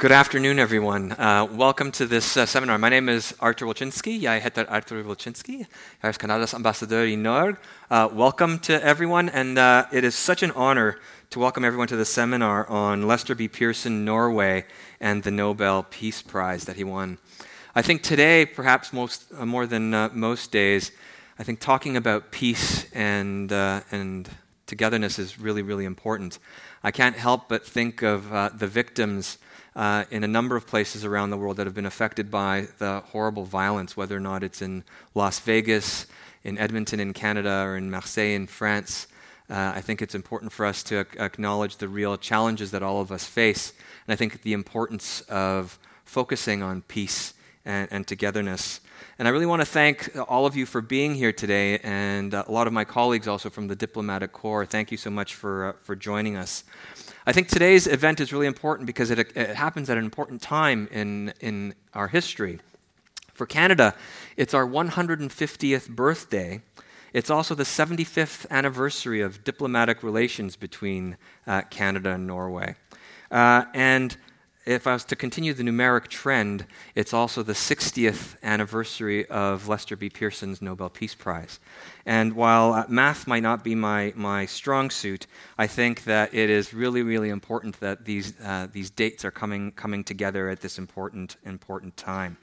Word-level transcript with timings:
Good 0.00 0.12
afternoon, 0.12 0.58
everyone. 0.58 1.12
Uh, 1.12 1.46
welcome 1.52 1.92
to 1.92 2.06
this 2.06 2.34
uh, 2.34 2.46
seminar. 2.46 2.78
My 2.78 2.88
name 2.88 3.10
is 3.10 3.34
Artur 3.38 3.66
Wilczynski. 3.66 4.22
Jeg 4.22 4.42
heter 4.42 4.64
Artur 4.70 5.02
Wilczynski. 5.02 5.58
Jeg 6.02 6.08
er 6.08 6.12
Kanadas 6.12 6.54
ambassadør 6.54 7.02
i 7.02 7.16
Norge. 7.16 7.56
Uh, 7.90 8.08
welcome 8.10 8.58
to 8.60 8.82
everyone, 8.82 9.28
and 9.28 9.58
uh, 9.58 9.84
it 9.92 10.02
is 10.02 10.14
such 10.14 10.42
an 10.42 10.52
honor 10.52 10.94
to 11.28 11.38
welcome 11.38 11.66
everyone 11.66 11.86
to 11.86 11.96
the 11.96 12.06
seminar 12.06 12.66
on 12.70 13.06
Lester 13.06 13.34
B. 13.34 13.46
Pearson, 13.46 14.02
Norway, 14.02 14.64
and 15.00 15.22
the 15.22 15.30
Nobel 15.30 15.82
Peace 15.82 16.22
Prize 16.22 16.64
that 16.64 16.76
he 16.76 16.84
won. 16.84 17.18
I 17.74 17.82
think 17.82 18.02
today, 18.02 18.46
perhaps 18.46 18.94
most, 18.94 19.24
uh, 19.38 19.44
more 19.44 19.66
than 19.66 19.92
uh, 19.92 20.08
most 20.14 20.50
days, 20.50 20.92
I 21.38 21.42
think 21.42 21.60
talking 21.60 21.98
about 21.98 22.30
peace 22.30 22.90
and, 22.94 23.52
and 23.52 24.30
togetherness 24.66 25.18
is 25.18 25.38
really, 25.38 25.60
really 25.60 25.84
important. 25.84 26.38
I 26.82 26.90
can't 26.90 27.16
help 27.16 27.50
but 27.50 27.66
think 27.66 28.02
of 28.02 28.30
the 28.58 28.66
victims 28.66 29.36
uh, 29.80 30.04
in 30.10 30.22
a 30.22 30.28
number 30.28 30.56
of 30.56 30.66
places 30.66 31.06
around 31.06 31.30
the 31.30 31.38
world 31.38 31.56
that 31.56 31.66
have 31.66 31.74
been 31.74 31.86
affected 31.86 32.30
by 32.30 32.68
the 32.76 33.00
horrible 33.12 33.46
violence, 33.46 33.96
whether 33.96 34.14
or 34.14 34.20
not 34.20 34.42
it's 34.42 34.60
in 34.60 34.84
Las 35.14 35.40
Vegas, 35.40 36.06
in 36.44 36.58
Edmonton 36.58 37.00
in 37.00 37.14
Canada, 37.14 37.62
or 37.64 37.78
in 37.78 37.90
Marseille 37.90 38.34
in 38.34 38.46
France. 38.46 39.06
Uh, 39.48 39.72
I 39.74 39.80
think 39.80 40.02
it's 40.02 40.14
important 40.14 40.52
for 40.52 40.66
us 40.66 40.82
to 40.82 41.06
acknowledge 41.18 41.78
the 41.78 41.88
real 41.88 42.18
challenges 42.18 42.72
that 42.72 42.82
all 42.82 43.00
of 43.00 43.10
us 43.10 43.24
face. 43.24 43.72
And 44.06 44.12
I 44.12 44.16
think 44.16 44.42
the 44.42 44.52
importance 44.52 45.22
of 45.30 45.78
focusing 46.04 46.62
on 46.62 46.82
peace 46.82 47.32
and, 47.64 47.88
and 47.90 48.06
togetherness. 48.06 48.80
And 49.18 49.26
I 49.26 49.30
really 49.30 49.46
want 49.46 49.62
to 49.62 49.66
thank 49.66 50.10
all 50.28 50.44
of 50.44 50.56
you 50.56 50.66
for 50.66 50.82
being 50.82 51.14
here 51.14 51.32
today, 51.32 51.78
and 51.78 52.34
uh, 52.34 52.44
a 52.46 52.52
lot 52.52 52.66
of 52.66 52.74
my 52.74 52.84
colleagues 52.84 53.26
also 53.26 53.48
from 53.48 53.68
the 53.68 53.76
Diplomatic 53.76 54.32
Corps. 54.32 54.66
Thank 54.66 54.90
you 54.90 54.98
so 54.98 55.08
much 55.08 55.34
for, 55.36 55.68
uh, 55.68 55.72
for 55.84 55.96
joining 55.96 56.36
us. 56.36 56.64
I 57.26 57.32
think 57.32 57.48
today's 57.48 57.86
event 57.86 58.18
is 58.20 58.32
really 58.32 58.46
important 58.46 58.86
because 58.86 59.10
it, 59.10 59.18
it 59.36 59.54
happens 59.54 59.90
at 59.90 59.98
an 59.98 60.04
important 60.04 60.40
time 60.40 60.88
in, 60.90 61.34
in 61.40 61.74
our 61.92 62.08
history. 62.08 62.60
For 63.34 63.44
Canada, 63.44 63.94
it's 64.38 64.54
our 64.54 64.66
150th 64.66 65.88
birthday. 65.90 66.62
It's 67.12 67.28
also 67.28 67.54
the 67.54 67.64
75th 67.64 68.48
anniversary 68.50 69.20
of 69.20 69.44
diplomatic 69.44 70.02
relations 70.02 70.56
between 70.56 71.18
uh, 71.46 71.62
Canada 71.62 72.12
and 72.12 72.26
Norway. 72.26 72.76
Uh, 73.30 73.64
and 73.74 74.16
if 74.66 74.86
I 74.86 74.92
was 74.92 75.04
to 75.04 75.16
continue 75.16 75.54
the 75.54 75.62
numeric 75.62 76.08
trend, 76.08 76.66
it's 76.94 77.14
also 77.14 77.42
the 77.42 77.54
60th 77.54 78.36
anniversary 78.42 79.26
of 79.26 79.68
Lester 79.68 79.96
B. 79.96 80.10
Pearson's 80.10 80.60
Nobel 80.60 80.90
Peace 80.90 81.14
Prize. 81.14 81.58
And 82.04 82.34
while 82.34 82.74
uh, 82.74 82.84
math 82.88 83.26
might 83.26 83.42
not 83.42 83.64
be 83.64 83.74
my, 83.74 84.12
my 84.14 84.44
strong 84.44 84.90
suit, 84.90 85.26
I 85.56 85.66
think 85.66 86.04
that 86.04 86.34
it 86.34 86.50
is 86.50 86.74
really, 86.74 87.02
really 87.02 87.30
important 87.30 87.80
that 87.80 88.04
these, 88.04 88.34
uh, 88.40 88.68
these 88.70 88.90
dates 88.90 89.24
are 89.24 89.30
coming, 89.30 89.72
coming 89.72 90.04
together 90.04 90.50
at 90.50 90.60
this 90.60 90.78
important, 90.78 91.36
important 91.44 91.96
time. 91.96 92.36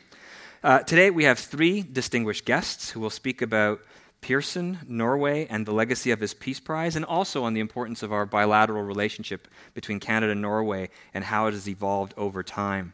Uh, 0.63 0.79
today, 0.79 1.11
we 1.11 1.23
have 1.23 1.37
three 1.37 1.83
distinguished 1.83 2.45
guests 2.45 2.89
who 2.89 2.99
will 2.99 3.11
speak 3.11 3.43
about 3.43 3.79
Pearson, 4.21 4.79
Norway, 4.87 5.47
and 5.49 5.65
the 5.65 5.71
legacy 5.71 6.11
of 6.11 6.19
his 6.19 6.33
Peace 6.33 6.59
Prize, 6.59 6.95
and 6.95 7.05
also 7.05 7.43
on 7.43 7.53
the 7.53 7.59
importance 7.59 8.03
of 8.03 8.11
our 8.11 8.25
bilateral 8.25 8.83
relationship 8.83 9.47
between 9.73 9.99
Canada 9.99 10.31
and 10.31 10.41
Norway 10.41 10.89
and 11.13 11.23
how 11.23 11.47
it 11.47 11.53
has 11.53 11.67
evolved 11.67 12.13
over 12.17 12.43
time. 12.43 12.93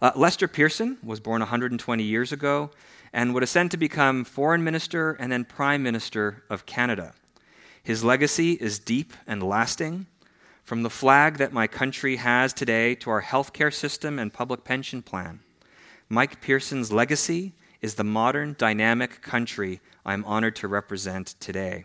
Uh, 0.00 0.12
Lester 0.16 0.48
Pearson 0.48 0.98
was 1.02 1.20
born 1.20 1.40
120 1.40 2.02
years 2.02 2.32
ago 2.32 2.70
and 3.12 3.32
would 3.32 3.42
ascend 3.42 3.70
to 3.70 3.76
become 3.76 4.24
Foreign 4.24 4.64
Minister 4.64 5.12
and 5.12 5.30
then 5.30 5.44
Prime 5.44 5.82
Minister 5.82 6.42
of 6.50 6.66
Canada. 6.66 7.14
His 7.82 8.02
legacy 8.02 8.52
is 8.52 8.78
deep 8.78 9.12
and 9.26 9.42
lasting. 9.42 10.06
From 10.64 10.82
the 10.82 10.90
flag 10.90 11.36
that 11.36 11.52
my 11.52 11.66
country 11.66 12.16
has 12.16 12.52
today 12.52 12.94
to 12.96 13.10
our 13.10 13.22
healthcare 13.22 13.72
system 13.72 14.18
and 14.18 14.32
public 14.32 14.64
pension 14.64 15.02
plan, 15.02 15.40
Mike 16.08 16.40
Pearson's 16.40 16.90
legacy 16.90 17.52
is 17.82 17.94
the 17.94 18.04
modern, 18.04 18.56
dynamic 18.58 19.20
country 19.20 19.80
I 20.04 20.14
am 20.14 20.24
honored 20.24 20.56
to 20.56 20.68
represent 20.68 21.34
today. 21.40 21.84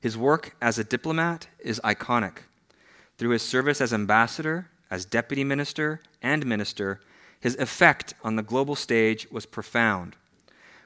His 0.00 0.16
work 0.16 0.56
as 0.60 0.78
a 0.78 0.84
diplomat 0.84 1.46
is 1.60 1.80
iconic. 1.84 2.38
Through 3.18 3.30
his 3.30 3.42
service 3.42 3.80
as 3.80 3.92
ambassador, 3.92 4.68
as 4.90 5.04
deputy 5.04 5.44
minister, 5.44 6.00
and 6.20 6.44
minister, 6.44 7.00
his 7.40 7.56
effect 7.56 8.14
on 8.22 8.36
the 8.36 8.42
global 8.42 8.74
stage 8.76 9.26
was 9.30 9.46
profound. 9.46 10.16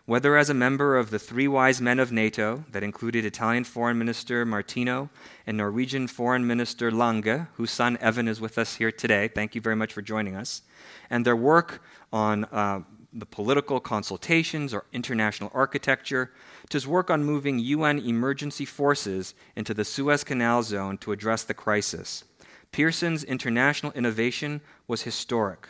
Whether 0.05 0.37
as 0.37 0.49
a 0.49 0.55
member 0.55 0.97
of 0.97 1.11
the 1.11 1.19
three 1.19 1.49
wise 1.49 1.81
men 1.81 1.99
of 1.99 2.13
NATO, 2.13 2.65
that 2.71 2.85
included 2.85 3.25
Italian 3.25 3.65
Foreign 3.65 3.99
Minister 3.99 4.45
Martino 4.47 5.11
and 5.47 5.57
Norwegian 5.57 6.07
Foreign 6.07 6.47
Minister 6.47 6.93
Lange, 6.93 7.49
whose 7.55 7.73
son 7.73 7.99
Even 8.07 8.29
is 8.29 8.41
with 8.41 8.57
us 8.57 8.77
here 8.77 8.93
today, 8.93 9.27
thank 9.27 9.57
you 9.57 9.61
very 9.61 9.75
much 9.75 9.93
for 9.93 10.03
joining 10.03 10.37
us, 10.37 10.63
and 11.11 11.27
their 11.27 11.35
work 11.35 11.83
on 12.13 12.45
uh, 12.45 12.81
the 13.19 13.27
political 13.27 13.81
consultations 13.81 14.75
or 14.75 14.85
international 14.93 15.51
architecture, 15.55 16.31
to 16.69 16.77
his 16.77 16.87
work 16.87 17.11
on 17.11 17.25
moving 17.25 17.59
UN 17.59 17.99
emergency 17.99 18.65
forces 18.65 19.35
into 19.57 19.73
the 19.73 19.85
Suez 19.85 20.23
Canal 20.23 20.63
zone 20.63 20.99
to 20.99 21.13
address 21.13 21.43
the 21.43 21.55
crisis. 21.55 22.25
Pearson's 22.73 23.25
international 23.25 23.93
innovation 23.93 24.61
was 24.87 25.03
historic. 25.03 25.69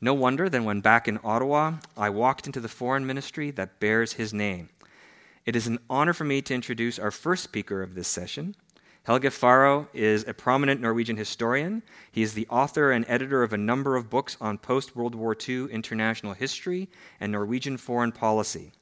No 0.00 0.14
wonder 0.14 0.48
then, 0.48 0.64
when 0.64 0.80
back 0.80 1.06
in 1.06 1.20
Ottawa, 1.22 1.74
I 1.96 2.10
walked 2.10 2.46
into 2.46 2.60
the 2.60 2.68
foreign 2.68 3.06
ministry 3.06 3.50
that 3.52 3.78
bears 3.78 4.14
his 4.14 4.34
name. 4.34 4.68
It 5.46 5.54
is 5.54 5.66
an 5.66 5.78
honor 5.88 6.12
for 6.12 6.24
me 6.24 6.42
to 6.42 6.54
introduce 6.54 6.98
our 6.98 7.10
first 7.10 7.44
speaker 7.44 7.82
of 7.82 7.94
this 7.94 8.08
session, 8.08 8.56
Helge 9.04 9.24
Pharo 9.24 9.86
is 9.92 10.26
a 10.26 10.32
prominent 10.32 10.80
Norwegian 10.80 11.18
historian. 11.18 11.82
He 12.10 12.22
is 12.22 12.32
the 12.32 12.46
author 12.48 12.90
and 12.90 13.04
editor 13.06 13.42
of 13.42 13.52
a 13.52 13.58
number 13.58 13.96
of 13.96 14.08
books 14.08 14.38
on 14.40 14.56
post 14.56 14.96
World 14.96 15.14
War 15.14 15.36
II 15.46 15.70
international 15.70 16.32
history 16.32 16.88
and 17.20 17.30
Norwegian 17.30 17.76
foreign 17.76 18.12
policy. 18.12 18.72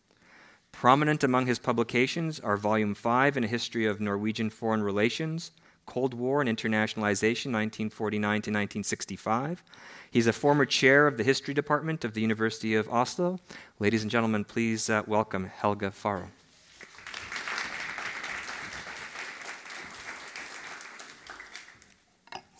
Prominent 0.70 1.24
among 1.24 1.46
his 1.46 1.58
publications 1.58 2.38
are 2.38 2.56
Volume 2.56 2.94
5 2.94 3.36
in 3.36 3.42
a 3.42 3.48
History 3.48 3.84
of 3.84 4.00
Norwegian 4.00 4.48
Foreign 4.48 4.84
Relations, 4.84 5.50
Cold 5.86 6.14
War 6.14 6.40
and 6.40 6.48
Internationalization, 6.48 7.50
1949 7.50 8.20
to 8.20 8.50
1965. 8.50 9.64
He's 10.08 10.28
a 10.28 10.32
former 10.32 10.64
chair 10.64 11.08
of 11.08 11.16
the 11.16 11.24
History 11.24 11.52
Department 11.52 12.04
of 12.04 12.14
the 12.14 12.20
University 12.20 12.76
of 12.76 12.88
Oslo. 12.88 13.40
Ladies 13.80 14.02
and 14.02 14.10
gentlemen, 14.10 14.44
please 14.44 14.88
uh, 14.88 15.02
welcome 15.08 15.46
Helge 15.46 15.90
Pharo. 15.90 16.28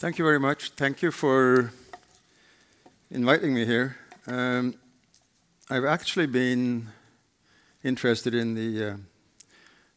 Thank 0.03 0.19
you 0.19 0.25
very 0.25 0.41
much. 0.41 0.71
Thank 0.71 1.01
you 1.01 1.13
for 1.13 1.71
inviting 3.09 3.55
me 3.55 3.65
here. 3.65 3.97
Um, 4.27 4.75
I've 5.71 5.85
actually 5.85 6.27
been 6.27 6.89
interested 7.85 8.35
in 8.35 8.57
the 8.57 8.85
uh, 8.85 8.97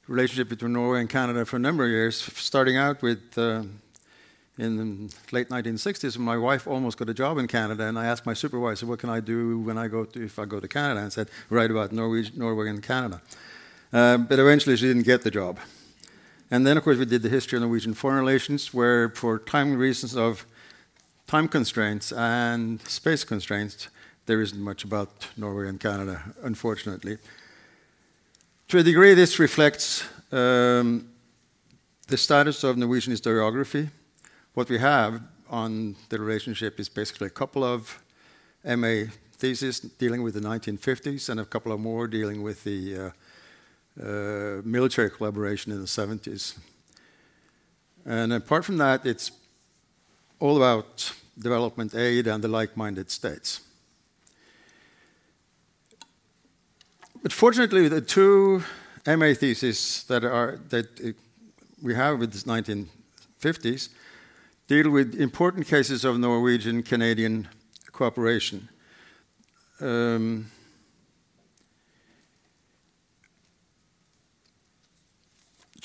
relationship 0.08 0.48
between 0.50 0.74
Norway 0.74 1.00
and 1.00 1.10
Canada 1.10 1.44
for 1.44 1.56
a 1.56 1.60
number 1.60 1.86
of 1.86 1.90
years, 1.90 2.22
starting 2.22 2.78
out 2.78 3.02
with 3.02 3.36
uh, 3.36 3.64
in 4.60 4.78
the 5.08 5.16
late 5.32 5.50
1960s 5.50 6.18
when 6.18 6.26
my 6.26 6.38
wife 6.38 6.68
almost 6.68 7.00
got 7.00 7.10
a 7.10 7.14
job 7.16 7.40
in 7.40 7.48
Canada, 7.48 7.86
and 7.88 7.98
I 7.98 8.06
asked 8.06 8.28
my 8.28 8.36
supervisor, 8.36 8.86
"What 8.86 9.00
can 9.00 9.10
I 9.10 9.22
do 9.22 9.58
when 9.58 9.80
I 9.80 9.88
go 9.88 10.06
to 10.06 10.24
if 10.24 10.38
I 10.38 10.46
go 10.46 10.60
to 10.60 10.68
Canada?" 10.68 11.00
And 11.00 11.12
said, 11.12 11.30
"Write 11.50 11.72
about 11.72 11.92
Norway, 11.92 12.30
Norway 12.36 12.70
and 12.70 12.84
Canada." 12.84 13.24
Uh, 13.92 14.20
but 14.20 14.38
eventually, 14.38 14.78
she 14.78 14.86
didn't 14.86 15.08
get 15.08 15.24
the 15.24 15.32
job. 15.32 15.58
And 16.52 16.66
then, 16.66 16.78
of 16.78 16.84
course, 16.84 16.98
we 16.98 17.06
did 17.06 17.24
the 17.24 17.30
history 17.30 17.58
of 17.58 17.64
Norwegian 17.64 17.94
foreign 17.94 18.20
relations, 18.20 18.74
where, 18.74 19.10
for 19.10 19.40
time 19.40 19.76
reasons 19.76 20.16
of 20.16 20.46
time 21.28 21.48
constraints 21.48 22.12
and 22.12 22.82
space 22.88 23.24
constraints, 23.24 23.88
there 24.28 24.42
isn't 24.42 24.62
much 24.62 24.84
about 24.84 25.28
Norway 25.38 25.68
and 25.68 25.80
Canada, 25.80 26.22
unfortunately. 26.44 27.18
To 28.70 28.80
a 28.80 28.84
degree, 28.84 29.14
this 29.14 29.40
reflects 29.40 30.04
um, 30.32 31.10
the 32.08 32.18
status 32.18 32.64
of 32.64 32.78
Norwegian 32.78 33.14
historiography. 33.14 33.90
What 34.54 34.70
we 34.70 34.78
have 34.78 35.22
on 35.50 35.96
the 36.10 36.20
relationship 36.20 36.80
is 36.80 36.90
basically 36.90 37.28
a 37.28 37.32
couple 37.32 37.64
of 37.64 38.02
MA 38.64 39.06
theses 39.34 39.80
dealing 39.80 40.24
with 40.24 40.34
the 40.34 40.40
1950s 40.40 41.30
and 41.30 41.40
a 41.40 41.46
couple 41.46 41.72
of 41.72 41.80
more 41.80 42.08
dealing 42.08 42.42
with 42.42 42.64
the 42.64 42.98
uh, 42.98 43.10
military 43.98 45.10
collaboration 45.10 45.72
in 45.72 45.80
the 45.80 45.88
70s. 45.88 46.58
And 48.06 48.34
apart 48.34 48.66
from 48.66 48.78
that, 48.78 49.06
it's 49.06 49.32
all 50.40 50.58
about 50.58 51.14
development 51.38 51.96
aid 51.96 52.28
and 52.28 52.44
the 52.44 52.48
like 52.48 52.78
minded 52.78 53.10
states. 53.10 53.62
But 57.24 57.34
fortunately, 57.34 57.88
the 57.88 58.02
two 58.02 58.64
MA 59.08 59.34
theses 59.34 60.04
that, 60.08 60.24
are, 60.24 60.60
that 60.70 61.16
we 61.82 61.96
have 61.96 62.20
with 62.20 62.32
the 62.32 62.40
1950s 62.40 63.90
deal 64.68 64.90
with 64.90 65.16
important 65.16 65.68
cases 65.68 66.06
of 66.06 66.20
Norwegian 66.20 66.84
Canadian 66.84 67.48
cooperation. 67.92 68.70
Um, 69.80 70.52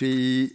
The 0.00 0.50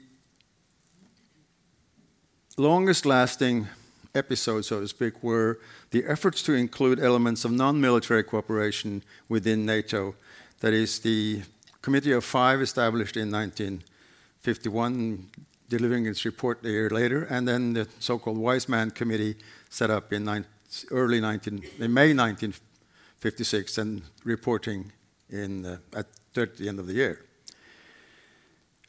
longest 2.58 3.06
lasting 3.06 3.68
episode, 4.16 4.66
so 4.66 4.80
to 4.80 4.88
speak, 4.88 5.22
were 5.22 5.60
the 5.92 6.04
efforts 6.06 6.42
to 6.44 6.54
include 6.54 7.00
elements 7.00 7.46
of 7.46 7.52
non 7.52 7.80
military 7.80 8.24
cooperation 8.24 9.04
within 9.30 9.64
NATO. 9.64 10.16
That 10.62 10.74
is, 10.74 10.98
the 10.98 11.44
Committee 11.84 12.14
of 12.14 12.26
Five, 12.26 12.60
established 12.60 13.18
in 13.18 13.30
1951, 13.30 15.30
delivering 15.70 16.08
its 16.08 16.26
report 16.26 16.66
a 16.66 16.70
year 16.70 16.90
later, 16.90 17.26
and 17.26 17.48
then 17.48 17.74
the 17.74 17.88
so 18.00 18.18
called 18.18 18.40
Wiseman 18.40 18.90
Committee, 18.90 19.36
set 19.70 19.92
up 19.92 20.12
in 20.12 20.44
early 20.90 21.22
19, 21.22 21.62
in 21.78 21.94
May 21.94 22.16
1956 22.16 23.78
and 23.78 24.02
reporting 24.24 24.92
in, 25.30 25.68
uh, 25.68 25.78
at 25.94 26.08
the 26.34 26.68
end 26.68 26.80
of 26.80 26.88
the 26.88 26.94
year. 26.94 27.26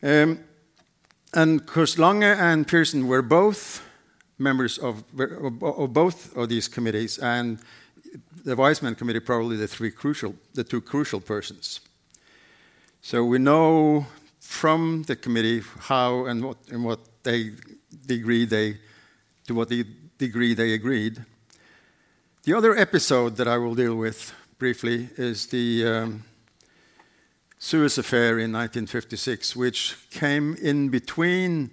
Um, 0.06 0.38
and 1.35 1.67
of 1.67 1.99
Lange 1.99 2.23
and 2.23 2.64
Pearson 2.69 3.08
were 3.08 3.23
both 3.23 3.82
members 4.38 4.79
of, 4.79 5.03
of, 5.19 5.93
both 5.93 6.37
of 6.37 6.49
these 6.49 6.69
committees, 6.69 7.19
and 7.19 7.58
the 8.44 8.55
Wiseman 8.55 8.94
Committee 8.94 9.19
probably 9.19 9.56
the 9.56 9.67
three 9.67 9.91
crucial, 9.91 10.37
the 10.55 10.62
two 10.62 10.81
crucial 10.81 11.20
persons. 11.20 11.81
So 13.03 13.25
we 13.25 13.38
know 13.38 14.06
from 14.38 15.03
the 15.08 15.17
committee 15.17 15.62
how 15.81 16.26
and 16.26 16.44
what, 16.44 16.58
in 16.70 16.85
what 16.85 17.00
they 17.25 17.50
degree 18.06 18.44
they, 18.44 18.79
to 19.49 19.55
what 19.55 19.73
degree 20.19 20.55
they 20.55 20.75
agreed. 20.75 21.25
The 22.44 22.55
other 22.55 22.76
episode 22.76 23.38
that 23.38 23.49
I 23.49 23.58
will 23.58 23.75
deal 23.75 23.97
with 23.97 24.32
briefly 24.56 25.08
is 25.17 25.49
the 25.49 25.85
um, 25.85 26.25
Suez 27.58 27.97
Affair 27.97 28.38
in 28.38 28.53
1956, 28.53 29.56
which 29.56 29.97
came 30.11 30.56
in 30.56 30.91
between 30.91 31.70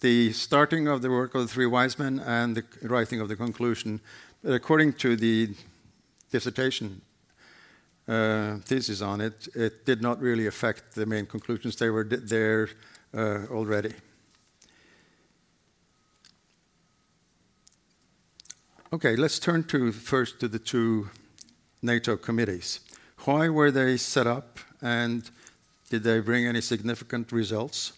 the 0.00 0.32
starting 0.32 0.88
of 0.88 1.02
the 1.02 1.10
work 1.10 1.34
of 1.34 1.42
the 1.42 1.48
three 1.48 1.66
wise 1.66 1.98
men 1.98 2.18
and 2.20 2.56
the 2.56 2.64
writing 2.88 3.20
of 3.20 3.28
the 3.28 3.36
conclusion. 3.36 4.00
But 4.42 4.52
according 4.54 4.94
to 4.94 5.14
the 5.14 5.54
dissertation 6.30 7.02
uh, 8.08 8.58
thesis 8.58 9.02
on 9.02 9.20
it, 9.20 9.48
it 9.54 9.84
did 9.84 10.00
not 10.00 10.20
really 10.20 10.46
affect 10.46 10.94
the 10.94 11.04
main 11.04 11.26
conclusions. 11.26 11.76
They 11.76 11.90
were 11.90 12.04
there 12.04 12.70
uh, 13.14 13.46
already. 13.50 13.92
Okay, 18.92 19.16
let's 19.16 19.38
turn 19.38 19.64
to 19.64 19.92
first 19.92 20.40
to 20.40 20.48
the 20.48 20.58
two 20.58 21.10
NATO 21.82 22.16
committees. 22.16 22.80
Why 23.24 23.48
were 23.48 23.70
they 23.70 23.96
set 23.96 24.26
up, 24.26 24.60
and 24.82 25.28
did 25.90 26.02
they 26.02 26.20
bring 26.20 26.46
any 26.46 26.60
significant 26.60 27.32
results? 27.32 27.92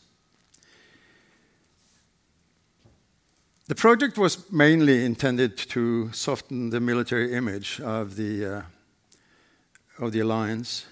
The 3.66 3.75
project 3.75 4.16
was 4.16 4.50
mainly 4.50 5.04
intended 5.04 5.56
to 5.58 6.10
soften 6.12 6.70
the 6.70 6.80
military 6.80 7.34
image 7.34 7.80
of 7.80 8.16
the, 8.16 8.46
uh, 8.46 8.62
of 9.98 10.12
the 10.12 10.20
alliance, 10.20 10.86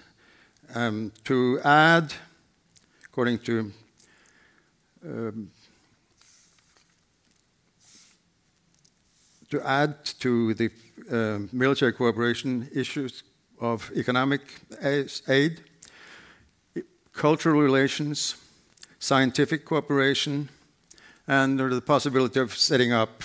um, 0.75 1.11
to 1.23 1.59
add, 1.63 2.13
according 3.05 3.39
to 3.39 3.71
um, 5.05 5.51
to 9.49 9.61
add 9.65 10.03
to 10.19 10.53
the 10.55 10.69
uh, 11.09 11.39
military 11.53 11.93
cooperation 11.93 12.69
issues 12.73 13.23
of 13.59 13.89
economic 13.95 14.41
aid, 14.81 15.61
cultural 17.17 17.59
relations, 17.59 18.35
scientific 18.99 19.65
cooperation, 19.65 20.49
and 21.27 21.59
the 21.59 21.81
possibility 21.81 22.39
of 22.39 22.55
setting 22.55 22.93
up 22.93 23.23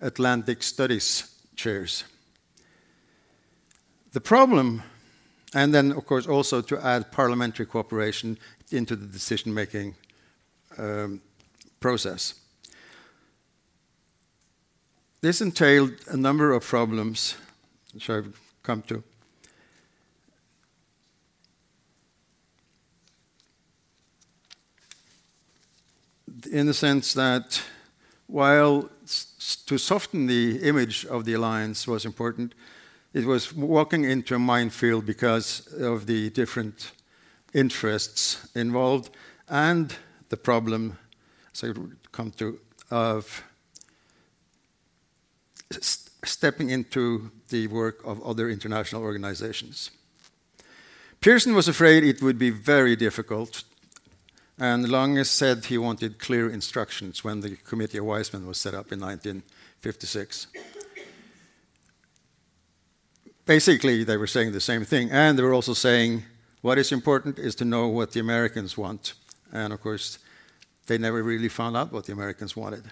Atlantic 0.00 0.62
studies 0.62 1.30
chairs. 1.56 2.04
The 4.12 4.20
problem, 4.20 4.82
and 5.54 5.72
then 5.72 5.92
of 5.92 6.04
course 6.06 6.26
also 6.26 6.60
to 6.60 6.84
add 6.84 7.12
parliamentary 7.12 7.66
cooperation 7.66 8.36
into 8.72 8.96
the 8.96 9.06
decision 9.06 9.54
making 9.54 9.94
um, 10.76 11.20
process. 11.78 12.34
This 15.20 15.40
entailed 15.40 15.92
a 16.08 16.16
number 16.16 16.52
of 16.52 16.64
problems, 16.64 17.36
which 17.92 18.10
I've 18.10 18.40
come 18.62 18.82
to. 18.82 19.02
In 26.50 26.66
the 26.66 26.74
sense 26.74 27.14
that 27.14 27.62
while 28.26 28.90
to 29.66 29.78
soften 29.78 30.26
the 30.26 30.60
image 30.62 31.06
of 31.06 31.24
the 31.24 31.34
alliance 31.34 31.86
was 31.86 32.04
important, 32.04 32.56
it 33.14 33.24
was 33.24 33.54
walking 33.54 34.02
into 34.02 34.34
a 34.34 34.38
minefield 34.40 35.06
because 35.06 35.72
of 35.74 36.06
the 36.06 36.28
different 36.30 36.90
interests 37.54 38.48
involved 38.56 39.10
and 39.48 39.94
the 40.28 40.36
problem, 40.36 40.98
so 41.52 41.70
I 41.70 41.74
come 42.10 42.32
to, 42.32 42.58
of 42.90 43.44
stepping 46.24 46.70
into 46.70 47.30
the 47.50 47.68
work 47.68 48.00
of 48.04 48.20
other 48.24 48.50
international 48.50 49.02
organizations. 49.02 49.92
Pearson 51.20 51.54
was 51.54 51.68
afraid 51.68 52.02
it 52.02 52.22
would 52.22 52.40
be 52.40 52.50
very 52.50 52.96
difficult, 52.96 53.62
and 54.60 54.90
Lange 54.90 55.24
said 55.24 55.64
he 55.64 55.78
wanted 55.78 56.18
clear 56.18 56.50
instructions 56.50 57.24
when 57.24 57.40
the 57.40 57.56
Committee 57.56 57.96
of 57.96 58.04
Wiseman 58.04 58.46
was 58.46 58.58
set 58.58 58.74
up 58.74 58.92
in 58.92 59.00
1956. 59.00 60.48
Basically, 63.46 64.04
they 64.04 64.18
were 64.18 64.26
saying 64.26 64.52
the 64.52 64.60
same 64.60 64.84
thing, 64.84 65.10
and 65.10 65.38
they 65.38 65.42
were 65.42 65.54
also 65.54 65.72
saying 65.72 66.24
what 66.60 66.76
is 66.76 66.92
important 66.92 67.38
is 67.38 67.54
to 67.54 67.64
know 67.64 67.88
what 67.88 68.12
the 68.12 68.20
Americans 68.20 68.76
want. 68.76 69.14
And 69.50 69.72
of 69.72 69.80
course, 69.80 70.18
they 70.86 70.98
never 70.98 71.22
really 71.22 71.48
found 71.48 71.74
out 71.74 71.90
what 71.90 72.04
the 72.04 72.12
Americans 72.12 72.54
wanted. 72.54 72.84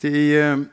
The 0.00 0.38
um, 0.38 0.70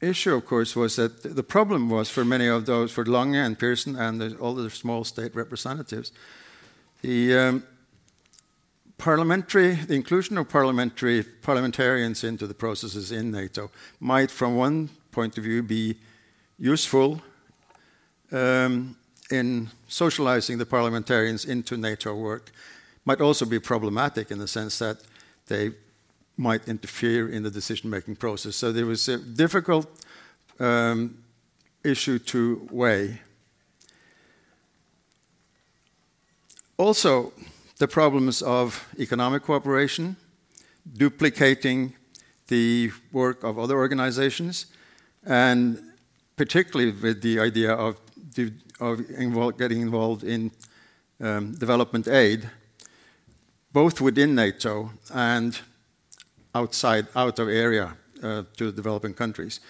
issue, 0.00 0.34
of 0.34 0.44
course, 0.44 0.76
was 0.76 0.96
that 0.96 1.22
the 1.22 1.42
problem 1.42 1.88
was 1.88 2.10
for 2.10 2.24
many 2.24 2.46
of 2.46 2.66
those, 2.66 2.92
for 2.92 3.04
Lange 3.04 3.36
and 3.36 3.58
Pearson 3.58 3.96
and 3.96 4.20
the, 4.20 4.36
all 4.36 4.54
the 4.54 4.70
small 4.70 5.04
state 5.04 5.34
representatives, 5.34 6.12
the 7.02 7.36
um, 7.36 7.62
parliamentary, 8.98 9.74
the 9.74 9.94
inclusion 9.94 10.38
of 10.38 10.48
parliamentary 10.48 11.22
parliamentarians 11.22 12.24
into 12.24 12.46
the 12.46 12.54
processes 12.54 13.12
in 13.12 13.30
NATO 13.30 13.70
might, 14.00 14.30
from 14.30 14.56
one 14.56 14.90
point 15.12 15.38
of 15.38 15.44
view, 15.44 15.62
be 15.62 15.96
useful 16.58 17.20
um, 18.32 18.96
in 19.30 19.70
socializing 19.88 20.58
the 20.58 20.66
parliamentarians 20.66 21.44
into 21.44 21.76
NATO 21.76 22.14
work. 22.14 22.50
Might 23.04 23.20
also 23.20 23.44
be 23.44 23.58
problematic 23.58 24.30
in 24.30 24.38
the 24.38 24.48
sense 24.48 24.78
that 24.78 24.98
they 25.46 25.72
might 26.36 26.68
interfere 26.68 27.28
in 27.28 27.42
the 27.42 27.50
decision 27.50 27.90
making 27.90 28.16
process. 28.16 28.56
So 28.56 28.72
there 28.72 28.86
was 28.86 29.08
a 29.08 29.18
difficult 29.18 29.86
um, 30.58 31.18
issue 31.82 32.18
to 32.18 32.68
weigh. 32.70 33.20
Also, 36.78 37.32
the 37.78 37.88
problems 37.88 38.42
of 38.42 38.86
economic 38.98 39.42
cooperation, 39.42 40.16
duplicating 40.96 41.94
the 42.48 42.90
work 43.12 43.42
of 43.42 43.58
other 43.58 43.76
organizations, 43.76 44.66
and 45.24 45.82
particularly 46.36 46.92
with 46.92 47.22
the 47.22 47.40
idea 47.40 47.72
of, 47.72 47.98
of 48.80 49.58
getting 49.58 49.80
involved 49.80 50.22
in 50.22 50.50
um, 51.20 51.54
development 51.54 52.08
aid, 52.08 52.50
both 53.72 54.00
within 54.00 54.34
NATO 54.34 54.90
and 55.12 55.58
outside, 56.56 57.06
out 57.14 57.38
of 57.38 57.48
area 57.48 57.86
uh, 58.22 58.42
to 58.56 58.72
developing 58.72 59.14
countries. 59.14 59.60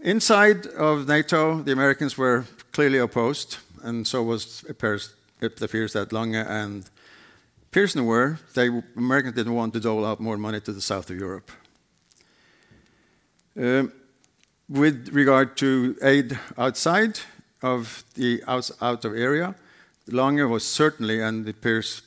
Inside 0.00 0.66
of 0.66 1.06
NATO, 1.06 1.62
the 1.62 1.72
Americans 1.72 2.18
were 2.18 2.44
clearly 2.72 2.98
opposed, 2.98 3.58
and 3.82 4.06
so 4.06 4.22
was 4.22 4.64
it 4.64 4.70
appears, 4.70 5.14
it 5.40 5.60
that 5.92 6.12
Lange 6.12 6.44
and 6.62 6.90
Pearson 7.70 8.04
were. 8.04 8.38
The 8.54 8.82
Americans 8.96 9.34
didn't 9.34 9.54
want 9.54 9.72
to 9.74 9.80
dole 9.80 10.04
out 10.04 10.20
more 10.20 10.36
money 10.36 10.60
to 10.60 10.72
the 10.72 10.80
south 10.80 11.10
of 11.10 11.16
Europe. 11.18 11.50
Uh, 13.60 13.84
with 14.68 15.08
regard 15.12 15.56
to 15.56 15.96
aid 16.02 16.38
outside 16.56 17.20
of 17.62 18.04
the 18.14 18.42
out, 18.48 18.70
out 18.80 19.04
of 19.04 19.12
area, 19.14 19.54
Lange 20.08 20.48
was 20.48 20.64
certainly, 20.64 21.20
and 21.20 21.44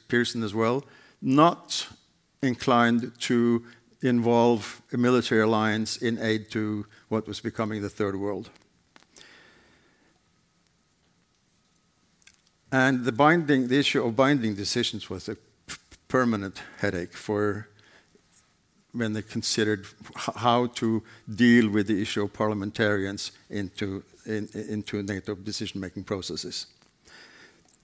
Pearson 0.07 0.43
as 0.43 0.53
well, 0.53 0.83
not 1.21 1.87
inclined 2.41 3.11
to 3.19 3.63
involve 4.09 4.81
a 4.93 4.97
military 4.97 5.41
alliance 5.41 5.97
in 5.97 6.19
aid 6.21 6.51
to 6.51 6.85
what 7.09 7.27
was 7.27 7.39
becoming 7.39 7.81
the 7.81 7.89
Third 7.89 8.15
World. 8.15 8.49
And 12.71 13.05
the, 13.05 13.11
binding, 13.11 13.67
the 13.67 13.79
issue 13.79 14.03
of 14.03 14.15
binding 14.15 14.55
decisions 14.55 15.09
was 15.09 15.29
a 15.29 15.37
permanent 16.07 16.61
headache 16.79 17.13
for 17.13 17.69
when 18.91 19.13
they 19.13 19.21
considered 19.21 19.85
how 20.15 20.67
to 20.67 21.03
deal 21.33 21.69
with 21.69 21.87
the 21.87 22.01
issue 22.01 22.23
of 22.23 22.33
parliamentarians 22.33 23.31
into, 23.49 24.03
in, 24.25 24.47
into 24.53 25.03
NATO 25.03 25.35
decision 25.35 25.81
making 25.81 26.03
processes. 26.03 26.67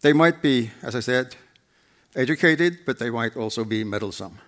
They 0.01 0.13
might 0.13 0.41
be, 0.41 0.71
as 0.81 0.95
I 0.95 1.01
said, 1.01 1.35
educated, 2.15 2.79
but 2.85 2.97
they 2.97 3.09
might 3.09 3.37
also 3.37 3.63
be 3.63 3.83
meddlesome. 3.83 4.39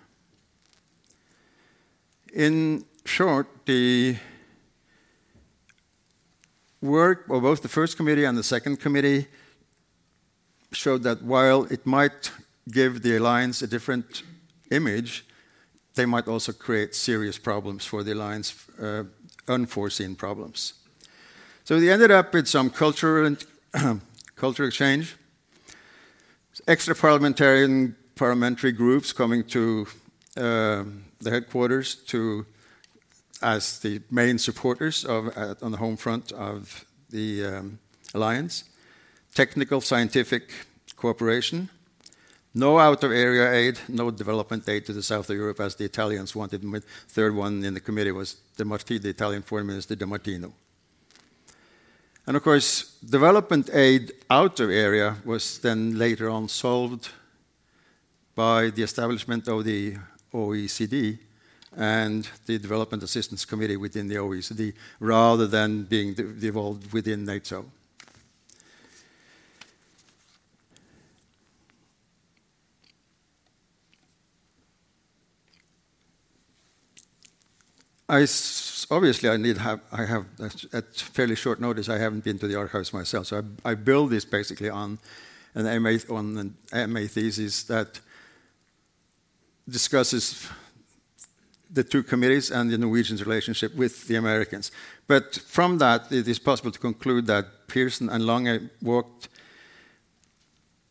In 2.34 2.84
short, 3.04 3.46
the 3.64 4.16
work 6.82 7.28
of 7.30 7.42
both 7.42 7.62
the 7.62 7.68
first 7.68 7.96
committee 7.96 8.24
and 8.24 8.36
the 8.36 8.42
second 8.42 8.80
committee 8.80 9.28
showed 10.72 11.04
that 11.04 11.22
while 11.22 11.62
it 11.70 11.86
might 11.86 12.32
give 12.68 13.02
the 13.02 13.16
alliance 13.18 13.62
a 13.62 13.68
different 13.68 14.24
image, 14.72 15.24
they 15.94 16.06
might 16.06 16.26
also 16.26 16.50
create 16.50 16.96
serious 16.96 17.38
problems 17.38 17.86
for 17.86 18.02
the 18.02 18.14
alliance, 18.14 18.68
uh, 18.82 19.04
unforeseen 19.46 20.16
problems. 20.16 20.72
So 21.62 21.78
they 21.78 21.88
ended 21.88 22.10
up 22.10 22.34
with 22.34 22.48
some 22.48 22.68
cultural 22.68 23.26
and 23.26 23.46
cultural 24.34 24.66
exchange, 24.66 25.14
extra 26.66 26.96
parliamentarian 26.96 27.94
parliamentary 28.16 28.72
groups 28.72 29.12
coming 29.12 29.44
to 29.44 29.86
uh, 30.36 30.82
the 31.24 31.30
headquarters 31.30 31.94
to 31.94 32.46
as 33.42 33.78
the 33.80 34.00
main 34.10 34.38
supporters 34.38 35.04
of, 35.04 35.36
uh, 35.36 35.54
on 35.60 35.70
the 35.70 35.76
home 35.76 35.96
front 35.96 36.32
of 36.32 36.84
the 37.10 37.44
um, 37.44 37.78
alliance, 38.14 38.64
technical 39.34 39.80
scientific 39.80 40.52
cooperation, 40.96 41.68
no 42.54 42.78
out 42.78 43.02
of 43.04 43.12
area 43.12 43.52
aid, 43.52 43.78
no 43.88 44.10
development 44.10 44.68
aid 44.68 44.86
to 44.86 44.92
the 44.92 45.02
south 45.02 45.28
of 45.28 45.36
Europe 45.36 45.60
as 45.60 45.74
the 45.74 45.84
Italians 45.84 46.34
wanted. 46.34 46.62
The 46.62 46.80
third 47.08 47.34
one 47.34 47.64
in 47.64 47.74
the 47.74 47.80
committee 47.80 48.12
was 48.12 48.36
De 48.56 48.64
Martino, 48.64 49.00
the 49.00 49.10
Italian 49.10 49.42
foreign 49.42 49.66
minister 49.66 49.96
De 49.96 50.06
Martino. 50.06 50.52
And 52.26 52.36
of 52.36 52.42
course, 52.42 52.96
development 53.00 53.68
aid 53.72 54.12
out 54.30 54.60
of 54.60 54.70
area 54.70 55.16
was 55.24 55.58
then 55.58 55.98
later 55.98 56.30
on 56.30 56.48
solved 56.48 57.10
by 58.34 58.70
the 58.70 58.82
establishment 58.82 59.48
of 59.48 59.64
the 59.64 59.96
OECD 60.34 61.18
and 61.76 62.28
the 62.46 62.58
Development 62.58 63.02
Assistance 63.02 63.44
Committee 63.44 63.76
within 63.76 64.08
the 64.08 64.16
OECD 64.16 64.74
rather 65.00 65.46
than 65.46 65.84
being 65.84 66.14
devolved 66.14 66.92
within 66.92 67.24
NATO. 67.24 67.64
I 78.08 78.26
obviously 78.90 79.30
I 79.30 79.38
need 79.38 79.56
have 79.58 79.80
I 79.90 80.04
have 80.04 80.26
at 80.72 80.94
fairly 80.94 81.34
short 81.34 81.58
notice 81.58 81.88
I 81.88 81.98
haven't 81.98 82.22
been 82.22 82.38
to 82.38 82.46
the 82.46 82.54
archives 82.54 82.92
myself, 82.92 83.26
so 83.28 83.42
I, 83.64 83.70
I 83.70 83.74
build 83.74 84.10
this 84.10 84.26
basically 84.26 84.68
on 84.68 84.98
an 85.54 85.82
MA 85.82 85.96
on 86.10 86.54
an 86.72 86.92
MA 86.92 87.06
thesis 87.08 87.62
that 87.64 88.00
discusses 89.68 90.48
the 91.70 91.84
two 91.84 92.02
committees 92.02 92.50
and 92.50 92.70
the 92.70 92.78
Norwegians' 92.78 93.24
relationship 93.24 93.74
with 93.74 94.06
the 94.06 94.16
Americans. 94.16 94.70
But 95.06 95.34
from 95.34 95.78
that, 95.78 96.12
it 96.12 96.28
is 96.28 96.38
possible 96.38 96.70
to 96.70 96.78
conclude 96.78 97.26
that 97.26 97.66
Pearson 97.68 98.08
and 98.08 98.26
Lange 98.26 98.70
worked 98.80 99.28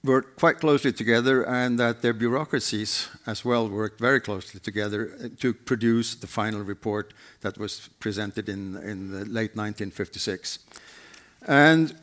worked 0.04 0.38
quite 0.38 0.60
closely 0.60 0.92
together 0.92 1.44
and 1.44 1.80
that 1.80 2.02
their 2.02 2.14
bureaucracies 2.14 3.08
as 3.26 3.46
well 3.46 3.70
worked 3.70 4.02
very 4.02 4.20
closely 4.20 4.60
together 4.60 5.14
uh, 5.24 5.30
to 5.40 5.54
produce 5.54 6.16
the 6.16 6.28
final 6.28 6.62
report 6.62 7.14
that 7.40 7.58
was 7.58 7.90
presented 8.02 8.50
in, 8.50 8.76
in 8.84 9.12
the 9.12 9.20
late 9.20 9.56
1956. 9.56 10.60
And 11.48 11.96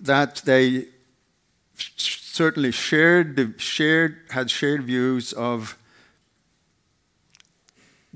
that 0.00 0.36
they 0.46 0.86
certainly 2.40 2.72
shared, 2.72 3.54
shared, 3.60 4.16
had 4.30 4.50
shared 4.50 4.82
views 4.84 5.34
of 5.34 5.76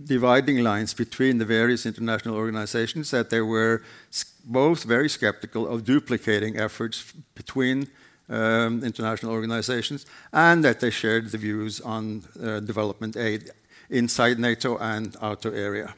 dividing 0.02 0.64
lines 0.64 0.94
between 0.94 1.36
the 1.36 1.44
various 1.44 1.84
international 1.84 2.34
organizations, 2.34 3.10
that 3.10 3.28
they 3.28 3.42
were 3.42 3.82
both 4.46 4.84
very 4.84 5.10
skeptical 5.10 5.68
of 5.68 5.84
duplicating 5.84 6.58
efforts 6.58 7.12
between 7.34 7.86
um, 8.30 8.82
international 8.82 9.30
organizations, 9.30 10.06
and 10.32 10.64
that 10.64 10.80
they 10.80 10.90
shared 10.90 11.30
the 11.30 11.36
views 11.36 11.82
on 11.82 12.24
uh, 12.42 12.60
development 12.60 13.18
aid 13.18 13.50
inside 13.90 14.38
NATO 14.38 14.78
and 14.78 15.16
outer 15.20 15.52
area. 15.54 15.94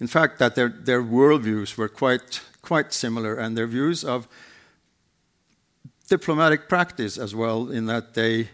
In 0.00 0.08
fact, 0.08 0.40
that 0.40 0.56
their, 0.56 0.68
their 0.68 1.02
worldviews 1.16 1.76
were 1.76 1.88
quite, 1.88 2.40
quite 2.60 2.92
similar, 2.92 3.36
and 3.36 3.56
their 3.56 3.68
views 3.68 4.02
of 4.02 4.26
diplomatic 6.08 6.68
practice 6.68 7.18
as 7.18 7.34
well, 7.34 7.70
in 7.70 7.86
that 7.86 8.14
they 8.14 8.48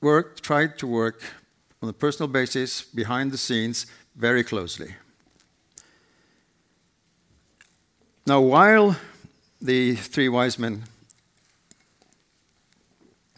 worked, 0.00 0.42
tried 0.42 0.78
to 0.78 0.86
work 0.86 1.22
on 1.82 1.88
a 1.88 1.92
personal 1.92 2.28
basis, 2.28 2.82
behind 2.82 3.32
the 3.32 3.38
scenes, 3.38 3.86
very 4.16 4.44
closely. 4.44 4.94
Now, 8.26 8.40
while 8.40 8.96
the 9.60 9.96
three 9.96 10.28
wise 10.28 10.58
men 10.58 10.84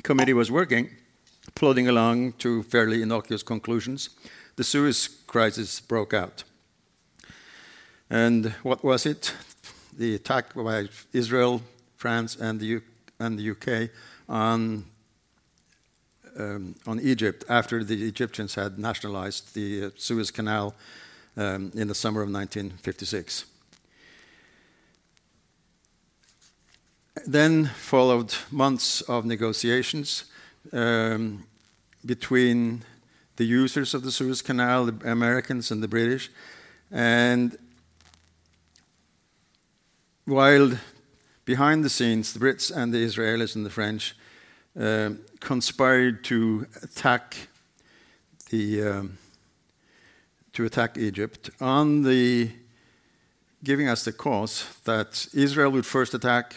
committee 0.03 0.35
was 0.35 0.51
working, 0.51 0.91
plodding 1.55 1.89
along 1.89 2.33
to 2.35 2.63
fairly 2.65 3.01
innocuous 3.01 3.43
conclusions, 3.43 4.11
the 4.57 4.65
Suez 4.65 5.09
crisis 5.27 5.81
broke 5.81 6.13
out. 6.13 6.45
And 8.11 8.55
what 8.63 8.85
was 8.85 9.07
it? 9.07 9.33
The 9.97 10.17
attack 10.17 10.55
by 10.55 10.89
Israel, 11.13 11.63
France, 12.05 12.37
and 12.37 12.61
the, 12.61 12.67
U- 12.67 12.83
and 13.19 13.39
the 13.39 13.51
UK 13.53 13.89
on 14.29 14.85
um, 16.39 16.75
on 16.87 17.01
Egypt 17.01 17.45
after 17.49 17.83
the 17.83 18.07
Egyptians 18.07 18.55
had 18.57 18.79
nationalized 18.79 19.55
the 19.55 19.85
uh, 19.85 19.91
Suez 19.97 20.31
Canal 20.31 20.75
um, 21.37 21.73
in 21.75 21.89
the 21.89 21.95
summer 21.95 22.21
of 22.21 22.31
1956. 22.31 23.47
Then 27.27 27.65
followed 27.65 28.35
months 28.51 29.01
of 29.03 29.25
negotiations 29.25 30.25
um, 30.73 31.45
between 32.05 32.85
the 33.37 33.45
users 33.45 33.95
of 33.95 34.03
the 34.03 34.13
Suez 34.13 34.43
Canal, 34.43 34.87
the 34.87 35.11
Americans 35.11 35.71
and 35.71 35.83
the 35.83 35.89
British. 35.89 36.31
And 36.91 37.57
while 40.27 40.73
behind 41.45 41.85
the 41.85 41.91
scenes, 41.91 42.33
the 42.33 42.41
Brits 42.41 42.75
and 42.75 42.93
the 42.93 43.05
Israelis 43.05 43.55
and 43.57 43.65
the 43.65 43.71
French 43.71 44.17
um, 44.79 45.21
conspired 45.41 46.25
to 46.25 46.67
attack 46.83 47.37
the 48.51 48.83
um, 48.83 49.19
to 50.53 50.65
attack 50.65 50.97
Egypt 50.97 51.51
on 51.61 52.03
the 52.03 52.51
giving 53.65 53.89
us 53.89 54.05
the 54.05 54.13
cause 54.13 54.67
that 54.85 55.27
Israel 55.33 55.71
would 55.71 55.87
first 55.87 56.15
attack 56.15 56.57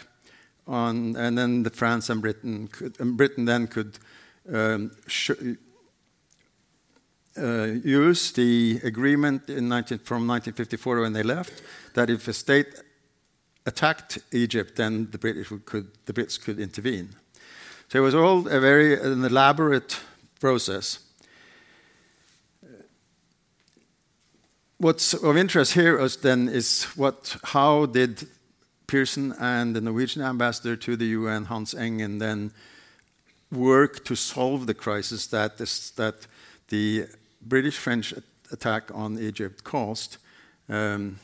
on, 0.66 1.16
and 1.16 1.36
then 1.36 1.62
the 1.62 1.70
France 1.70 2.10
and 2.10 2.20
Britain 2.20 2.68
could, 2.68 3.00
and 3.00 3.16
Britain 3.16 3.46
then 3.46 3.66
could 3.66 3.98
um, 4.52 4.90
uh, 7.36 7.64
use 7.84 8.32
the 8.32 8.80
agreement 8.84 9.48
19, 9.48 9.98
from 9.98 10.26
1954 10.26 11.00
when 11.00 11.12
they 11.12 11.22
left 11.22 11.62
that 11.94 12.10
if 12.10 12.28
a 12.28 12.32
state 12.32 12.68
attacked 13.68 14.18
Egypt, 14.32 14.76
then 14.76 15.08
the 15.10 15.18
British 15.18 15.52
could, 15.64 15.88
the 16.06 16.12
Brits 16.12 16.40
could 16.40 16.58
intervene. 16.58 17.10
So 17.88 17.98
it 17.98 18.02
was 18.02 18.14
all 18.14 18.48
a 18.48 18.60
very 18.60 19.00
an 19.00 19.24
elaborate 19.24 20.00
process. 20.40 20.98
What's 24.78 25.14
of 25.14 25.36
interest 25.36 25.72
here 25.74 25.98
is 25.98 26.16
then 26.16 26.48
is 26.48 26.84
what 26.96 27.36
how 27.42 27.86
did 27.86 28.28
Pearson 28.86 29.34
and 29.38 29.76
the 29.76 29.80
Norwegian 29.80 30.22
ambassador 30.22 30.76
to 30.76 30.96
the 30.96 31.06
UN, 31.18 31.44
Hans 31.44 31.74
Engen, 31.74 32.18
then 32.18 32.52
work 33.52 34.04
to 34.04 34.16
solve 34.16 34.66
the 34.66 34.74
crisis 34.74 35.26
that, 35.28 35.58
this, 35.58 35.90
that 35.90 36.26
the 36.68 37.06
British-French 37.42 38.14
attack 38.50 38.90
on 38.94 39.18
Egypt 39.18 39.62
caused, 39.62 40.16
um, 40.68 41.18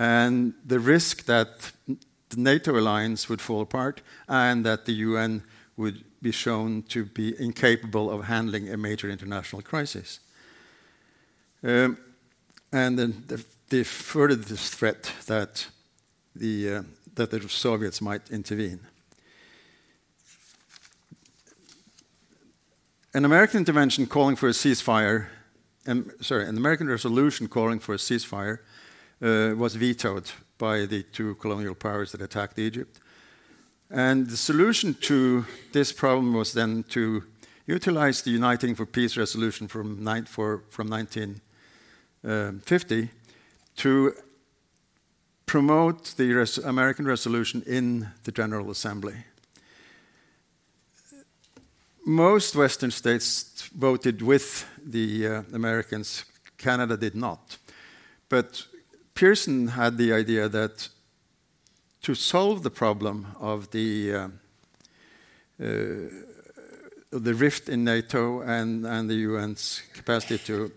and 0.00 0.54
the 0.64 0.80
risk 0.80 1.26
that 1.26 1.72
the 2.30 2.40
NATO 2.40 2.78
alliance 2.78 3.28
would 3.28 3.42
fall 3.42 3.60
apart 3.60 4.00
and 4.28 4.64
that 4.64 4.86
the 4.86 4.92
UN 4.92 5.42
would 5.76 6.04
be 6.22 6.32
shown 6.32 6.82
to 6.84 7.04
be 7.04 7.38
incapable 7.38 8.10
of 8.10 8.24
handling 8.24 8.70
a 8.70 8.78
major 8.78 9.10
international 9.10 9.60
crisis. 9.60 10.20
Um, 11.62 11.98
and 12.72 12.98
then 12.98 13.24
the, 13.26 13.44
the 13.68 13.84
further 13.84 14.36
this 14.36 14.70
threat 14.70 15.12
that 15.26 15.66
the, 16.34 16.76
uh, 16.76 16.82
that 17.16 17.30
the 17.30 17.46
Soviets 17.46 18.00
might 18.00 18.30
intervene. 18.30 18.80
An 23.12 23.26
American 23.26 23.58
intervention 23.58 24.06
calling 24.06 24.36
for 24.36 24.48
a 24.48 24.52
ceasefire, 24.52 25.26
um, 25.86 26.10
sorry, 26.22 26.46
an 26.46 26.56
American 26.56 26.88
resolution 26.88 27.48
calling 27.48 27.80
for 27.80 27.94
a 27.94 27.98
ceasefire 27.98 28.60
was 29.20 29.74
vetoed 29.74 30.30
by 30.58 30.86
the 30.86 31.02
two 31.02 31.34
colonial 31.36 31.74
powers 31.74 32.12
that 32.12 32.22
attacked 32.22 32.58
Egypt. 32.58 33.00
And 33.90 34.28
the 34.28 34.36
solution 34.36 34.94
to 35.02 35.44
this 35.72 35.92
problem 35.92 36.34
was 36.34 36.52
then 36.52 36.84
to 36.90 37.24
utilize 37.66 38.22
the 38.22 38.30
Uniting 38.30 38.76
for 38.76 38.86
Peace 38.86 39.16
resolution 39.16 39.66
from, 39.68 40.04
for, 40.26 40.62
from 40.70 40.88
1950 40.88 43.02
um, 43.02 43.08
to 43.76 44.14
promote 45.46 46.16
the 46.16 46.32
res 46.32 46.58
American 46.58 47.06
resolution 47.06 47.62
in 47.66 48.08
the 48.22 48.32
General 48.32 48.70
Assembly. 48.70 49.24
Most 52.06 52.54
Western 52.54 52.90
states 52.90 53.68
voted 53.76 54.22
with 54.22 54.66
the 54.84 55.26
uh, 55.26 55.42
Americans, 55.52 56.24
Canada 56.58 56.96
did 56.96 57.14
not. 57.14 57.58
But 58.28 58.66
Pearson 59.20 59.68
had 59.68 59.98
the 59.98 60.14
idea 60.14 60.48
that 60.48 60.88
to 62.00 62.14
solve 62.14 62.62
the 62.62 62.70
problem 62.70 63.26
of 63.38 63.70
the 63.70 64.14
uh, 64.14 64.28
uh, 65.62 65.68
the 67.10 67.34
rift 67.34 67.68
in 67.68 67.84
NATO 67.84 68.40
and, 68.40 68.86
and 68.86 69.10
the 69.10 69.26
UN's 69.26 69.82
capacity 69.92 70.38
to 70.46 70.72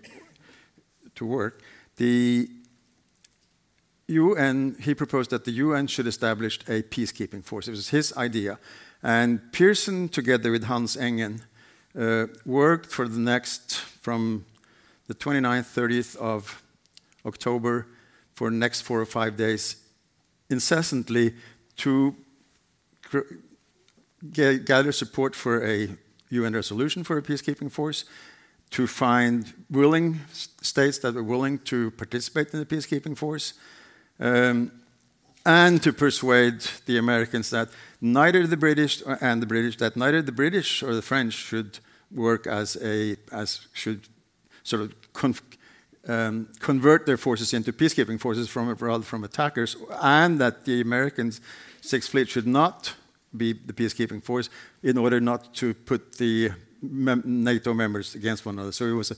to 1.16 1.26
work, 1.26 1.62
the 1.96 2.50
UN 4.08 4.76
he 4.78 4.94
proposed 4.94 5.30
that 5.30 5.46
the 5.46 5.64
UN 5.64 5.88
should 5.88 6.08
establish 6.08 6.60
a 6.68 6.82
peacekeeping 6.82 7.46
force. 7.46 7.70
It 7.70 7.72
was 7.72 7.92
his 7.92 8.12
idea, 8.18 8.60
and 9.02 9.40
Pearson, 9.54 10.10
together 10.10 10.52
with 10.52 10.66
Hans 10.66 10.98
Engen, 10.98 11.44
uh, 11.98 12.26
worked 12.46 12.92
for 12.92 13.08
the 13.08 13.22
next 13.22 13.76
from 14.02 14.44
the 15.08 15.16
29th, 15.16 15.74
30th 15.74 16.18
of 16.18 16.62
October 17.26 17.88
for 18.34 18.50
the 18.50 18.56
next 18.56 18.82
four 18.82 19.00
or 19.00 19.06
five 19.06 19.38
days 19.38 19.78
incessantly 20.50 21.34
to 21.78 22.16
gather 24.32 24.92
support 24.92 25.36
for 25.36 25.66
a 25.66 25.90
UN 26.30 26.54
resolution 26.54 27.04
for 27.04 27.18
a 27.18 27.22
peacekeeping 27.22 27.72
force, 27.72 28.06
to 28.72 28.88
find 28.88 29.54
willing 29.70 30.20
states 30.62 30.98
that 31.00 31.14
were 31.14 31.24
willing 31.24 31.60
to 31.60 31.92
participate 31.92 32.54
in 32.54 32.60
the 32.60 32.66
peacekeeping 32.66 33.16
force, 33.16 33.54
um, 34.20 34.72
and 35.46 35.84
to 35.84 35.94
persuade 35.94 36.62
the 36.86 36.98
Americans 36.98 37.50
that 37.50 37.70
neither 38.02 38.48
the 38.48 38.58
British 38.58 39.04
and 39.22 39.42
the 39.42 39.46
British 39.46 39.78
that 39.78 39.96
neither 39.96 40.22
the 40.22 40.32
British 40.32 40.82
or 40.82 40.96
the 40.96 41.02
French 41.02 41.34
should 41.34 41.80
work 42.12 42.48
as 42.48 42.78
a 42.82 43.18
as 43.32 43.68
should 43.74 44.08
sort 44.64 44.82
of 44.82 45.14
um, 46.08 46.50
convert 46.60 47.06
their 47.06 47.18
forces 47.18 47.54
into 47.54 47.72
peacekeeping 47.72 48.20
forces 48.20 48.50
from, 48.50 48.74
rather 48.74 49.04
from 49.04 49.24
attackers, 49.24 49.76
and 50.02 50.40
that 50.40 50.66
the 50.66 50.82
Americans' 50.82 51.42
Sixth 51.82 52.10
Fleet 52.10 52.30
should 52.30 52.48
not 52.48 52.94
be 53.36 53.54
the 53.54 53.74
peacekeeping 53.74 54.24
force 54.24 54.50
in 54.84 54.98
order 54.98 55.20
not 55.20 55.54
to 55.56 55.74
put 55.74 56.14
the 56.14 56.52
NATO 56.82 57.74
members 57.74 58.16
against 58.16 58.46
one 58.46 58.56
another. 58.56 58.72
So 58.72 58.86
it 58.86 58.92
was 58.92 59.12
a 59.12 59.16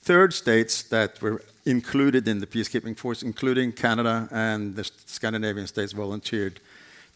third 0.00 0.32
states 0.32 0.82
that 0.84 1.20
were 1.20 1.42
included 1.64 2.28
in 2.28 2.38
the 2.38 2.46
peacekeeping 2.46 2.96
force, 2.96 3.22
including 3.22 3.72
Canada 3.72 4.28
and 4.30 4.76
the 4.76 4.84
Scandinavian 5.06 5.66
states 5.66 5.92
volunteered 5.92 6.60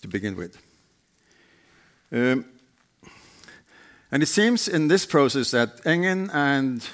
to 0.03 0.09
begin 0.09 0.37
with. 0.37 0.57
Um, 2.11 2.47
and 4.11 4.23
it 4.23 4.27
seems 4.27 4.67
in 4.67 4.89
this 4.89 5.07
process 5.07 5.53
that 5.53 5.81
Engen 5.87 6.31
and 6.31 6.85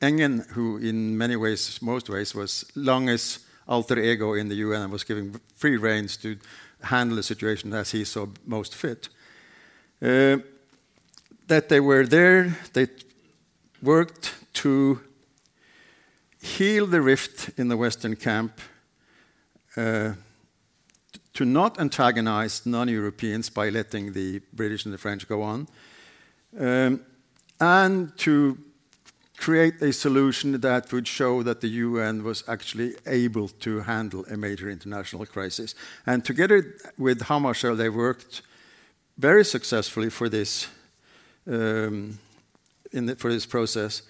Engen, 0.00 0.46
who 0.50 0.76
in 0.76 1.16
many 1.16 1.36
ways, 1.36 1.80
most 1.80 2.08
ways, 2.08 2.34
was 2.34 2.64
Lange's 2.74 3.38
alter 3.66 3.98
ego 3.98 4.34
in 4.34 4.48
the 4.48 4.56
UN 4.56 4.82
and 4.82 4.92
was 4.92 5.04
giving 5.04 5.40
free 5.56 5.76
reins 5.76 6.16
to 6.18 6.36
handle 6.82 7.16
the 7.16 7.22
situation 7.22 7.72
as 7.72 7.92
he 7.92 8.04
saw 8.04 8.26
most 8.46 8.74
fit. 8.74 9.08
Uh, 10.02 10.38
that 11.46 11.68
they 11.68 11.80
were 11.80 12.06
there, 12.06 12.56
they 12.74 12.88
worked 13.82 14.34
to 14.54 15.00
heal 16.42 16.86
the 16.86 17.00
rift 17.00 17.50
in 17.58 17.68
the 17.68 17.76
Western 17.76 18.16
camp, 18.16 18.60
uh, 19.76 20.12
to 21.32 21.44
not 21.44 21.80
antagonize 21.80 22.66
non 22.66 22.88
Europeans 22.88 23.48
by 23.50 23.70
letting 23.70 24.12
the 24.12 24.40
British 24.52 24.84
and 24.84 24.92
the 24.92 24.98
French 24.98 25.26
go 25.26 25.42
on, 25.42 25.66
um, 26.58 27.00
and 27.60 28.16
to 28.18 28.58
create 29.36 29.82
a 29.82 29.92
solution 29.92 30.60
that 30.60 30.92
would 30.92 31.08
show 31.08 31.42
that 31.42 31.60
the 31.60 31.68
UN 31.68 32.22
was 32.22 32.44
actually 32.48 32.94
able 33.06 33.48
to 33.48 33.80
handle 33.80 34.24
a 34.30 34.36
major 34.36 34.70
international 34.70 35.26
crisis. 35.26 35.74
And 36.06 36.24
together 36.24 36.76
with 36.98 37.20
Hammarskjöld, 37.20 37.76
they 37.76 37.88
worked 37.88 38.42
very 39.18 39.44
successfully 39.44 40.10
for 40.10 40.28
this, 40.28 40.68
um, 41.46 42.18
the, 42.92 43.16
for 43.16 43.32
this 43.32 43.46
process, 43.46 44.02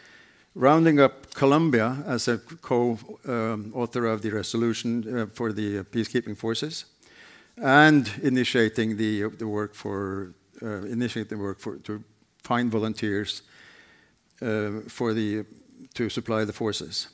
rounding 0.54 1.00
up 1.00 1.34
Colombia 1.34 2.04
as 2.06 2.28
a 2.28 2.38
co-author 2.38 4.06
um, 4.06 4.12
of 4.12 4.22
the 4.22 4.30
resolution 4.30 5.18
uh, 5.18 5.26
for 5.32 5.52
the 5.52 5.82
peacekeeping 5.84 6.36
forces, 6.36 6.84
and 7.56 8.10
initiating 8.22 8.96
the, 8.96 9.28
the 9.38 9.46
work 9.46 9.74
for 9.74 10.34
uh, 10.62 10.82
initiating 10.82 11.36
the 11.36 11.42
work 11.42 11.58
for 11.58 11.76
to 11.78 12.02
find 12.42 12.70
volunteers 12.70 13.42
for 14.38 15.14
the, 15.14 15.44
to 15.94 16.08
supply 16.08 16.44
the 16.44 16.52
forces. 16.52 17.08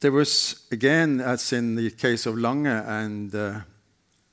There 0.00 0.12
was, 0.12 0.66
again, 0.70 1.20
as 1.20 1.52
in 1.52 1.74
the 1.74 1.90
case 1.90 2.26
of 2.26 2.36
Lange 2.36 2.66
and 2.66 3.34
uh, 3.34 3.60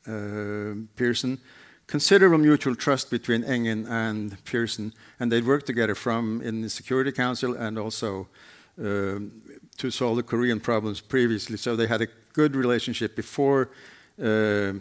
uh, 0.07 0.75
Pearson, 0.95 1.39
considerable 1.87 2.37
mutual 2.37 2.75
trust 2.75 3.09
between 3.09 3.43
Engen 3.43 3.87
and 3.87 4.43
Pearson, 4.43 4.93
and 5.19 5.31
they 5.31 5.41
worked 5.41 5.65
together 5.65 5.95
from 5.95 6.41
in 6.41 6.61
the 6.61 6.69
Security 6.69 7.11
Council 7.11 7.55
and 7.55 7.77
also 7.77 8.27
to 8.75 9.91
solve 9.91 10.15
the 10.15 10.23
Korean 10.23 10.59
problems 10.59 10.99
previously. 10.99 11.57
So 11.57 11.75
they 11.75 11.87
had 11.87 12.01
a 12.01 12.07
good 12.33 12.55
relationship 12.55 13.15
before 13.15 13.69
uh, 14.21 14.73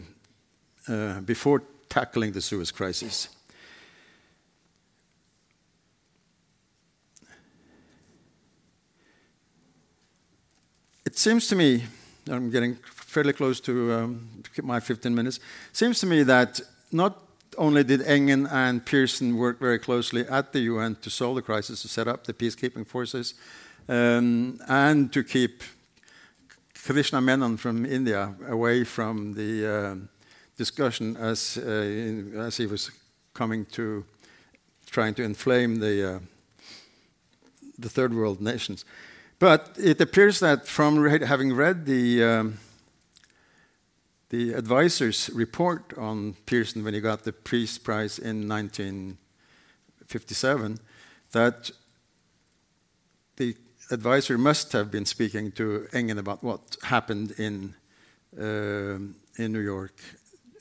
uh, 0.88 1.20
before 1.20 1.62
tackling 1.88 2.32
the 2.32 2.40
Suez 2.40 2.70
crisis. 2.70 3.28
It 11.12 11.18
seems 11.18 11.46
to 11.48 11.56
me, 11.56 11.84
I'm 12.30 12.48
getting 12.48 12.74
fairly 12.84 13.34
close 13.34 13.60
to 13.60 13.92
um, 13.92 14.42
my 14.62 14.80
15 14.80 15.14
minutes, 15.14 15.40
seems 15.70 16.00
to 16.00 16.06
me 16.06 16.22
that 16.22 16.58
not 16.90 17.18
only 17.58 17.84
did 17.84 18.00
Engen 18.00 18.46
and 18.46 18.82
Pearson 18.82 19.36
work 19.36 19.60
very 19.60 19.78
closely 19.78 20.26
at 20.26 20.54
the 20.54 20.60
UN 20.60 20.94
to 21.02 21.10
solve 21.10 21.34
the 21.34 21.42
crisis, 21.42 21.82
to 21.82 21.88
set 21.88 22.08
up 22.08 22.24
the 22.24 22.32
peacekeeping 22.32 22.86
forces, 22.86 23.34
um, 23.90 24.58
and 24.68 25.12
to 25.12 25.22
keep 25.22 25.62
Krishna 26.82 27.20
Menon 27.20 27.58
from 27.58 27.84
India 27.84 28.34
away 28.48 28.82
from 28.82 29.34
the 29.34 29.66
uh, 29.66 29.94
discussion 30.56 31.18
as, 31.18 31.58
uh, 31.58 31.70
in, 31.70 32.40
as 32.40 32.56
he 32.56 32.64
was 32.64 32.90
coming 33.34 33.66
to 33.66 34.02
trying 34.86 35.12
to 35.12 35.22
inflame 35.22 35.78
the, 35.78 36.14
uh, 36.14 36.18
the 37.78 37.90
third 37.90 38.14
world 38.14 38.40
nations. 38.40 38.86
But 39.42 39.74
it 39.76 40.00
appears 40.00 40.38
that 40.38 40.68
from 40.68 41.04
having 41.04 41.52
read 41.52 41.84
the, 41.84 42.22
um, 42.22 42.58
the 44.28 44.52
advisor's 44.52 45.30
report 45.30 45.92
on 45.98 46.36
Pearson 46.46 46.84
when 46.84 46.94
he 46.94 47.00
got 47.00 47.24
the 47.24 47.32
Peace 47.32 47.76
Prize 47.76 48.20
in 48.20 48.48
1957, 48.48 50.78
that 51.32 51.72
the 53.34 53.56
advisor 53.90 54.38
must 54.38 54.72
have 54.74 54.92
been 54.92 55.06
speaking 55.06 55.50
to 55.50 55.88
Engen 55.92 56.18
about 56.18 56.44
what 56.44 56.76
happened 56.84 57.32
in, 57.32 57.74
uh, 58.38 58.98
in 59.42 59.52
New 59.52 59.58
York 59.58 60.00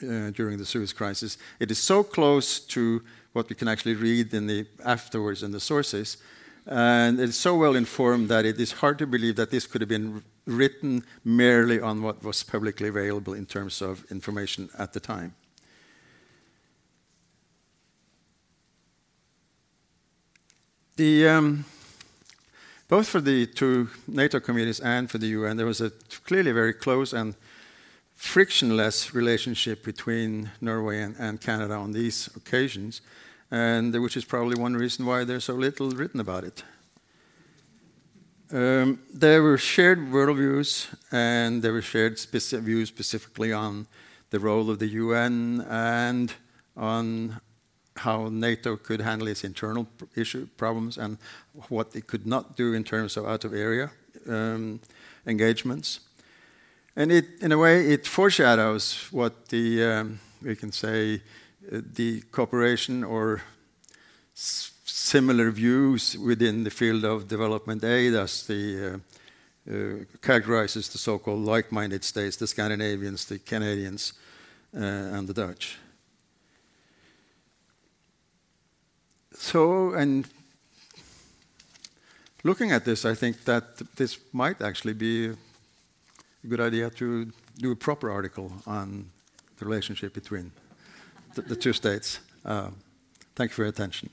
uh, 0.02 0.32
during 0.32 0.58
the 0.58 0.66
Suez 0.66 0.92
Crisis. 0.92 1.38
It 1.60 1.70
is 1.70 1.78
so 1.78 2.02
close 2.02 2.60
to 2.60 3.04
what 3.34 3.48
we 3.48 3.56
can 3.56 3.68
actually 3.68 3.94
read 3.94 4.34
in 4.34 4.48
the 4.48 4.66
afterwards 4.84 5.44
in 5.44 5.52
the 5.52 5.60
sources 5.60 6.18
and 6.68 7.20
it's 7.20 7.38
so 7.38 7.56
well 7.56 7.76
informed 7.76 8.30
that 8.30 8.46
it 8.46 8.60
is 8.60 8.72
hard 8.74 9.00
to 9.00 9.08
believe 9.08 9.36
that 9.36 9.52
this 9.52 9.66
could 9.66 9.82
have 9.82 9.90
been 9.90 10.24
written 10.46 11.04
merely 11.24 11.80
on 11.80 12.02
what 12.02 12.24
was 12.24 12.44
publicly 12.44 12.90
available 12.90 13.34
in 13.34 13.46
terms 13.46 13.82
of 13.82 14.06
information 14.12 14.70
at 14.78 14.94
the 14.94 15.00
time. 15.00 15.34
The, 20.98 21.28
um, 21.28 21.66
both 22.88 23.08
for 23.08 23.22
the 23.22 23.48
two 23.48 23.90
NATO 24.08 24.40
communities 24.40 24.80
and 24.80 25.10
for 25.10 25.18
the 25.18 25.28
UN, 25.28 25.58
there 25.58 25.66
was 25.66 25.82
a 25.82 25.90
clearly 26.26 26.52
very 26.52 26.74
close 26.74 27.14
and 27.14 27.34
frictionless 28.14 29.16
relationship 29.16 29.84
between 29.84 30.52
Norway 30.62 31.02
and, 31.02 31.16
and 31.18 31.42
Canada 31.42 31.74
on 31.74 31.92
these 31.92 32.30
occasions, 32.36 33.02
and 33.52 33.94
which 34.02 34.16
is 34.16 34.26
probably 34.26 34.60
one 34.60 34.74
reason 34.74 35.06
why 35.06 35.26
there's 35.26 35.44
so 35.44 35.54
little 35.54 35.92
written 35.92 36.20
about 36.20 36.44
it. 36.46 36.64
Um, 38.54 39.00
there 39.14 39.44
were 39.44 39.58
shared 39.58 40.00
worldviews, 40.00 40.88
and 41.12 41.62
there 41.62 41.74
were 41.74 41.82
shared 41.82 42.18
specific 42.18 42.66
views 42.66 42.90
specifically 42.90 43.54
on 43.54 43.88
the 44.30 44.40
role 44.40 44.70
of 44.70 44.80
the 44.80 44.88
UN 44.88 45.66
and 45.70 46.34
on 46.76 47.40
how 47.98 48.30
NATO 48.30 48.78
could 48.78 49.02
handle 49.02 49.28
its 49.28 49.44
internal 49.44 49.88
issue 50.16 50.48
problems 50.58 50.98
and 50.98 51.18
what 51.70 51.96
it 51.96 52.08
could 52.08 52.26
not 52.26 52.56
do 52.56 52.74
in 52.74 52.84
terms 52.84 53.18
of 53.18 53.26
out 53.26 53.44
of 53.46 53.54
area 53.54 53.92
um, 54.28 54.80
engagements. 55.26 56.00
And 56.96 57.12
it, 57.12 57.26
in 57.42 57.52
a 57.52 57.58
way, 57.58 57.88
it 57.88 58.08
foreshadows 58.08 59.08
what 59.12 59.48
the 59.50 59.84
um, 59.84 60.20
we 60.42 60.56
can 60.56 60.72
say 60.72 61.22
the 61.70 62.22
cooperation 62.32 63.04
or 63.04 63.42
similar 64.34 65.52
views 65.52 66.18
within 66.18 66.64
the 66.64 66.70
field 66.70 67.04
of 67.04 67.28
development 67.28 67.84
aid 67.84 68.14
as 68.14 68.48
the 68.48 68.94
uh, 68.94 68.98
uh, 69.72 69.76
characterizes 70.22 70.90
the 70.90 70.98
so-called 70.98 71.46
like-minded 71.46 72.04
states, 72.04 72.38
the 72.38 72.48
Scandinavians, 72.48 73.26
the 73.26 73.40
Canadians, 73.40 74.14
uh, 74.76 74.80
and 74.80 75.28
the 75.28 75.34
Dutch. 75.34 75.78
So, 79.34 79.94
and 79.94 80.28
looking 82.44 82.72
at 82.72 82.86
this, 82.86 83.06
I 83.06 83.16
think 83.16 83.44
that 83.46 83.78
this 83.96 84.18
might 84.34 84.62
actually 84.62 84.94
be 84.94 85.28
a 86.44 86.48
good 86.48 86.60
idea 86.60 86.90
to 86.90 87.32
do 87.58 87.72
a 87.72 87.76
proper 87.76 88.10
article 88.10 88.52
on 88.66 89.10
the 89.58 89.66
relationship 89.66 90.14
between 90.14 90.52
the, 91.36 91.42
the 91.42 91.56
two 91.56 91.74
states. 91.74 92.20
Uh, 92.46 92.70
thank 93.36 93.52
you 93.52 93.56
for 93.56 93.62
your 93.64 93.70
attention. 93.70 94.10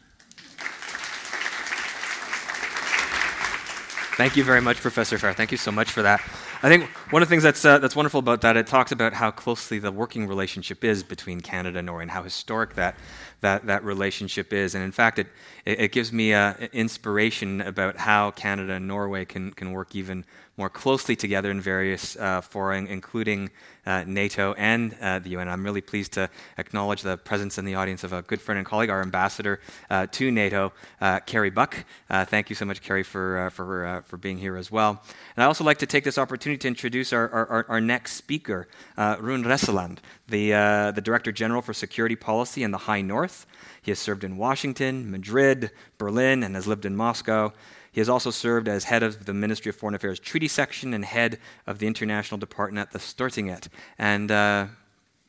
Thank 4.17 4.37
you 4.37 4.43
very 4.43 4.61
much, 4.61 4.79
Professor 4.79 5.17
Farr. 5.17 5.33
Thank 5.33 5.53
you 5.53 5.59
so 5.59 5.71
much 5.71 5.93
for 5.93 6.03
that. 6.03 6.21
I 6.61 6.69
think 6.69 6.87
one 7.11 7.23
of 7.23 7.29
the 7.29 7.33
things 7.33 7.45
that's, 7.45 7.65
uh, 7.65 7.79
that's 7.79 7.95
wonderful 7.95 8.19
about 8.19 8.41
that, 8.41 8.57
it 8.57 8.67
talks 8.67 8.91
about 8.91 9.13
how 9.13 9.31
closely 9.31 9.79
the 9.79 9.93
working 9.93 10.27
relationship 10.27 10.83
is 10.83 11.05
between 11.05 11.41
Canada 11.41 11.79
and 11.79 11.87
Norway 11.87 12.03
and 12.03 12.11
how 12.11 12.25
historic 12.25 12.75
that, 12.75 12.97
that, 13.41 13.67
that 13.67 13.85
relationship 13.85 14.53
is. 14.53 14.75
And 14.75 14.83
in 14.85 14.93
fact, 14.93 15.19
it, 15.19 15.29
it, 15.65 15.93
gives 15.93 16.13
me 16.13 16.35
uh, 16.35 16.55
inspiration 16.73 17.61
about 17.61 17.97
how 17.97 18.33
Canada 18.33 18.75
and 18.75 18.89
Norway 18.89 19.25
can, 19.25 19.53
can 19.53 19.73
work 19.73 19.95
even 19.95 20.25
more 20.57 20.69
closely 20.69 21.15
together 21.15 21.53
in 21.53 21.61
various 21.61 22.17
uh, 22.17 22.41
fora, 22.41 22.79
including 22.79 23.49
uh, 23.87 24.03
NATO 24.07 24.55
and 24.55 24.95
uh, 25.01 25.21
the 25.21 25.31
UN. 25.31 25.49
I'm 25.49 25.65
really 25.65 25.81
pleased 25.81 26.13
to 26.15 26.29
acknowledge 26.59 27.03
the 27.03 27.17
presence 27.17 27.59
in 27.59 27.65
the 27.65 27.77
audience 27.77 28.03
of 28.03 28.13
a 28.13 28.23
good 28.23 28.41
friend 28.41 28.59
and 28.59 28.67
colleague, 28.67 28.91
our 28.91 29.01
ambassador 29.01 29.61
uh, 29.89 30.09
to 30.13 30.31
NATO, 30.33 30.73
uh, 31.01 31.21
Kerry 31.21 31.51
Buck. 31.51 31.85
Uh, 32.11 32.25
thank 32.25 32.51
you 32.51 32.57
so 32.57 32.65
much, 32.65 32.83
Kerry, 32.83 33.05
for, 33.05 33.51
for, 33.55 34.03
for 34.07 34.17
being 34.17 34.37
here 34.37 34.57
as 34.57 34.71
well. 34.71 35.01
And 35.37 35.45
I 35.45 35.47
also 35.47 35.63
like 35.63 35.79
to 35.79 35.87
take 35.87 36.03
this 36.03 36.19
opportunity 36.19 36.59
to 36.59 36.69
introduce 36.69 37.13
our, 37.13 37.31
our, 37.31 37.67
our 37.69 37.81
next 37.81 38.15
speaker, 38.15 38.67
Rune 38.97 39.45
Resaland, 39.45 39.99
the, 40.29 40.51
the 40.95 41.01
Director 41.03 41.33
General 41.33 41.63
for 41.63 41.73
Security 41.73 42.17
Policy 42.17 42.63
in 42.63 42.71
the 42.71 42.79
High 42.79 43.03
North. 43.03 43.47
He 43.83 43.91
has 43.91 43.99
served 43.99 44.25
in 44.25 44.37
Washington, 44.37 45.11
Madrid, 45.11 45.71
Berlin, 45.97 46.43
and 46.43 46.55
has 46.55 46.67
lived 46.67 46.85
in 46.85 46.95
Moscow. 46.95 47.53
He 47.91 48.01
has 48.01 48.09
also 48.09 48.31
served 48.31 48.69
as 48.69 48.85
head 48.85 49.03
of 49.03 49.25
the 49.25 49.35
Ministry 49.35 49.71
of 49.71 49.77
Foreign 49.77 49.95
Affairs 49.95 50.21
Treaty 50.21 50.49
Section 50.49 50.95
and 50.95 51.05
head 51.05 51.39
of 51.67 51.79
the 51.79 51.87
International 51.87 52.39
Department 52.39 52.87
at 52.87 52.93
the 52.93 52.99
Stortinget. 52.99 53.69
And 53.99 54.31
uh, 54.31 54.67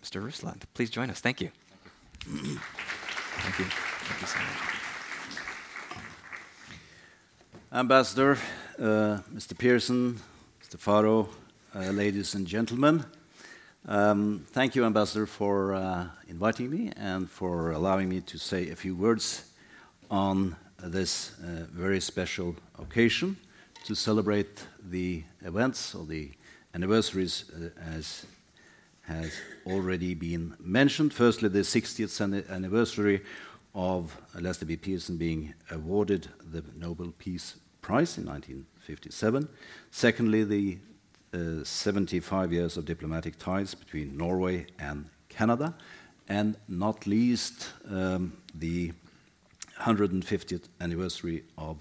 Mr. 0.04 0.24
Resaland, 0.24 0.64
please 0.74 0.90
join 0.90 1.10
us. 1.10 1.20
Thank 1.20 1.42
you. 1.42 1.52
Thank 2.20 2.44
you. 2.44 2.60
Thank 3.40 3.60
you, 3.60 3.66
Thank 3.66 4.22
you 4.22 4.28
so. 4.28 4.40
Ambassador, 7.72 8.38
uh, 8.78 9.20
Mr. 9.34 9.58
Pearson, 9.58 10.20
Mr. 10.62 10.78
Pharo, 10.78 11.30
uh, 11.76 11.92
ladies 11.92 12.36
and 12.36 12.46
gentlemen. 12.46 13.06
Um, 13.92 14.46
thank 14.52 14.76
you, 14.76 14.86
Ambassador, 14.86 15.26
for 15.26 15.74
uh, 15.74 16.10
inviting 16.28 16.70
me 16.70 16.92
and 16.96 17.28
for 17.28 17.72
allowing 17.72 18.08
me 18.08 18.22
to 18.22 18.38
say 18.38 18.70
a 18.70 18.76
few 18.76 18.96
words 18.96 19.50
on 20.12 20.56
this 20.78 21.34
uh, 21.40 21.66
very 21.72 22.00
special 22.00 22.56
occasion 22.78 23.36
to 23.86 23.96
celebrate 23.96 24.64
the 24.92 25.24
events 25.42 25.96
or 25.96 26.06
the 26.06 26.30
anniversaries 26.76 27.46
uh, 27.50 27.70
as 27.96 28.28
has 29.08 29.34
already 29.66 30.14
been 30.14 30.56
mentioned. 30.60 31.12
Firstly, 31.12 31.50
the 31.50 31.62
60th 31.62 32.48
anniversary 32.52 33.22
of 33.74 34.16
Lester 34.40 34.66
B. 34.66 34.78
Pearson 34.78 35.18
being 35.18 35.56
awarded 35.72 36.28
the 36.52 36.64
Nobel 36.78 37.12
Peace 37.18 37.56
Prize 37.82 38.20
in 38.20 38.28
1957. 38.28 39.50
Secondly, 39.90 40.44
the 40.44 40.78
uh, 41.34 41.64
75 41.64 42.52
years 42.54 42.78
of 42.78 42.86
diplomatic 42.86 43.38
ties 43.38 43.76
between 43.76 44.18
Norway 44.18 44.68
and 44.80 45.10
Canada. 45.30 45.76
And 46.28 46.58
not 46.68 47.08
least, 47.08 47.70
um, 47.90 48.34
the 48.54 48.94
150th 49.80 50.68
anniversary 50.80 51.44
of 51.58 51.78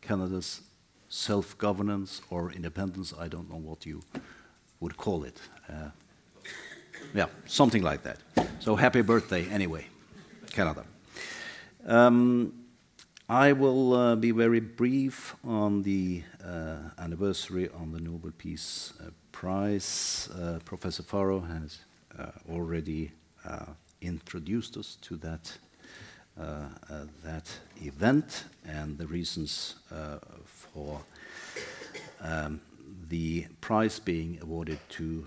Canada's 0.00 0.62
self 1.08 1.56
governance 1.58 2.20
or 2.30 2.50
independence. 2.50 3.14
I 3.18 3.28
don't 3.28 3.48
know 3.48 3.58
what 3.58 3.86
you 3.86 4.02
would 4.80 4.96
call 4.96 5.24
it. 5.24 5.40
Uh, 5.68 5.90
yeah, 7.14 7.26
something 7.46 7.82
like 7.82 8.02
that. 8.02 8.18
So 8.60 8.76
happy 8.76 9.02
birthday, 9.02 9.48
anyway, 9.48 9.86
Canada. 10.50 10.84
Um, 11.86 12.63
I 13.28 13.52
will 13.52 13.94
uh, 13.94 14.16
be 14.16 14.32
very 14.32 14.60
brief 14.60 15.34
on 15.44 15.82
the 15.82 16.22
uh, 16.46 16.76
anniversary 16.98 17.70
on 17.70 17.90
the 17.90 17.98
Nobel 17.98 18.32
Peace 18.36 18.92
uh, 19.00 19.08
Prize. 19.32 20.28
Uh, 20.38 20.58
Professor 20.66 21.02
Pharo 21.02 21.40
has 21.48 21.78
uh, 22.18 22.26
already 22.52 23.12
introduced 24.02 24.76
us 24.76 24.98
to 25.00 25.16
that 25.16 25.56
that 26.36 27.58
event 27.80 28.44
and 28.66 28.98
the 28.98 29.06
reasons 29.06 29.76
for 30.44 31.00
um, 32.20 32.60
the 33.08 33.46
prize 33.62 33.98
being 33.98 34.38
awarded 34.42 34.78
to 34.90 35.26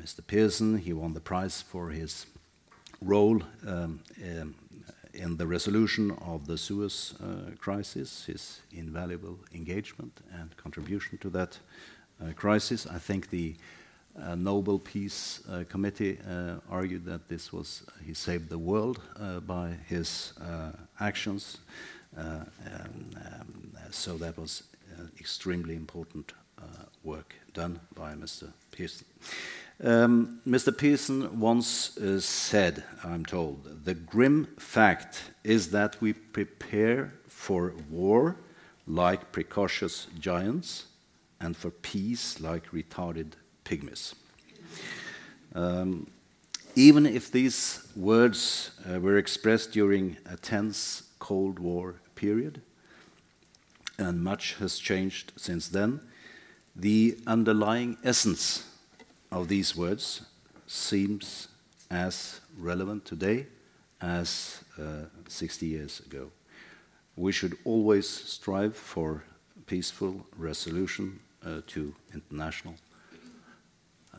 Mr. 0.00 0.24
Pearson. 0.24 0.78
He 0.78 0.92
won 0.92 1.14
the 1.14 1.20
prize 1.20 1.60
for 1.60 1.90
his 1.90 2.26
role 3.00 3.42
um, 3.66 4.00
um, 4.22 4.54
in 5.16 5.36
the 5.36 5.46
resolution 5.46 6.10
of 6.20 6.46
the 6.46 6.58
Suez 6.58 7.14
uh, 7.22 7.56
crisis, 7.58 8.26
his 8.26 8.60
invaluable 8.72 9.38
engagement 9.54 10.20
and 10.32 10.56
contribution 10.56 11.18
to 11.18 11.30
that 11.30 11.58
uh, 12.20 12.32
crisis. 12.34 12.86
I 12.86 12.98
think 12.98 13.30
the 13.30 13.56
uh, 14.20 14.34
Nobel 14.34 14.78
Peace 14.78 15.40
Committee 15.68 16.18
argued 16.70 17.04
that 17.04 17.28
this 17.28 17.52
was 17.52 17.82
he 18.06 18.14
saved 18.14 18.48
the 18.48 18.58
world 18.58 18.98
by 19.46 19.74
his 19.86 20.32
actions. 20.98 21.58
Um, 22.16 23.10
so 23.90 24.16
that 24.16 24.38
was 24.38 24.62
extremely 25.20 25.76
important 25.76 26.32
work 27.04 27.34
done 27.52 27.78
by 27.94 28.14
Mr. 28.14 28.50
Pearson. 28.70 29.06
Um, 29.82 30.40
Mr. 30.48 30.76
Pearson 30.76 31.38
once 31.38 31.98
uh, 31.98 32.18
said, 32.18 32.82
I'm 33.04 33.26
told, 33.26 33.84
the 33.84 33.92
grim 33.92 34.46
fact 34.58 35.22
is 35.44 35.70
that 35.72 36.00
we 36.00 36.14
prepare 36.14 37.12
for 37.28 37.74
war 37.90 38.36
like 38.86 39.32
precocious 39.32 40.06
giants 40.18 40.86
and 41.40 41.54
for 41.54 41.70
peace 41.70 42.40
like 42.40 42.70
retarded 42.70 43.32
pygmies. 43.66 44.14
Um, 45.54 46.06
even 46.74 47.04
if 47.04 47.30
these 47.30 47.86
words 47.94 48.70
uh, 48.88 48.98
were 48.98 49.18
expressed 49.18 49.72
during 49.72 50.16
a 50.24 50.36
tense 50.36 51.02
Cold 51.18 51.58
War 51.58 51.96
period, 52.14 52.62
and 53.98 54.24
much 54.24 54.54
has 54.54 54.78
changed 54.78 55.32
since 55.36 55.68
then, 55.68 56.00
the 56.74 57.18
underlying 57.26 57.98
essence 58.04 58.64
of 59.30 59.48
these 59.48 59.76
words 59.76 60.22
seems 60.66 61.48
as 61.90 62.40
relevant 62.58 63.04
today 63.04 63.46
as 64.00 64.64
uh, 64.78 65.06
60 65.28 65.66
years 65.66 66.00
ago. 66.00 66.30
We 67.16 67.32
should 67.32 67.56
always 67.64 68.08
strive 68.08 68.76
for 68.76 69.24
peaceful 69.66 70.26
resolution 70.36 71.20
uh, 71.44 71.60
to 71.68 71.94
international 72.12 72.74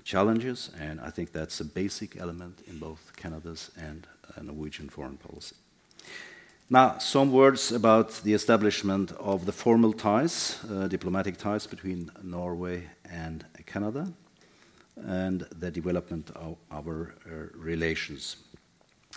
challenges, 0.04 0.72
and 0.80 1.00
I 1.02 1.10
think 1.10 1.32
that's 1.32 1.60
a 1.60 1.66
basic 1.66 2.18
element 2.18 2.62
in 2.68 2.80
both 2.80 3.12
Canada's 3.16 3.72
and 3.78 4.08
uh, 4.36 4.42
Norwegian 4.42 4.90
foreign 4.90 5.18
policy. 5.18 5.56
Now, 6.70 6.98
some 6.98 7.32
words 7.32 7.72
about 7.72 8.12
the 8.24 8.34
establishment 8.34 9.12
of 9.20 9.46
the 9.46 9.52
formal 9.52 9.94
ties, 9.94 10.60
uh, 10.70 10.88
diplomatic 10.88 11.38
ties 11.38 11.68
between 11.68 12.12
Norway 12.24 12.88
and 13.10 13.46
Canada, 13.66 14.12
and 15.06 15.42
the 15.60 15.72
development 15.72 16.32
of 16.36 16.58
our 16.72 17.16
uh, 17.26 17.58
relations. 17.58 18.38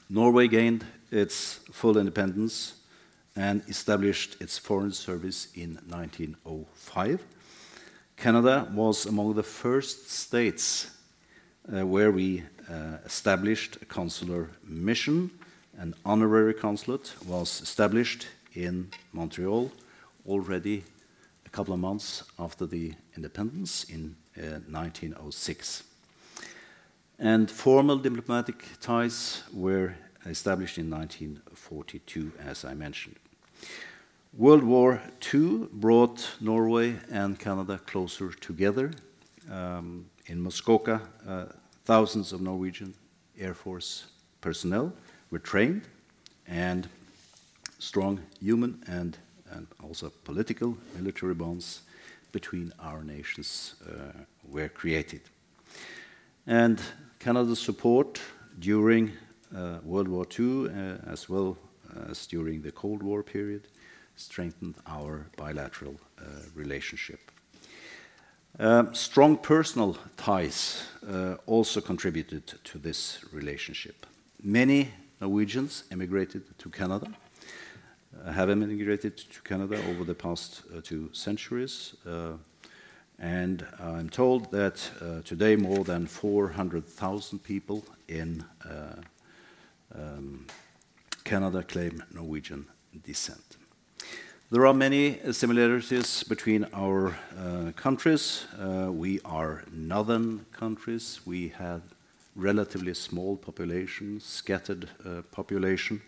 Norway 0.08 0.48
gained 0.48 0.84
its 1.10 1.60
full 1.72 1.96
independence 1.96 2.74
and 3.36 3.62
established 3.68 4.40
its 4.40 4.58
foreign 4.58 4.92
service 4.92 5.48
in 5.54 5.78
1905. 5.88 7.22
Canada 8.16 8.68
was 8.72 9.06
among 9.06 9.34
the 9.34 9.42
first 9.42 10.10
states 10.10 10.90
uh, 11.72 11.86
where 11.86 12.10
we 12.10 12.42
uh, 12.68 12.98
established 13.04 13.76
a 13.82 13.84
consular 13.84 14.50
mission 14.64 15.30
an 15.80 15.94
honorary 16.04 16.52
consulate 16.52 17.14
was 17.26 17.62
established 17.62 18.26
in 18.54 18.90
Montreal 19.14 19.72
already 20.26 20.84
a 21.46 21.48
couple 21.48 21.72
of 21.72 21.80
months 21.80 22.22
after 22.38 22.66
the 22.66 22.92
independence 23.16 23.84
in 23.84 24.14
1906. 24.36 25.84
And 27.18 27.50
formal 27.50 27.98
diplomatic 27.98 28.64
ties 28.80 29.42
were 29.52 29.94
established 30.26 30.78
in 30.78 30.90
1942, 30.90 32.32
as 32.38 32.64
I 32.64 32.74
mentioned. 32.74 33.16
World 34.32 34.62
War 34.62 35.02
II 35.34 35.68
brought 35.72 36.36
Norway 36.40 36.96
and 37.10 37.38
Canada 37.38 37.78
closer 37.84 38.30
together. 38.30 38.92
Um, 39.50 40.06
in 40.26 40.40
Muskoka, 40.40 41.02
uh, 41.26 41.46
thousands 41.84 42.32
of 42.32 42.40
Norwegian 42.40 42.94
Air 43.38 43.54
Force 43.54 44.06
personnel 44.40 44.92
were 45.30 45.40
trained, 45.40 45.82
and 46.46 46.88
strong 47.78 48.20
human 48.40 48.82
and, 48.86 49.18
and 49.50 49.66
also 49.82 50.12
political 50.24 50.76
military 50.96 51.34
bonds 51.34 51.82
between 52.32 52.72
our 52.78 53.02
nations 53.02 53.74
uh, 53.86 54.12
were 54.48 54.68
created. 54.68 55.22
And 56.46 56.80
Canada's 57.18 57.60
support 57.60 58.20
during 58.58 59.12
uh, 59.54 59.78
World 59.84 60.08
War 60.08 60.26
II, 60.38 60.68
uh, 60.68 60.98
as 61.06 61.28
well 61.28 61.56
as 62.08 62.26
during 62.26 62.62
the 62.62 62.72
Cold 62.72 63.02
War 63.02 63.22
period, 63.22 63.68
strengthened 64.16 64.76
our 64.86 65.26
bilateral 65.36 65.96
uh, 66.18 66.24
relationship. 66.54 67.20
Um, 68.58 68.94
strong 68.94 69.36
personal 69.38 69.96
ties 70.16 70.82
uh, 71.08 71.36
also 71.46 71.80
contributed 71.80 72.46
to 72.64 72.78
this 72.78 73.24
relationship. 73.32 74.06
Many 74.42 74.90
Norwegians 75.20 75.84
emigrated 75.90 76.58
to 76.58 76.68
Canada, 76.68 77.12
have 78.32 78.50
emigrated 78.50 79.16
to 79.16 79.42
Canada 79.42 79.76
over 79.88 80.04
the 80.04 80.14
past 80.14 80.62
uh, 80.76 80.80
two 80.82 81.10
centuries. 81.12 81.94
Uh, 82.06 82.32
and 83.18 83.66
I'm 83.78 84.08
told 84.08 84.50
that 84.50 84.90
uh, 85.00 85.20
today 85.22 85.56
more 85.56 85.84
than 85.84 86.06
400,000 86.06 87.38
people 87.38 87.84
in 88.08 88.44
uh, 88.64 88.96
um, 89.94 90.46
Canada 91.24 91.62
claim 91.62 92.02
Norwegian 92.12 92.66
descent. 93.04 93.56
There 94.50 94.66
are 94.66 94.74
many 94.74 95.20
similarities 95.32 96.24
between 96.24 96.66
our 96.72 97.16
uh, 97.38 97.72
countries. 97.76 98.46
we 98.88 99.20
are 99.24 99.62
northern 99.70 100.46
countries. 100.52 101.20
We 101.24 101.48
have 101.58 101.82
relatively 102.34 102.94
small 102.94 103.36
population, 103.36 104.20
scattered 104.20 104.88
uh, 105.04 105.22
population. 105.30 106.00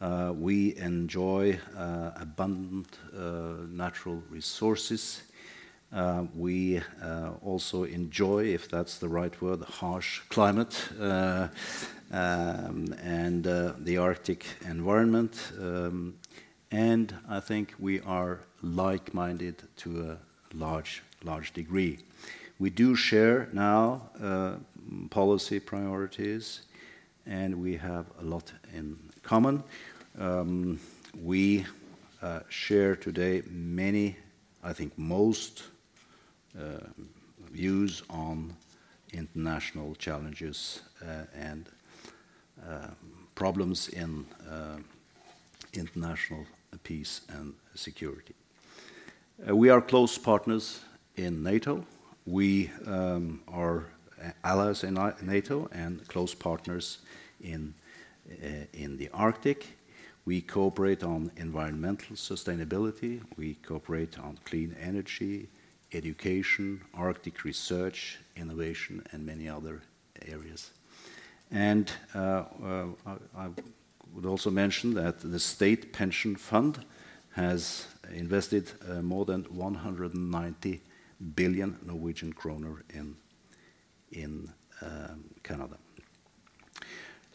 Uh, 0.00 0.32
we 0.32 0.76
enjoy 0.76 1.58
uh, 1.76 2.12
abundant 2.14 2.98
uh, 3.16 3.66
natural 3.68 4.22
resources. 4.30 5.22
Uh, 5.92 6.24
we 6.36 6.80
uh, 7.02 7.30
also 7.42 7.82
enjoy, 7.82 8.44
if 8.44 8.68
that's 8.70 8.98
the 8.98 9.08
right 9.08 9.42
word, 9.42 9.60
harsh 9.62 10.20
climate 10.28 10.88
um, 11.00 12.94
and 13.02 13.42
the 13.42 13.96
Arctic 13.98 14.46
environment. 14.64 15.50
Um, 15.58 16.14
and 16.70 17.12
I 17.28 17.40
think 17.40 17.74
we 17.80 18.00
are 18.00 18.38
like 18.62 19.12
minded 19.12 19.64
to 19.78 20.12
a 20.12 20.54
large, 20.54 21.02
large 21.24 21.52
degree. 21.54 21.98
We 22.60 22.70
do 22.70 22.94
share 22.94 23.48
now 23.52 24.10
policy 25.10 25.58
priorities, 25.58 26.60
and 27.26 27.60
we 27.60 27.76
have 27.78 28.06
a 28.20 28.24
lot 28.24 28.52
in 28.74 28.98
common. 29.28 29.62
Um, 30.18 30.80
we 31.22 31.66
uh, 32.22 32.40
share 32.48 32.96
today 32.96 33.42
many, 33.50 34.16
I 34.64 34.72
think 34.72 34.96
most, 34.96 35.64
uh, 36.58 36.78
views 37.52 38.02
on 38.08 38.56
international 39.12 39.94
challenges 39.96 40.80
uh, 41.02 41.24
and 41.34 41.68
uh, 42.66 42.86
problems 43.34 43.88
in 43.88 44.24
uh, 44.50 44.78
international 45.74 46.46
peace 46.82 47.20
and 47.28 47.52
security. 47.74 48.34
Uh, 49.46 49.54
we 49.54 49.68
are 49.68 49.82
close 49.82 50.16
partners 50.16 50.80
in 51.16 51.42
NATO. 51.42 51.84
We 52.24 52.70
um, 52.86 53.42
are 53.46 53.84
allies 54.42 54.84
in 54.84 54.94
NATO 55.20 55.68
and 55.70 56.08
close 56.08 56.34
partners 56.34 57.00
in, 57.42 57.74
in 58.72 58.96
the 58.96 59.08
Arctic. 59.12 59.78
We 60.24 60.40
cooperate 60.40 61.02
on 61.02 61.32
environmental 61.36 62.14
sustainability, 62.14 63.22
we 63.36 63.54
cooperate 63.54 64.18
on 64.18 64.38
clean 64.44 64.76
energy, 64.78 65.48
education, 65.92 66.82
Arctic 66.92 67.44
research, 67.44 68.18
innovation, 68.36 69.02
and 69.12 69.24
many 69.24 69.48
other 69.48 69.82
areas. 70.26 70.70
And 71.50 71.90
uh, 72.14 72.44
uh, 72.62 72.86
I, 73.06 73.12
I 73.36 73.48
would 74.12 74.26
also 74.26 74.50
mention 74.50 74.94
that 74.94 75.20
the 75.20 75.38
State 75.38 75.92
Pension 75.92 76.36
Fund 76.36 76.84
has 77.32 77.86
invested 78.12 78.72
uh, 78.88 79.00
more 79.00 79.24
than 79.24 79.44
190 79.44 80.82
billion 81.34 81.78
Norwegian 81.84 82.32
kroner 82.32 82.84
in 82.90 83.16
in 84.10 84.50
um, 84.80 85.24
Canada. 85.42 85.76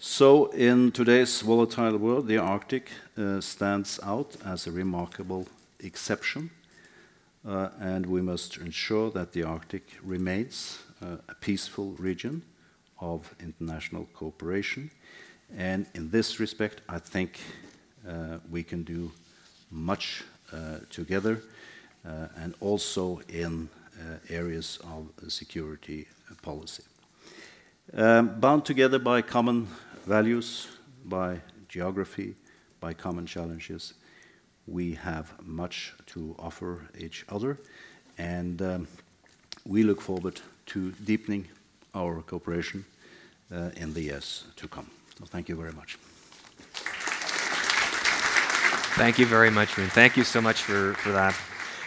So, 0.05 0.47
in 0.47 0.91
today's 0.91 1.39
volatile 1.39 1.97
world, 1.97 2.27
the 2.27 2.37
Arctic 2.37 2.89
uh, 3.17 3.39
stands 3.39 4.01
out 4.03 4.35
as 4.45 4.67
a 4.67 4.71
remarkable 4.71 5.47
exception, 5.79 6.49
uh, 7.47 7.69
and 7.79 8.05
we 8.05 8.21
must 8.21 8.57
ensure 8.57 9.09
that 9.11 9.31
the 9.31 9.43
Arctic 9.43 9.83
remains 10.03 10.79
uh, 11.01 11.19
a 11.29 11.35
peaceful 11.35 11.91
region 11.91 12.41
of 12.99 13.33
international 13.39 14.05
cooperation. 14.13 14.91
And 15.57 15.85
in 15.95 16.09
this 16.09 16.37
respect, 16.37 16.81
I 16.89 16.99
think 16.99 17.39
we 18.51 18.61
can 18.61 18.83
do 18.83 19.09
much 19.71 20.25
together, 20.89 21.41
and 22.35 22.55
also 22.59 23.21
in 23.29 23.69
areas 24.29 24.79
of 24.83 25.31
security 25.31 26.07
policy. 26.41 26.83
Um, 27.95 28.39
bound 28.39 28.65
together 28.65 28.97
by 28.97 29.21
common 29.21 29.67
values, 30.05 30.67
by 31.05 31.41
geography, 31.67 32.35
by 32.79 32.93
common 32.93 33.25
challenges, 33.25 33.93
we 34.67 34.93
have 34.93 35.33
much 35.45 35.93
to 36.05 36.35
offer 36.39 36.87
each 36.97 37.25
other, 37.29 37.57
and 38.17 38.61
um, 38.61 38.87
we 39.65 39.83
look 39.83 40.01
forward 40.01 40.39
to 40.65 40.91
deepening 41.03 41.47
our 41.95 42.21
cooperation 42.21 42.85
uh, 43.51 43.69
in 43.75 43.93
the 43.93 44.01
years 44.01 44.45
to 44.55 44.67
come. 44.67 44.89
So 45.19 45.25
thank 45.25 45.49
you 45.49 45.55
very 45.55 45.73
much. 45.73 45.97
Thank 48.95 49.17
you 49.17 49.25
very 49.25 49.49
much, 49.49 49.77
Rune. 49.77 49.89
Thank 49.89 50.17
you 50.17 50.23
so 50.23 50.39
much 50.39 50.61
for, 50.61 50.93
for 50.95 51.11
that. 51.11 51.35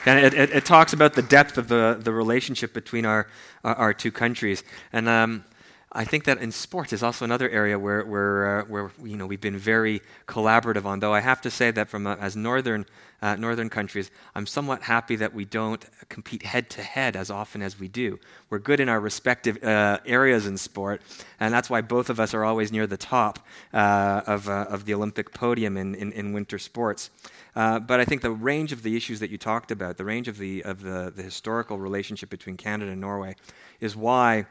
And 0.06 0.24
it, 0.24 0.34
it, 0.34 0.50
it, 0.50 0.64
talks 0.64 0.92
about 0.92 1.14
the 1.14 1.22
depth 1.22 1.58
of 1.58 1.68
the, 1.68 1.98
the 2.00 2.12
relationship 2.12 2.72
between 2.72 3.04
our, 3.06 3.28
our, 3.64 3.74
our 3.74 3.94
two 3.94 4.12
countries. 4.12 4.62
And 4.92 5.08
um, 5.08 5.44
I 5.96 6.04
think 6.04 6.24
that 6.24 6.38
in 6.42 6.52
sports 6.52 6.92
is 6.92 7.02
also 7.02 7.24
another 7.24 7.48
area 7.48 7.78
where, 7.78 8.04
where, 8.04 8.60
uh, 8.60 8.64
where 8.66 8.90
you 9.02 9.16
know, 9.16 9.26
we've 9.26 9.40
been 9.40 9.56
very 9.56 10.02
collaborative 10.28 10.84
on. 10.84 11.00
Though 11.00 11.14
I 11.14 11.20
have 11.20 11.40
to 11.40 11.50
say 11.50 11.70
that 11.70 11.88
from 11.88 12.06
a, 12.06 12.16
as 12.16 12.36
northern, 12.36 12.84
uh, 13.22 13.36
northern 13.36 13.70
countries, 13.70 14.10
I'm 14.34 14.46
somewhat 14.46 14.82
happy 14.82 15.16
that 15.16 15.32
we 15.32 15.46
don't 15.46 15.82
compete 16.10 16.42
head 16.42 16.68
to 16.70 16.82
head 16.82 17.16
as 17.16 17.30
often 17.30 17.62
as 17.62 17.80
we 17.80 17.88
do. 17.88 18.20
We're 18.50 18.58
good 18.58 18.78
in 18.78 18.90
our 18.90 19.00
respective 19.00 19.64
uh, 19.64 20.00
areas 20.04 20.46
in 20.46 20.58
sport, 20.58 21.00
and 21.40 21.52
that's 21.54 21.70
why 21.70 21.80
both 21.80 22.10
of 22.10 22.20
us 22.20 22.34
are 22.34 22.44
always 22.44 22.70
near 22.70 22.86
the 22.86 22.98
top 22.98 23.38
uh, 23.72 24.20
of, 24.26 24.50
uh, 24.50 24.66
of 24.68 24.84
the 24.84 24.92
Olympic 24.92 25.32
podium 25.32 25.78
in, 25.78 25.94
in, 25.94 26.12
in 26.12 26.34
winter 26.34 26.58
sports. 26.58 27.08
Uh, 27.54 27.78
but 27.78 28.00
I 28.00 28.04
think 28.04 28.20
the 28.20 28.30
range 28.30 28.70
of 28.70 28.82
the 28.82 28.98
issues 28.98 29.20
that 29.20 29.30
you 29.30 29.38
talked 29.38 29.70
about, 29.70 29.96
the 29.96 30.04
range 30.04 30.28
of 30.28 30.36
the, 30.36 30.62
of 30.64 30.82
the, 30.82 31.10
the 31.16 31.22
historical 31.22 31.78
relationship 31.78 32.28
between 32.28 32.58
Canada 32.58 32.90
and 32.90 33.00
Norway, 33.00 33.34
is 33.80 33.96
why 33.96 34.44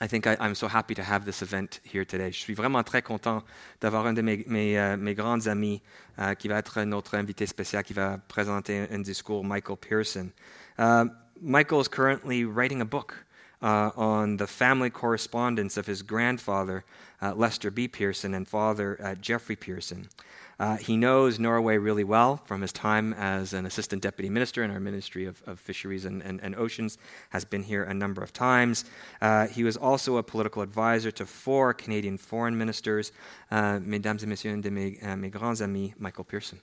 I 0.00 0.08
think 0.08 0.26
I, 0.26 0.36
am 0.40 0.54
so 0.54 0.66
happy 0.66 0.94
to 0.94 1.02
have 1.02 1.24
this 1.24 1.40
event 1.40 1.80
here 1.84 2.04
today. 2.04 2.30
Je 2.30 2.40
suis 2.40 2.54
vraiment 2.54 2.82
très 2.84 3.02
content 3.02 3.44
d'avoir 3.80 4.06
un 4.06 4.14
de 4.14 4.22
mes, 4.22 4.44
mes, 4.46 4.76
uh, 4.76 4.96
mes 4.96 5.14
grands 5.14 5.46
amis 5.46 5.82
uh, 6.18 6.34
qui 6.34 6.48
va 6.48 6.58
être 6.58 6.82
notre 6.82 7.14
invité 7.16 7.46
spécial, 7.46 7.84
qui 7.84 7.94
va 7.94 8.18
présenter 8.28 8.88
un 8.90 9.02
discours, 9.02 9.44
Michael 9.44 9.76
Pearson. 9.76 10.32
Uh, 10.78 11.06
Michael 11.40 11.80
is 11.80 11.88
currently 11.88 12.44
writing 12.44 12.80
a 12.80 12.84
book 12.84 13.24
uh, 13.62 13.90
on 13.96 14.36
the 14.36 14.46
family 14.46 14.90
correspondence 14.90 15.76
of 15.76 15.86
his 15.86 16.02
grandfather, 16.02 16.84
uh, 17.22 17.32
Lester 17.34 17.70
B. 17.70 17.88
Pearson, 17.88 18.34
and 18.34 18.46
father, 18.46 18.98
uh, 19.02 19.14
Geoffrey 19.14 19.56
Pearson. 19.56 20.08
Uh, 20.58 20.76
he 20.76 20.96
knows 20.96 21.38
Norway 21.38 21.76
really 21.76 22.04
well 22.04 22.36
from 22.44 22.60
his 22.60 22.72
time 22.72 23.12
as 23.14 23.52
an 23.52 23.66
assistant 23.66 24.02
deputy 24.02 24.28
minister 24.28 24.62
in 24.62 24.70
our 24.70 24.80
Ministry 24.80 25.26
of, 25.26 25.42
of 25.46 25.58
Fisheries 25.58 26.04
and, 26.04 26.22
and, 26.22 26.40
and, 26.42 26.54
Oceans, 26.54 26.98
has 27.30 27.44
been 27.44 27.62
here 27.62 27.84
a 27.84 27.94
number 27.94 28.22
of 28.22 28.32
times. 28.32 28.84
Uh, 29.20 29.46
he 29.46 29.64
was 29.64 29.76
also 29.76 30.16
a 30.16 30.22
political 30.22 30.62
advisor 30.62 31.10
to 31.10 31.26
four 31.26 31.74
Canadian 31.74 32.16
foreign 32.18 32.56
ministers. 32.56 33.12
Uh, 33.50 33.80
mesdames 33.82 34.22
et 34.22 34.28
messieurs, 34.28 34.60
de 34.60 34.70
mes, 34.70 34.98
uh, 35.02 35.16
mes 35.16 35.30
grands 35.30 35.60
amis, 35.60 35.94
Michael 35.98 36.24
Pearson. 36.24 36.58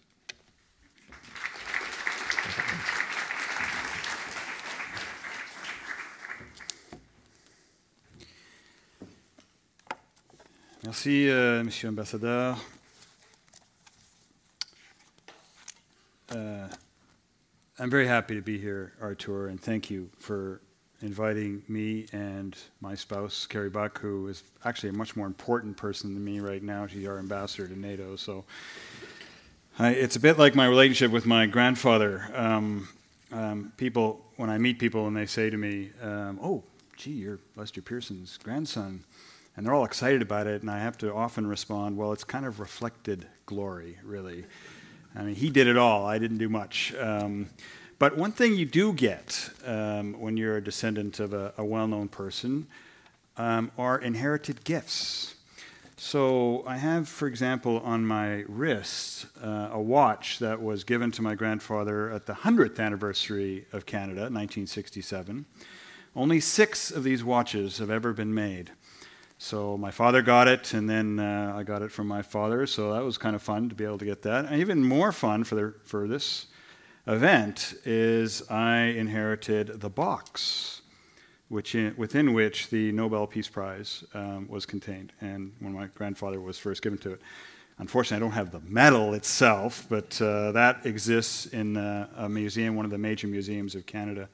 Merci, 10.84 11.30
euh, 11.30 11.64
Monsieur 11.64 11.90
l'Ambassadeur. 11.90 12.58
Uh, 16.32 16.70
I'm 17.78 17.90
very 17.90 18.08
happy 18.08 18.36
to 18.36 18.42
be 18.42 18.58
here, 18.58 18.94
Artur, 19.02 19.48
and 19.48 19.60
thank 19.60 19.90
you 19.90 20.10
for 20.18 20.62
inviting 21.02 21.62
me 21.68 22.06
and 22.14 22.56
my 22.80 22.96
spouse, 22.96 23.46
Kerry 23.46 23.70
Buck, 23.70 24.00
who 24.00 24.30
is 24.30 24.44
actually 24.64 24.90
a 24.90 24.94
much 24.94 25.18
more 25.18 25.28
important 25.28 25.76
person 25.76 26.14
than 26.14 26.24
me 26.24 26.40
right 26.40 26.64
now. 26.64 26.88
She's 26.88 27.06
our 27.06 27.20
ambassador 27.20 27.68
to 27.68 27.78
NATO. 27.78 28.16
So 28.16 28.46
I, 29.78 29.90
it's 29.90 30.16
a 30.16 30.22
bit 30.22 30.38
like 30.38 30.56
my 30.56 30.66
relationship 30.68 31.12
with 31.12 31.26
my 31.26 31.48
grandfather. 31.48 32.26
Um, 32.34 32.88
um, 33.34 33.74
people, 33.76 34.24
when 34.38 34.50
I 34.50 34.58
meet 34.58 34.80
people 34.80 35.08
and 35.08 35.18
they 35.18 35.26
say 35.26 35.50
to 35.50 35.58
me, 35.58 35.90
um, 36.02 36.40
"Oh, 36.42 36.64
gee, 36.96 37.12
you're 37.12 37.40
Lester 37.58 37.82
Pearson's 37.82 38.38
grandson," 38.38 39.04
and 39.58 39.66
they're 39.66 39.74
all 39.74 39.86
excited 39.86 40.22
about 40.22 40.48
it, 40.48 40.62
and 40.62 40.72
I 40.72 40.80
have 40.80 40.98
to 41.00 41.14
often 41.14 41.46
respond, 41.46 41.98
"Well, 41.98 42.14
it's 42.14 42.24
kind 42.24 42.46
of 42.46 42.62
reflected 42.62 43.28
glory, 43.46 43.98
really." 44.04 44.46
I 45.16 45.24
mean, 45.24 45.36
he 45.36 45.50
did 45.50 45.68
it 45.68 45.78
all. 45.78 46.06
I 46.06 46.18
didn't 46.20 46.38
do 46.38 46.50
much. 46.50 46.94
Um, 46.96 47.50
but 48.00 48.18
one 48.18 48.32
thing 48.32 48.56
you 48.56 48.66
do 48.66 48.94
get 48.94 49.50
um, 49.66 50.20
when 50.20 50.38
you're 50.38 50.58
a 50.58 50.64
descendant 50.64 51.20
of 51.20 51.34
a, 51.34 51.54
a 51.58 51.66
well 51.66 51.88
known 51.88 52.08
person 52.08 52.68
um, 53.38 53.72
are 53.78 54.00
inherited 54.00 54.64
gifts. 54.64 55.36
So 55.98 56.64
I 56.66 56.78
have, 56.78 57.08
for 57.08 57.28
example, 57.28 57.80
on 57.82 58.08
my 58.08 58.44
wrist 58.48 59.28
uh, 59.44 59.70
a 59.72 59.80
watch 59.80 60.40
that 60.40 60.60
was 60.60 60.84
given 60.84 61.12
to 61.12 61.22
my 61.22 61.36
grandfather 61.36 62.10
at 62.10 62.26
the 62.26 62.34
100th 62.34 62.80
anniversary 62.80 63.68
of 63.72 63.86
Canada, 63.86 64.22
1967. 64.22 65.46
Only 66.16 66.40
six 66.40 66.90
of 66.90 67.04
these 67.04 67.24
watches 67.24 67.78
have 67.78 67.92
ever 67.92 68.14
been 68.14 68.34
made. 68.34 68.72
So 69.44 69.76
my 69.76 69.90
father 69.90 70.22
got 70.22 70.48
it, 70.48 70.76
and 70.76 70.88
then 70.88 71.18
uh, 71.18 71.56
I 71.58 71.64
got 71.64 71.82
it 71.82 71.92
from 71.92 72.06
my 72.06 72.22
father. 72.22 72.68
So 72.68 72.94
that 72.94 73.04
was 73.04 73.18
kind 73.18 73.36
of 73.36 73.42
fun 73.42 73.70
to 73.70 73.76
be 73.76 73.84
able 73.84 73.98
to 73.98 74.06
get 74.06 74.22
that. 74.22 74.46
And 74.46 74.62
even 74.62 74.84
more 74.84 75.12
fun 75.12 75.44
for 75.44 75.56
the, 75.56 75.74
for 75.84 76.08
this 76.08 76.46
event 77.08 77.74
is 77.84 78.48
I 78.52 78.82
inherited 78.82 79.82
the 79.82 79.90
box, 79.90 80.84
which 81.50 81.74
in, 81.74 81.96
within 81.98 82.34
which 82.36 82.70
the 82.70 82.92
Nobel 82.92 83.26
Peace 83.26 83.48
Prize 83.48 84.04
um, 84.14 84.48
was 84.48 84.68
contained, 84.68 85.12
and 85.22 85.54
when 85.60 85.74
my 85.74 85.88
grandfather 85.88 86.40
was 86.40 86.60
first 86.60 86.84
given 86.84 87.00
to 87.00 87.14
it. 87.14 87.22
Unfortunately, 87.80 88.24
I 88.24 88.28
don't 88.28 88.36
have 88.36 88.52
the 88.52 88.62
medal 88.72 89.16
itself, 89.16 89.88
but 89.90 90.22
uh, 90.22 90.52
that 90.52 90.86
exists 90.86 91.48
in 91.48 91.78
uh, 91.78 92.08
a 92.16 92.30
museum, 92.30 92.76
one 92.76 92.86
of 92.86 92.92
the 92.92 93.00
major 93.00 93.26
museums 93.26 93.74
of 93.74 93.88
Canada. 93.88 94.30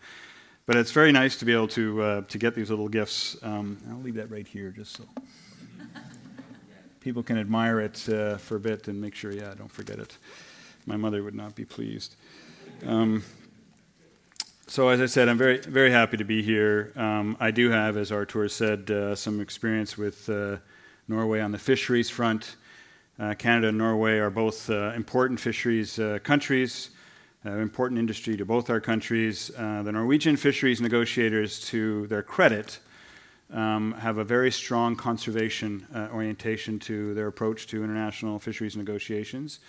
But 0.67 0.75
it's 0.75 0.91
very 0.91 1.13
nice 1.13 1.37
to 1.37 1.45
be 1.45 1.53
able 1.53 1.69
to, 1.69 2.01
uh, 2.01 2.21
to 2.23 2.37
get 2.37 2.53
these 2.53 2.69
little 2.69 2.89
gifts. 2.89 3.37
Um, 3.41 3.77
I'll 3.89 4.01
leave 4.01 4.15
that 4.15 4.29
right 4.29 4.45
here 4.45 4.69
just 4.71 4.97
so 4.97 5.05
people 6.99 7.23
can 7.23 7.37
admire 7.37 7.79
it 7.79 8.09
uh, 8.09 8.35
for 8.35 8.57
a 8.57 8.59
bit 8.59 8.89
and 8.89 8.99
make 8.99 9.15
sure, 9.15 9.31
yeah, 9.31 9.51
I 9.51 9.53
don't 9.53 9.71
forget 9.71 9.97
it. 9.97 10.17
My 10.85 10.97
mother 10.97 11.23
would 11.23 11.35
not 11.35 11.55
be 11.55 11.63
pleased. 11.63 12.17
Um, 12.85 13.23
so, 14.67 14.89
as 14.89 14.99
I 14.99 15.05
said, 15.05 15.29
I'm 15.29 15.37
very, 15.37 15.59
very 15.59 15.89
happy 15.89 16.17
to 16.17 16.25
be 16.25 16.43
here. 16.43 16.91
Um, 16.97 17.37
I 17.39 17.51
do 17.51 17.69
have, 17.69 17.95
as 17.95 18.11
Artur 18.11 18.49
said, 18.49 18.91
uh, 18.91 19.15
some 19.15 19.39
experience 19.39 19.97
with 19.97 20.29
uh, 20.29 20.57
Norway 21.07 21.39
on 21.39 21.53
the 21.53 21.57
fisheries 21.57 22.09
front. 22.09 22.57
Uh, 23.17 23.35
Canada 23.35 23.69
and 23.69 23.77
Norway 23.77 24.17
are 24.17 24.29
both 24.29 24.69
uh, 24.69 24.91
important 24.97 25.39
fisheries 25.39 25.97
countries 26.23 26.89
uh, 27.45 27.51
important 27.51 27.99
industry 27.99 28.35
to 28.37 28.45
both 28.45 28.69
our 28.69 28.79
countries. 28.79 29.51
Uh, 29.57 29.83
the 29.83 29.91
Norwegian 29.91 30.35
fisheries 30.35 30.81
negotiators, 30.81 31.59
to 31.67 32.07
their 32.07 32.23
credit, 32.23 32.79
um, 33.53 33.93
have 33.93 34.17
a 34.17 34.23
very 34.23 34.51
strong 34.51 34.95
conservation 34.95 35.87
uh, 35.93 36.09
orientation 36.11 36.79
to 36.79 37.13
their 37.13 37.27
approach 37.27 37.67
to 37.67 37.83
international 37.83 38.39
fisheries 38.39 38.75
negotiations. 38.75 39.59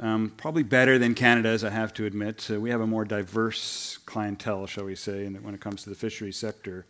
Um, 0.00 0.32
probably 0.36 0.62
better 0.62 0.98
than 0.98 1.14
Canada's, 1.14 1.62
I 1.62 1.70
have 1.70 1.94
to 1.94 2.06
admit. 2.06 2.48
Uh, 2.50 2.60
we 2.60 2.70
have 2.70 2.80
a 2.80 2.86
more 2.86 3.04
diverse 3.04 3.98
clientele, 4.06 4.66
shall 4.66 4.84
we 4.84 4.96
say, 4.96 5.26
when 5.28 5.54
it 5.54 5.60
comes 5.60 5.84
to 5.84 5.90
the 5.90 5.94
fisheries 5.94 6.36
sector. 6.36 6.86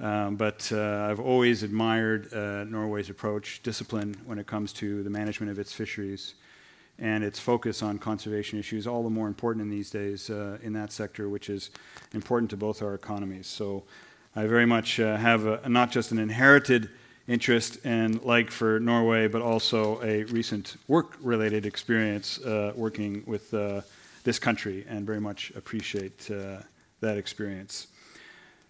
Um, 0.00 0.36
but 0.36 0.70
uh, 0.72 1.08
I've 1.10 1.20
always 1.20 1.62
admired 1.62 2.32
uh, 2.32 2.64
Norway's 2.64 3.10
approach, 3.10 3.62
discipline 3.62 4.16
when 4.24 4.38
it 4.38 4.46
comes 4.46 4.72
to 4.74 5.02
the 5.02 5.10
management 5.10 5.52
of 5.52 5.58
its 5.58 5.72
fisheries 5.72 6.34
and 6.98 7.22
its 7.22 7.38
focus 7.38 7.82
on 7.82 7.98
conservation 7.98 8.58
issues, 8.58 8.86
all 8.86 9.02
the 9.02 9.10
more 9.10 9.28
important 9.28 9.62
in 9.62 9.70
these 9.70 9.90
days 9.90 10.30
uh, 10.30 10.58
in 10.62 10.72
that 10.72 10.92
sector, 10.92 11.28
which 11.28 11.50
is 11.50 11.70
important 12.14 12.50
to 12.50 12.56
both 12.56 12.82
our 12.82 12.94
economies. 12.94 13.46
So 13.46 13.84
I 14.34 14.46
very 14.46 14.66
much 14.66 14.98
uh, 14.98 15.16
have 15.16 15.46
a, 15.46 15.68
not 15.68 15.90
just 15.90 16.10
an 16.12 16.18
inherited 16.18 16.88
interest 17.28 17.78
and 17.84 18.22
like 18.22 18.50
for 18.50 18.80
Norway, 18.80 19.28
but 19.28 19.42
also 19.42 20.00
a 20.02 20.24
recent 20.24 20.76
work 20.88 21.16
related 21.20 21.66
experience 21.66 22.38
uh, 22.40 22.72
working 22.76 23.22
with 23.26 23.52
uh, 23.52 23.80
this 24.24 24.38
country 24.38 24.84
and 24.88 25.06
very 25.06 25.20
much 25.20 25.52
appreciate 25.56 26.30
uh, 26.30 26.58
that 27.00 27.18
experience. 27.18 27.88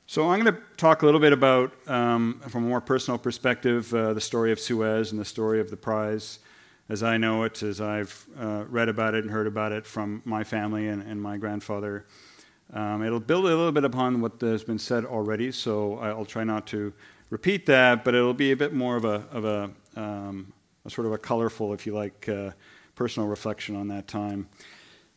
So 0.09 0.31
I'm 0.31 0.41
going 0.41 0.55
to 0.55 0.61
talk 0.77 1.03
a 1.03 1.05
little 1.05 1.21
bit 1.21 1.33
about, 1.33 1.73
um, 1.89 2.41
from 2.49 2.65
a 2.65 2.69
more 2.69 2.81
personal 2.81 3.19
perspective, 3.19 3.93
uh, 3.93 4.15
the 4.15 4.21
story 4.21 4.53
of 4.53 4.61
Suez 4.61 5.11
and 5.11 5.21
the 5.21 5.25
story 5.25 5.59
of 5.61 5.69
the 5.71 5.77
prize 5.77 6.39
as 6.89 7.03
I 7.03 7.17
know 7.17 7.43
it, 7.43 7.63
as 7.63 7.81
I've 7.81 8.27
uh, 8.39 8.65
read 8.69 8.89
about 8.89 9.15
it 9.15 9.25
and 9.25 9.33
heard 9.33 9.47
about 9.47 9.73
it 9.73 9.87
from 9.87 10.23
my 10.25 10.45
family 10.45 10.87
and, 10.89 11.03
and 11.03 11.21
my 11.21 11.37
grandfather. 11.37 12.07
Um, 12.73 13.03
it'll 13.03 13.21
build 13.21 13.45
a 13.45 13.49
little 13.49 13.73
bit 13.73 13.85
upon 13.85 14.21
what 14.21 14.41
has 14.41 14.65
been 14.65 14.79
said 14.79 15.05
already, 15.05 15.53
so 15.53 15.99
I'll 15.99 16.25
try 16.25 16.45
not 16.45 16.67
to 16.69 16.93
repeat 17.31 17.67
that, 17.67 18.05
but 18.05 18.15
it'll 18.15 18.35
be 18.35 18.53
a 18.53 18.57
bit 18.57 18.73
more 18.73 18.97
of 18.97 19.05
a, 19.05 19.25
of 19.33 19.45
a, 19.45 19.71
um, 19.97 20.53
a 20.85 20.91
sort 20.91 21.07
of 21.07 21.13
a 21.13 21.19
colorful, 21.19 21.73
if 21.73 21.87
you 21.87 21.95
like, 21.95 22.29
uh, 22.29 22.51
personal 22.95 23.29
reflection 23.29 23.77
on 23.77 23.89
that 23.89 24.09
time. 24.09 24.49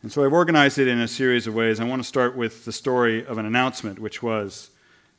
And 0.01 0.12
so 0.12 0.25
I've 0.25 0.34
organized 0.34 0.79
it 0.79 0.88
in 0.88 0.99
a 0.99 1.08
series 1.08 1.45
of 1.45 1.53
ways. 1.53 1.79
I 1.79 1.84
want 1.84 2.01
to 2.01 2.08
start 2.08 2.36
with 2.36 2.65
the 2.65 2.71
story 2.71 3.25
of 3.25 3.38
an 3.38 3.45
announcement, 3.45 3.99
which 3.99 4.23
was, 4.23 4.71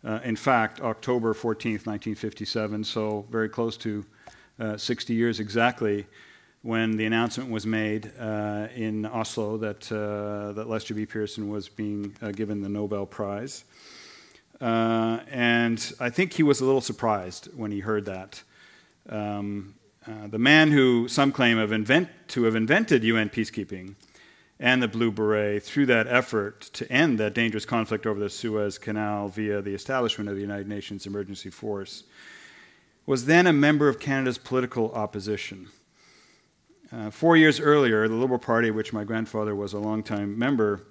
uh, 0.04 0.20
in 0.24 0.36
fact, 0.36 0.80
October 0.80 1.34
14th, 1.34 1.86
1957, 1.86 2.84
so 2.84 3.26
very 3.30 3.48
close 3.48 3.76
to 3.78 4.04
uh, 4.58 4.76
60 4.76 5.14
years 5.14 5.38
exactly 5.38 6.06
when 6.62 6.96
the 6.96 7.06
announcement 7.06 7.50
was 7.50 7.66
made 7.66 8.12
uh, 8.18 8.68
in 8.74 9.06
Oslo 9.06 9.56
that, 9.58 9.90
uh, 9.90 10.52
that 10.52 10.68
Lester 10.68 10.92
B. 10.92 11.06
Pearson 11.06 11.48
was 11.48 11.68
being 11.68 12.14
uh, 12.20 12.32
given 12.32 12.60
the 12.60 12.68
Nobel 12.68 13.06
Prize. 13.06 13.64
Uh, 14.60 15.20
and 15.30 15.92
I 15.98 16.10
think 16.10 16.34
he 16.34 16.42
was 16.42 16.60
a 16.60 16.66
little 16.66 16.82
surprised 16.82 17.48
when 17.56 17.70
he 17.70 17.80
heard 17.80 18.04
that. 18.04 18.42
Um, 19.08 19.74
uh, 20.06 20.26
the 20.26 20.38
man 20.38 20.70
who 20.70 21.08
some 21.08 21.32
claim 21.32 21.56
have 21.56 21.72
invent, 21.72 22.08
to 22.28 22.44
have 22.44 22.54
invented 22.54 23.04
UN 23.04 23.30
peacekeeping 23.30 23.94
and 24.58 24.82
the 24.82 24.88
Blue 24.88 25.10
Beret 25.10 25.62
through 25.62 25.86
that 25.86 26.06
effort 26.06 26.60
to 26.74 26.90
end 26.92 27.18
that 27.18 27.34
dangerous 27.34 27.64
conflict 27.64 28.06
over 28.06 28.20
the 28.20 28.28
Suez 28.28 28.76
Canal 28.76 29.28
via 29.28 29.62
the 29.62 29.74
establishment 29.74 30.28
of 30.28 30.36
the 30.36 30.42
United 30.42 30.68
Nations 30.68 31.06
Emergency 31.06 31.48
Force 31.48 32.04
was 33.06 33.24
then 33.24 33.46
a 33.46 33.52
member 33.52 33.88
of 33.88 33.98
Canada's 33.98 34.36
political 34.36 34.92
opposition. 34.92 35.68
Uh, 36.92 37.08
four 37.08 37.36
years 37.36 37.60
earlier, 37.60 38.08
the 38.08 38.14
Liberal 38.14 38.40
Party, 38.40 38.72
which 38.72 38.92
my 38.92 39.04
grandfather 39.04 39.54
was 39.54 39.72
a 39.72 39.78
longtime 39.78 40.36
member, 40.36 40.82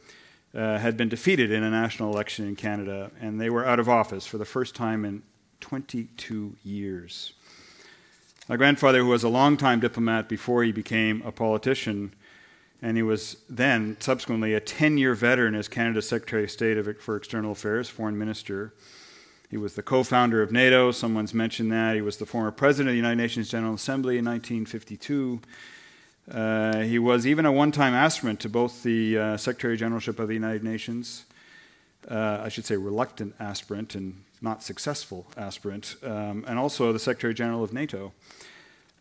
uh, 0.55 0.77
had 0.77 0.95
been 0.95 1.09
defeated 1.09 1.51
in 1.51 1.61
a 1.61 1.69
national 1.69 2.13
election 2.13 2.47
in 2.47 2.55
Canada, 2.55 3.11
and 3.19 3.39
they 3.39 3.49
were 3.49 3.65
out 3.65 3.79
of 3.79 3.89
office 3.89 4.25
for 4.25 4.37
the 4.37 4.45
first 4.45 4.75
time 4.75 5.03
in 5.03 5.21
22 5.59 6.55
years. 6.63 7.33
My 8.47 8.55
grandfather, 8.55 8.99
who 8.99 9.07
was 9.07 9.23
a 9.23 9.29
long-time 9.29 9.81
diplomat 9.81 10.29
before 10.29 10.63
he 10.63 10.71
became 10.71 11.21
a 11.23 11.33
politician, 11.33 12.13
and 12.81 12.95
he 12.95 13.03
was 13.03 13.37
then 13.49 13.97
subsequently 13.99 14.53
a 14.53 14.61
10 14.61 14.97
year 14.97 15.13
veteran 15.13 15.53
as 15.53 15.67
Canada's 15.67 16.07
Secretary 16.07 16.45
of 16.45 16.51
State 16.51 17.01
for 17.01 17.17
External 17.17 17.51
Affairs, 17.51 17.89
Foreign 17.89 18.17
Minister, 18.17 18.73
He 19.51 19.57
was 19.57 19.73
the 19.73 19.83
co 19.83 20.03
founder 20.03 20.41
of 20.41 20.51
NATO. 20.51 20.91
Someone's 20.91 21.33
mentioned 21.33 21.71
that. 21.73 21.95
He 21.95 22.01
was 22.01 22.17
the 22.17 22.25
former 22.25 22.51
president 22.51 22.89
of 22.89 22.93
the 22.93 22.97
United 22.97 23.17
Nations 23.17 23.49
General 23.49 23.73
Assembly 23.73 24.17
in 24.17 24.23
1952. 24.23 25.41
Uh, 26.31 26.81
he 26.81 26.99
was 26.99 27.25
even 27.25 27.45
a 27.45 27.51
one 27.51 27.71
time 27.71 27.93
aspirant 27.93 28.39
to 28.41 28.49
both 28.49 28.83
the 28.83 29.17
uh, 29.17 29.37
Secretary 29.37 29.75
Generalship 29.77 30.19
of 30.19 30.27
the 30.27 30.35
United 30.35 30.63
Nations, 30.63 31.25
uh, 32.07 32.41
I 32.43 32.49
should 32.49 32.65
say 32.65 32.77
reluctant 32.77 33.35
aspirant 33.39 33.95
and 33.95 34.23
not 34.41 34.63
successful 34.63 35.27
aspirant, 35.35 35.95
um, 36.03 36.45
and 36.47 36.59
also 36.59 36.93
the 36.93 36.99
Secretary 36.99 37.33
General 37.33 37.63
of 37.63 37.73
NATO. 37.73 38.13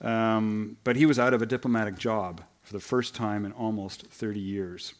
Um, 0.01 0.77
but 0.85 0.97
he 0.97 1.07
was 1.07 1.19
out 1.19 1.35
of 1.35 1.43
a 1.43 1.47
diplomatic 1.47 1.99
job 1.99 2.43
for 2.63 2.73
the 2.73 2.81
first 2.81 3.15
time 3.15 3.45
in 3.45 3.53
almost 3.53 4.07
30 4.07 4.41
years. 4.41 4.95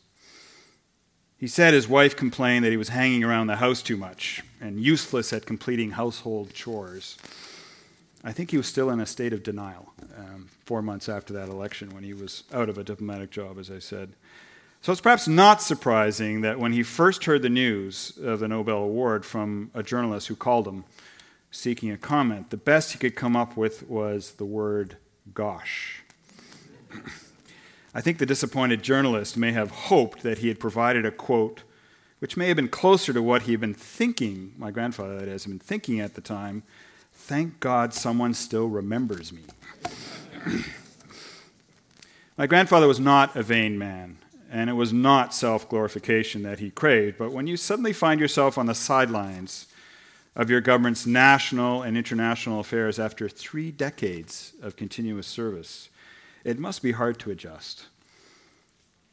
He 1.39 1.47
said 1.47 1.73
his 1.73 1.87
wife 1.89 2.17
complained 2.17 2.65
that 2.65 2.71
he 2.71 2.77
was 2.77 2.89
hanging 2.89 3.23
around 3.23 3.47
the 3.47 3.57
house 3.57 3.81
too 3.81 3.97
much 3.97 4.43
and 4.61 4.81
useless 4.81 5.33
at 5.33 5.47
completing 5.47 5.93
household 5.93 6.53
chores. 6.53 7.17
I 8.25 8.33
think 8.33 8.51
he 8.51 8.57
was 8.57 8.67
still 8.67 8.91
in 8.91 9.01
a 9.01 9.07
state 9.07 9.33
of 9.33 9.43
denial 9.43 9.93
um, 10.17 10.49
four 10.65 10.83
months 10.83 11.09
after 11.09 11.33
that 11.35 11.49
election 11.49 11.91
when 11.91 12.03
he 12.03 12.13
was 12.13 12.45
out 12.53 12.69
of 12.69 12.77
a 12.77 12.85
diplomatic 12.85 13.31
job, 13.31 13.59
as 13.59 13.71
I 13.71 13.79
said. 13.79 14.11
So 14.81 14.93
it's 14.93 15.01
perhaps 15.01 15.27
not 15.27 15.63
surprising 15.63 16.41
that 16.43 16.59
when 16.59 16.73
he 16.73 16.83
first 16.83 17.25
heard 17.25 17.43
the 17.43 17.49
news 17.49 18.19
of 18.23 18.41
the 18.41 18.49
Nobel 18.49 18.79
Award 18.79 19.25
from 19.25 19.71
a 19.75 19.83
journalist 19.83 20.29
who 20.29 20.37
called 20.37 20.69
him 20.69 20.85
seeking 21.51 21.91
a 21.91 21.97
comment, 21.97 22.51
the 22.51 22.57
best 22.57 22.93
he 22.93 22.99
could 22.99 23.17
come 23.17 23.37
up 23.37 23.57
with 23.57 23.89
was 23.89 24.33
the 24.33 24.45
word 24.45 24.97
gosh. 25.35 26.03
I 27.95 28.01
think 28.01 28.19
the 28.19 28.27
disappointed 28.27 28.83
journalist 28.83 29.37
may 29.37 29.53
have 29.53 29.71
hoped 29.71 30.23
that 30.23 30.39
he 30.39 30.49
had 30.49 30.61
provided 30.61 31.07
a 31.07 31.11
quote 31.11 31.63
which 32.19 32.37
may 32.37 32.49
have 32.49 32.57
been 32.57 32.69
closer 32.69 33.13
to 33.13 33.23
what 33.23 33.43
he 33.43 33.53
had 33.53 33.61
been 33.61 33.75
thinking, 33.75 34.53
my 34.59 34.71
grandfather, 34.71 35.19
that 35.19 35.29
is, 35.29 35.45
had 35.45 35.51
been 35.51 35.59
thinking 35.59 36.01
at 36.01 36.15
the 36.15 36.21
time. 36.21 36.65
Thank 37.29 37.61
God 37.61 37.93
someone 37.93 38.33
still 38.33 38.69
remembers 38.69 39.35
me. 39.35 39.43
my 42.39 42.47
grandfather 42.47 42.89
was 42.89 42.99
not 42.99 43.37
a 43.37 43.43
vain 43.43 43.77
man, 43.77 44.17
and 44.51 44.71
it 44.71 44.73
was 44.73 44.95
not 44.95 45.35
self 45.35 45.69
glorification 45.69 46.43
that 46.45 46.59
he 46.59 46.71
craved, 46.71 47.19
but 47.19 47.33
when 47.33 47.47
you 47.47 47.59
suddenly 47.59 47.93
find 47.93 48.19
yourself 48.19 48.57
on 48.57 48.65
the 48.65 48.75
sidelines 48.75 49.67
of 50.35 50.49
your 50.49 50.63
government's 50.63 51.05
national 51.05 51.83
and 51.83 51.99
international 51.99 52.61
affairs 52.61 52.99
after 52.99 53.29
three 53.29 53.71
decades 53.71 54.55
of 54.63 54.77
continuous 54.77 55.27
service, 55.27 55.91
it 56.45 56.59
must 56.59 56.83
be 56.83 56.93
hard 56.93 57.19
to 57.19 57.31
adjust. 57.31 57.89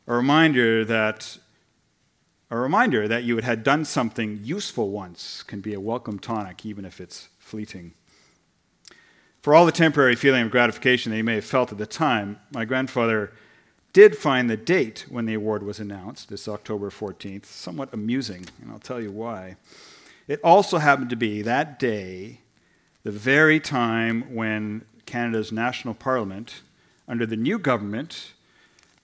A 0.08 0.14
reminder 0.14 0.86
that 0.86 1.38
a 2.50 2.56
reminder 2.56 3.10
that 3.10 3.26
you 3.26 3.36
had 3.40 3.62
done 3.62 3.84
something 3.84 4.40
useful 4.42 4.90
once 4.90 5.44
can 5.44 5.60
be 5.60 5.74
a 5.74 5.82
welcome 5.82 6.18
tonic, 6.18 6.66
even 6.66 6.86
if 6.86 7.02
it's 7.02 7.28
fleeting. 7.40 7.92
For 9.46 9.54
all 9.54 9.68
the 9.68 9.72
temporary 9.72 10.16
feeling 10.16 10.42
of 10.42 10.50
gratification 10.50 11.12
that 11.12 11.18
he 11.18 11.22
may 11.22 11.36
have 11.36 11.46
felt 11.46 11.72
at 11.72 11.78
the 11.78 11.86
time, 11.86 12.40
my 12.52 12.66
grandfather 12.66 13.32
did 13.94 14.18
find 14.18 14.50
the 14.50 14.58
date 14.58 15.06
when 15.08 15.28
the 15.28 15.36
award 15.36 15.62
was 15.62 15.80
announced, 15.80 16.30
this 16.30 16.48
October 16.48 16.90
14th, 16.90 17.46
somewhat 17.46 17.94
amusing, 17.94 18.48
and 18.60 18.72
I'll 18.72 18.80
tell 18.80 19.00
you 19.00 19.12
why. 19.12 19.58
It 20.28 20.40
also 20.44 20.80
happened 20.80 21.12
to 21.12 21.16
be 21.16 21.44
that 21.44 21.78
day, 21.78 22.40
the 23.04 23.12
very 23.12 23.60
time 23.60 24.34
when 24.34 24.84
Canada's 25.06 25.52
National 25.52 25.94
Parliament 25.94 26.64
under 27.08 27.28
the 27.28 27.38
new 27.38 27.60
government, 27.60 28.34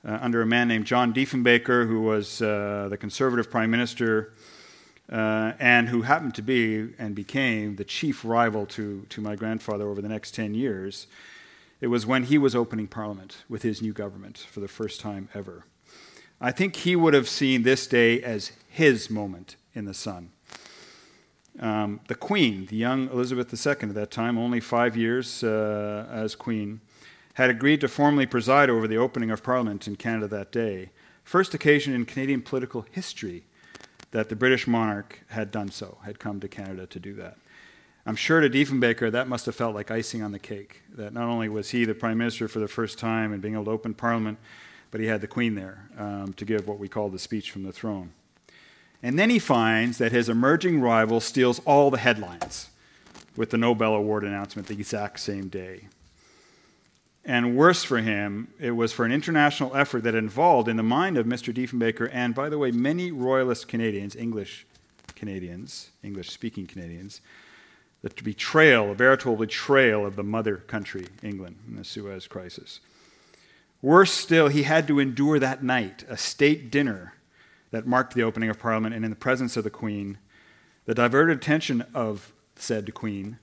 uh, 0.04 0.18
under 0.24 0.42
a 0.42 0.48
man 0.48 0.68
named 0.68 0.88
John 0.88 1.14
Diefenbaker, 1.14 1.86
who 1.86 2.02
was 2.02 2.42
uh, 2.42 2.88
the 2.90 2.98
conservative 2.98 3.52
prime 3.52 3.70
minister 3.70 4.34
uh, 5.12 5.54
and 5.60 5.90
who 5.90 6.04
happened 6.04 6.34
to 6.36 6.42
be 6.42 6.90
and 6.98 7.14
became 7.14 7.76
the 7.76 7.84
chief 7.84 8.24
rival 8.24 8.66
to, 8.66 9.06
to 9.10 9.20
my 9.20 9.36
grandfather 9.36 9.90
over 9.90 10.02
the 10.02 10.08
next 10.08 10.34
10 10.34 10.54
years. 10.54 11.08
It 11.82 11.88
was 11.88 12.06
when 12.06 12.24
he 12.24 12.38
was 12.38 12.56
opening 12.56 12.88
parliament 12.88 13.44
with 13.50 13.64
his 13.64 13.82
new 13.82 13.92
government 13.92 14.38
for 14.38 14.60
the 14.60 14.68
first 14.68 15.02
time 15.02 15.28
ever. 15.34 15.66
I 16.40 16.52
think 16.52 16.78
he 16.78 16.96
would 16.96 17.14
have 17.14 17.28
seen 17.28 17.64
this 17.64 17.88
day 17.88 18.22
as 18.22 18.52
his 18.70 19.10
moment 19.10 19.58
in 19.74 19.86
the 19.86 19.94
sun. 19.94 20.32
Um, 21.60 22.00
the 22.08 22.16
Queen, 22.16 22.68
the 22.68 22.78
young 22.78 23.10
Elizabeth 23.10 23.54
II 23.54 23.90
at 23.90 23.94
that 23.94 24.12
time, 24.12 24.38
only 24.38 24.62
five 24.62 24.96
years 24.96 25.44
uh, 25.44 26.08
as 26.10 26.36
Queen, 26.36 26.80
had 27.34 27.50
agreed 27.50 27.82
to 27.82 27.88
formally 27.88 28.26
preside 28.26 28.70
over 28.70 28.88
the 28.88 28.98
opening 28.98 29.30
of 29.30 29.44
Parliament 29.44 29.88
in 29.88 29.98
Canada 29.98 30.28
that 30.28 30.52
day. 30.52 30.92
First 31.24 31.54
occasion 31.54 31.94
in 31.94 32.06
Canadian 32.06 32.42
political 32.42 32.86
history 32.92 33.44
that 34.12 34.30
the 34.30 34.36
British 34.36 34.68
monarch 34.68 35.22
had 35.30 35.52
done 35.52 35.72
so, 35.72 35.98
had 36.06 36.20
come 36.20 36.40
to 36.40 36.48
Canada 36.48 36.86
to 36.86 37.00
do 37.00 37.14
that. 37.16 37.38
I'm 38.06 38.16
sure 38.16 38.42
to 38.42 38.50
Diefenbaker 38.50 39.12
that 39.12 39.28
must 39.28 39.46
have 39.46 39.56
felt 39.56 39.76
like 39.76 39.92
icing 39.92 40.24
on 40.24 40.32
the 40.32 40.40
cake, 40.40 40.82
that 40.96 41.14
not 41.14 41.28
only 41.28 41.50
was 41.50 41.70
he 41.70 41.86
the 41.86 41.94
Prime 41.94 42.18
Minister 42.18 42.48
for 42.48 42.60
the 42.60 42.68
first 42.68 42.98
time 42.98 43.32
and 43.32 43.42
being 43.42 43.54
able 43.54 43.66
to 43.66 43.72
open 43.72 43.94
Parliament, 43.94 44.40
but 44.90 45.00
he 45.00 45.08
had 45.08 45.22
the 45.22 45.28
Queen 45.28 45.56
there 45.56 45.88
um, 45.98 46.34
to 46.34 46.46
give 46.46 46.68
what 46.68 46.80
we 46.80 46.88
call 46.88 47.10
the 47.10 47.20
speech 47.20 47.52
from 47.52 47.64
the 47.64 47.72
throne. 47.72 48.12
And 49.04 49.18
then 49.18 49.30
he 49.30 49.40
finds 49.40 49.98
that 50.00 50.12
his 50.12 50.30
emerging 50.30 50.82
rival 50.82 51.20
steals 51.20 51.60
all 51.66 51.90
the 51.90 51.98
headlines 51.98 52.70
with 53.36 53.52
the 53.52 53.58
Nobel 53.58 53.94
Award 53.96 54.24
announcement 54.24 54.68
the 54.68 54.74
exact 54.74 55.20
same 55.20 55.48
day. 55.48 55.88
And 57.24 57.56
worse 57.56 57.84
for 57.84 58.00
him, 58.00 58.48
it 58.60 58.72
was 58.72 58.92
for 58.92 59.06
an 59.06 59.12
international 59.12 59.76
effort 59.76 60.04
that 60.04 60.16
involved, 60.16 60.68
in 60.68 60.78
the 60.78 60.84
mind 60.84 61.18
of 61.18 61.28
Mr. 61.28 61.54
Diefenbaker, 61.54 62.10
and 62.12 62.34
by 62.34 62.50
the 62.50 62.58
way, 62.58 62.72
many 62.72 63.12
Royalist 63.12 63.68
Canadians, 63.68 64.16
English 64.16 64.66
Canadians, 65.16 65.92
English 66.04 66.32
speaking 66.32 66.66
Canadians, 66.66 67.22
the 68.02 68.10
betrayal, 68.24 68.92
a 68.92 68.96
veritable 68.96 69.36
betrayal 69.36 70.06
of 70.06 70.16
the 70.16 70.24
mother 70.24 70.58
country, 70.58 71.08
England, 71.22 71.58
in 71.68 71.76
the 71.76 71.84
Suez 71.84 72.26
crisis. 72.26 72.80
Worse 73.84 74.12
still, 74.12 74.48
he 74.48 74.64
had 74.64 74.88
to 74.88 75.00
endure 75.00 75.38
that 75.38 75.64
night 75.64 76.04
a 76.10 76.18
state 76.18 76.72
dinner 76.72 77.14
that 77.70 77.86
marked 77.86 78.16
the 78.16 78.24
opening 78.24 78.50
of 78.50 78.60
Parliament 78.60 78.96
and 78.96 79.06
in 79.06 79.12
the 79.12 79.16
presence 79.16 79.56
of 79.56 79.64
the 79.64 79.70
Queen, 79.70 80.18
the 80.86 80.96
diverted 80.96 81.38
attention 81.38 81.84
of 81.94 82.34
said 82.56 82.92
Queen 82.94 83.38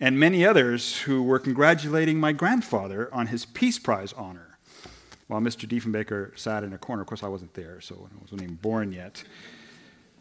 and 0.00 0.18
many 0.18 0.44
others 0.44 1.00
who 1.00 1.22
were 1.22 1.38
congratulating 1.38 2.18
my 2.18 2.32
grandfather 2.32 3.12
on 3.12 3.26
his 3.26 3.44
Peace 3.44 3.78
Prize 3.78 4.14
honor. 4.14 4.58
While 5.28 5.40
Mr. 5.40 5.68
Diefenbaker 5.68 6.36
sat 6.36 6.64
in 6.64 6.72
a 6.72 6.78
corner, 6.78 7.02
of 7.02 7.08
course, 7.08 7.22
I 7.22 7.28
wasn't 7.28 7.54
there, 7.54 7.80
so 7.80 8.08
I 8.10 8.20
wasn't 8.22 8.42
even 8.42 8.56
born 8.56 8.92
yet. 8.92 9.22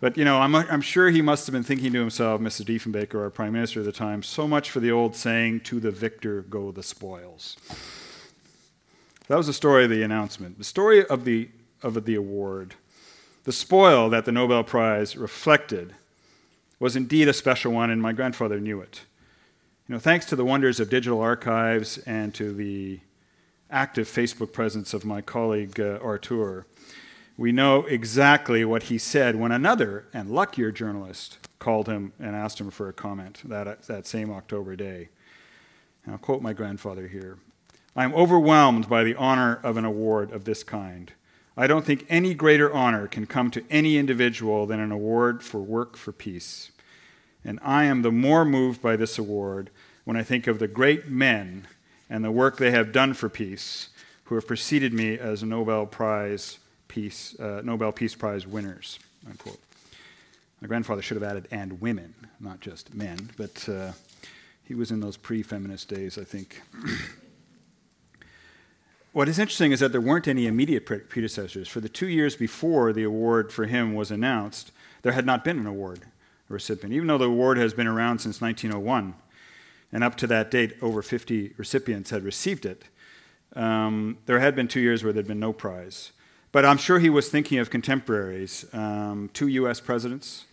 But, 0.02 0.18
you 0.18 0.24
know, 0.24 0.40
I'm, 0.40 0.54
I'm 0.56 0.82
sure 0.82 1.10
he 1.10 1.22
must 1.22 1.48
have 1.48 1.54
been 1.54 1.64
thinking 1.64 1.92
to 1.94 2.00
himself, 2.00 2.40
Mr. 2.40 2.64
Diefenbaker, 2.64 3.16
our 3.16 3.30
prime 3.30 3.54
minister 3.54 3.80
at 3.80 3.86
the 3.86 3.92
time, 3.92 4.22
so 4.22 4.48
much 4.48 4.70
for 4.70 4.80
the 4.80 4.92
old 4.92 5.16
saying, 5.16 5.62
to 5.62 5.80
the 5.80 5.92
victor 5.92 6.42
go 6.44 6.72
the 6.72 6.84
spoils. 6.84 7.58
That 9.28 9.38
was 9.38 9.48
the 9.48 9.54
story 9.54 9.86
of 9.86 9.90
the 9.90 10.04
announcement. 10.04 10.58
The 10.58 10.64
story 10.64 11.06
of 11.06 11.26
the, 11.26 11.50
of 11.82 12.06
the 12.06 12.16
award. 12.16 12.76
The 13.44 13.52
spoil 13.52 14.10
that 14.10 14.26
the 14.26 14.32
Nobel 14.32 14.64
Prize 14.64 15.18
reflected 15.18 15.96
was 16.80 16.96
indeed 16.96 17.28
a 17.28 17.34
special 17.34 17.74
one, 17.74 17.90
and 17.90 18.02
my 18.02 18.14
grandfather 18.14 18.60
knew 18.60 18.80
it. 18.82 19.02
You 19.90 19.96
know, 19.96 20.00
thanks 20.00 20.28
to 20.28 20.36
the 20.36 20.46
wonders 20.46 20.80
of 20.80 20.88
digital 20.88 21.20
archives 21.20 21.98
and 22.06 22.32
to 22.36 22.54
the 22.54 23.00
active 23.72 24.08
Facebook 24.08 24.54
presence 24.54 24.94
of 24.94 25.04
my 25.04 25.20
colleague 25.20 25.80
uh, 25.80 25.98
Artur, 26.00 26.68
we 27.38 27.52
know 27.52 27.88
exactly 27.88 28.64
what 28.64 28.84
he 28.84 29.00
said 29.00 29.36
when 29.36 29.52
another 29.52 30.06
and 30.14 30.30
luckier 30.30 30.72
journalist 30.72 31.40
called 31.58 31.88
him 31.88 32.14
and 32.20 32.36
asked 32.36 32.62
him 32.62 32.70
for 32.70 32.88
a 32.88 32.94
comment 32.94 33.42
that, 33.46 33.82
that 33.88 34.06
same 34.06 34.30
October 34.30 34.76
day. 34.76 35.10
And 36.06 36.14
I'll 36.14 36.20
quote 36.20 36.44
my 36.44 36.54
grandfather 36.54 37.08
here 37.08 37.40
I 37.96 38.04
am 38.04 38.14
overwhelmed 38.14 38.88
by 38.88 39.04
the 39.04 39.16
honor 39.16 39.60
of 39.64 39.76
an 39.76 39.86
award 39.86 40.32
of 40.32 40.46
this 40.46 40.64
kind. 40.64 41.14
I 41.58 41.66
don't 41.66 41.84
think 41.84 42.06
any 42.10 42.36
greater 42.36 42.72
honor 42.72 43.08
can 43.08 43.26
come 43.26 43.50
to 43.50 43.66
any 43.72 43.98
individual 43.98 44.68
than 44.68 44.80
an 44.80 44.92
award 44.92 45.42
for 45.42 45.62
work 45.62 45.98
for 45.98 46.12
peace. 46.12 46.70
And 47.44 47.60
I 47.64 47.86
am 47.86 48.02
the 48.02 48.12
more 48.12 48.46
moved 48.46 48.82
by 48.82 48.96
this 48.96 49.18
award 49.18 49.72
when 50.10 50.18
I 50.18 50.24
think 50.24 50.48
of 50.48 50.58
the 50.58 50.68
great 50.68 51.08
men 51.08 51.68
and 52.10 52.26
the 52.26 52.32
work 52.32 52.58
they 52.58 52.72
have 52.72 52.92
done 52.92 53.14
for 53.14 53.30
peace 53.30 53.90
who 54.24 54.34
have 54.34 54.48
preceded 54.48 54.92
me 54.92 55.20
as 55.20 55.44
Nobel 55.44 55.86
Prize 55.86 56.58
Peace, 56.88 57.40
uh, 57.40 57.62
Nobel 57.64 57.92
Peace 57.92 58.16
Prize 58.16 58.48
winners. 58.48 58.98
Unquote. 59.30 59.60
My 60.62 60.68
grandfather 60.68 61.04
should 61.04 61.22
have 61.22 61.30
added 61.30 61.48
and 61.52 61.80
women, 61.80 62.16
not 62.40 62.60
just 62.60 62.96
men, 62.96 63.30
but 63.38 63.70
uh, 63.70 63.92
he 64.64 64.74
was 64.74 64.90
in 64.90 65.00
those 65.00 65.16
pre 65.16 65.44
feminist 65.44 65.90
days, 65.90 66.18
I 66.18 66.24
think. 66.24 66.60
what 69.14 69.30
is 69.30 69.38
interesting 69.38 69.72
is 69.72 69.80
that 69.80 69.92
there 69.92 70.02
weren't 70.02 70.28
any 70.28 70.48
immediate 70.48 70.88
predecessors. 70.88 71.68
For 71.68 71.82
the 71.82 71.88
two 71.88 72.08
years 72.08 72.36
before 72.36 72.94
the 72.94 73.04
award 73.04 73.54
for 73.54 73.68
him 73.68 73.94
was 73.94 74.10
announced, 74.10 74.72
there 75.04 75.14
had 75.14 75.28
not 75.28 75.44
been 75.44 75.60
an 75.60 75.68
award 75.68 76.00
recipient, 76.48 76.96
even 76.96 77.06
though 77.06 77.20
the 77.20 77.26
award 77.26 77.60
has 77.60 77.76
been 77.76 77.86
around 77.86 78.18
since 78.18 78.42
1901. 78.42 79.14
And 79.92 80.04
up 80.04 80.16
to 80.18 80.28
that 80.28 80.52
date, 80.52 80.76
over 80.82 81.02
50 81.02 81.54
recipients 81.58 82.10
had 82.12 82.24
received 82.24 82.66
it. 82.66 82.86
Um, 83.56 84.18
there 84.26 84.40
had 84.40 84.56
been 84.56 84.68
two 84.68 84.80
years 84.80 85.04
where 85.04 85.12
there 85.12 85.22
had 85.22 85.28
been 85.28 85.40
no 85.40 85.54
prize. 85.54 86.12
But 86.52 86.66
I'm 86.66 86.78
sure 86.78 87.00
he 87.00 87.10
was 87.10 87.30
thinking 87.30 87.60
of 87.60 87.70
contemporaries, 87.70 88.66
um, 88.74 89.30
two 89.34 89.48
U.S. 89.48 89.80
presidents, 89.80 90.46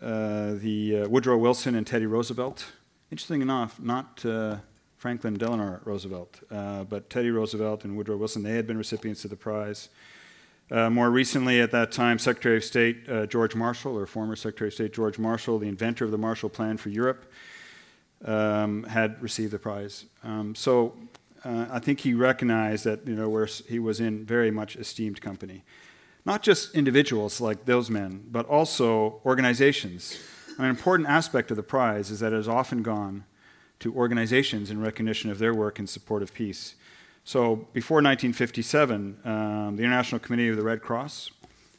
uh, 0.00 0.54
the 0.54 1.02
uh, 1.02 1.08
Woodrow 1.08 1.36
Wilson 1.36 1.74
and 1.74 1.86
Teddy 1.86 2.06
Roosevelt. 2.06 2.72
Interesting 3.10 3.42
enough, 3.42 3.78
not 3.80 4.24
uh, 4.24 4.56
Franklin 4.96 5.34
Delano 5.34 5.80
Roosevelt, 5.84 6.40
uh, 6.50 6.84
but 6.84 7.10
Teddy 7.10 7.30
Roosevelt 7.30 7.84
and 7.84 7.96
Woodrow 7.96 8.16
Wilson, 8.16 8.42
they 8.42 8.56
had 8.56 8.66
been 8.66 8.78
recipients 8.78 9.24
of 9.24 9.30
the 9.30 9.36
prize. 9.36 9.88
Uh, 10.70 10.90
more 10.90 11.10
recently, 11.10 11.60
at 11.60 11.70
that 11.70 11.92
time, 11.92 12.18
Secretary 12.18 12.56
of 12.56 12.64
State 12.64 13.08
uh, 13.08 13.26
George 13.26 13.54
Marshall, 13.54 13.96
or 13.96 14.06
former 14.06 14.34
Secretary 14.34 14.68
of 14.68 14.74
State 14.74 14.92
George 14.92 15.18
Marshall, 15.18 15.58
the 15.58 15.68
inventor 15.68 16.04
of 16.04 16.10
the 16.10 16.18
Marshall 16.18 16.48
Plan 16.48 16.76
for 16.76 16.88
Europe, 16.88 17.30
um, 18.24 18.84
had 18.84 19.22
received 19.22 19.52
the 19.52 19.58
prize. 19.58 20.06
Um, 20.24 20.54
so 20.54 20.96
uh, 21.44 21.66
I 21.70 21.78
think 21.78 22.00
he 22.00 22.14
recognized 22.14 22.84
that 22.84 23.06
you 23.06 23.14
know 23.14 23.28
where 23.28 23.46
he 23.46 23.78
was 23.78 24.00
in 24.00 24.24
very 24.24 24.50
much 24.50 24.76
esteemed 24.76 25.20
company, 25.20 25.64
not 26.24 26.42
just 26.42 26.74
individuals 26.74 27.40
like 27.40 27.64
those 27.64 27.90
men, 27.90 28.24
but 28.30 28.46
also 28.46 29.20
organizations. 29.24 30.18
An 30.58 30.64
important 30.64 31.08
aspect 31.08 31.50
of 31.50 31.56
the 31.56 31.62
prize 31.62 32.10
is 32.10 32.20
that 32.20 32.32
it 32.32 32.36
has 32.36 32.48
often 32.48 32.82
gone 32.82 33.24
to 33.80 33.94
organizations 33.94 34.70
in 34.70 34.80
recognition 34.80 35.30
of 35.30 35.38
their 35.38 35.52
work 35.52 35.78
in 35.78 35.86
support 35.86 36.22
of 36.22 36.32
peace. 36.32 36.74
So 37.24 37.66
before 37.72 37.96
1957, 37.96 39.18
um, 39.24 39.76
the 39.76 39.82
International 39.82 40.18
Committee 40.18 40.48
of 40.48 40.56
the 40.56 40.62
Red 40.62 40.80
Cross 40.80 41.30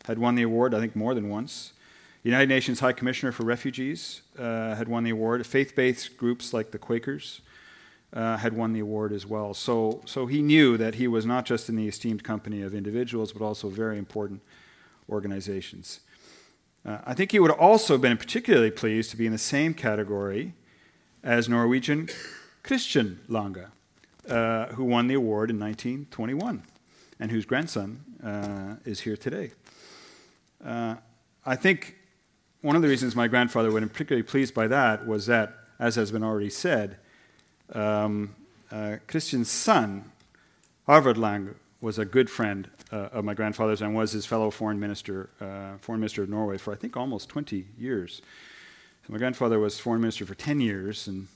had 0.05 0.19
won 0.19 0.35
the 0.35 0.43
award, 0.43 0.73
I 0.73 0.79
think, 0.79 0.95
more 0.95 1.15
than 1.15 1.29
once. 1.29 1.73
The 2.28 2.32
United 2.32 2.49
Nations 2.49 2.82
High 2.82 2.91
Commissioner 2.91 3.32
for 3.32 3.45
Refugees 3.45 4.21
uh, 4.38 4.75
had 4.75 4.89
won 4.89 5.05
the 5.05 5.11
award. 5.11 5.47
Faith 5.47 5.78
based 5.78 6.17
groups 6.17 6.53
like 6.53 6.71
the 6.71 6.78
Quakers 6.78 7.39
uh, 8.11 8.36
had 8.36 8.51
won 8.51 8.73
the 8.73 8.82
award 8.82 9.13
as 9.13 9.25
well. 9.25 9.53
So, 9.53 10.01
so 10.03 10.25
he 10.25 10.41
knew 10.41 10.75
that 10.75 10.95
he 10.95 11.07
was 11.07 11.25
not 11.25 11.45
just 11.45 11.69
in 11.69 11.78
the 11.78 11.88
esteemed 11.88 12.25
company 12.25 12.61
of 12.61 12.75
individuals, 12.75 13.32
but 13.32 13.41
also 13.41 13.69
very 13.69 13.97
important 13.97 14.41
organizations. 15.09 16.01
Uh, 16.86 16.97
I 17.05 17.13
think 17.13 17.32
he 17.32 17.39
would 17.39 17.49
also 17.49 17.93
have 17.93 18.01
been 18.01 18.17
particularly 18.17 18.71
pleased 18.71 19.09
to 19.11 19.15
be 19.15 19.25
in 19.25 19.32
the 19.32 19.38
same 19.38 19.73
category 19.73 20.53
as 21.23 21.47
Norwegian 21.47 22.09
Christian 22.61 23.21
Lange, 23.30 23.67
uh, 24.30 24.65
who 24.73 24.84
won 24.84 25.07
the 25.07 25.13
award 25.13 25.49
in 25.49 25.57
1921 25.61 26.63
and 27.21 27.32
whose 27.32 27.45
grandson 27.45 28.03
uh, 28.21 28.75
is 28.84 28.99
here 28.99 29.15
today. 29.15 29.51
Uh, 30.61 30.95
I 31.45 31.55
think 31.55 31.95
one 32.62 32.76
of 32.76 32.82
the 32.82 32.88
reasons 32.88 33.16
my 33.16 33.28
grandfather 33.28 33.72
was 33.72 33.84
particularly 33.84 34.24
pleased 34.24 34.53
by 34.53 34.68
that 34.68 35.05
was 35.05 35.28
that, 35.28 35.53
as 35.80 35.95
has 35.95 36.12
been 36.12 36.24
already 36.24 36.49
said, 36.49 36.97
um, 37.74 38.36
uh, 38.72 38.97
Christian's 39.08 39.49
son, 39.49 40.12
Halvard 40.88 41.18
Lange, 41.18 41.55
was 41.82 41.99
a 41.99 42.05
good 42.05 42.30
friend 42.30 42.70
uh, 42.91 43.10
of 43.12 43.24
my 43.26 43.34
grandfather's 43.34 43.82
and 43.82 43.93
was 43.93 44.12
his 44.12 44.26
fellow 44.26 44.49
foreign 44.49 44.80
minister, 44.80 45.30
uh, 45.39 45.78
foreign 45.80 46.01
minister 46.01 46.24
of 46.24 46.30
Norway 46.30 46.58
for 46.58 46.74
I 46.74 46.76
think 46.76 46.97
almost 46.97 47.30
20 47.30 47.66
years. 47.78 48.22
So 49.05 49.14
my 49.14 49.20
grandfather 49.20 49.60
was 49.60 49.80
foreign 49.80 50.01
minister 50.01 50.26
for 50.26 50.36
10 50.36 50.60
years, 50.60 51.08
and 51.08 51.28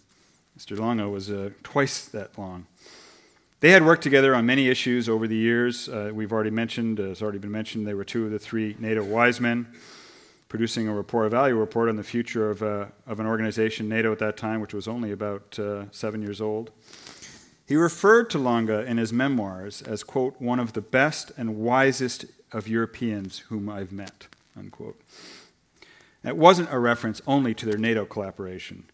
Mr. 0.57 0.77
Lange 0.77 1.09
was 1.09 1.29
uh, 1.29 1.51
twice 1.63 2.05
that 2.05 2.37
long. 2.37 2.65
They 3.61 3.69
had 3.69 3.85
worked 3.85 4.01
together 4.01 4.33
on 4.33 4.45
many 4.45 4.69
issues 4.69 5.07
over 5.07 5.27
the 5.27 5.35
years. 5.35 5.87
Uh, 5.87 6.09
we've 6.11 6.33
already 6.33 6.49
mentioned, 6.49 6.99
uh, 6.99 7.11
it's 7.11 7.21
already 7.21 7.37
been 7.37 7.51
mentioned, 7.51 7.85
they 7.85 7.93
were 7.93 8.03
two 8.03 8.25
of 8.25 8.31
the 8.31 8.39
three 8.39 8.75
NATO 8.79 9.03
wise 9.03 9.39
men, 9.39 9.67
producing 10.51 10.85
a 10.89 10.93
report, 10.93 11.27
a 11.27 11.29
value 11.29 11.55
report 11.55 11.87
on 11.87 11.95
the 11.95 12.03
future 12.03 12.49
of, 12.49 12.61
uh, 12.61 12.87
of 13.07 13.21
an 13.21 13.25
organization, 13.25 13.87
NATO 13.87 14.11
at 14.11 14.19
that 14.19 14.35
time, 14.35 14.59
which 14.59 14.73
was 14.73 14.85
only 14.85 15.13
about 15.13 15.57
uh, 15.57 15.85
seven 15.91 16.21
years 16.21 16.41
old. 16.41 16.71
He 17.65 17.77
referred 17.77 18.29
to 18.31 18.37
Lange 18.37 18.69
in 18.69 18.97
his 18.97 19.13
memoirs 19.13 19.81
as, 19.81 20.03
quote, 20.03 20.35
one 20.41 20.59
of 20.59 20.73
the 20.73 20.81
best 20.81 21.31
and 21.37 21.55
wisest 21.55 22.25
of 22.51 22.67
Europeans 22.67 23.39
whom 23.47 23.69
I've 23.69 23.93
met, 23.93 24.27
unquote. 24.57 24.99
That 26.21 26.35
wasn't 26.35 26.67
a 26.69 26.79
reference 26.79 27.21
only 27.25 27.53
to 27.53 27.65
their 27.65 27.77
NATO 27.77 28.03
collaboration 28.03 28.89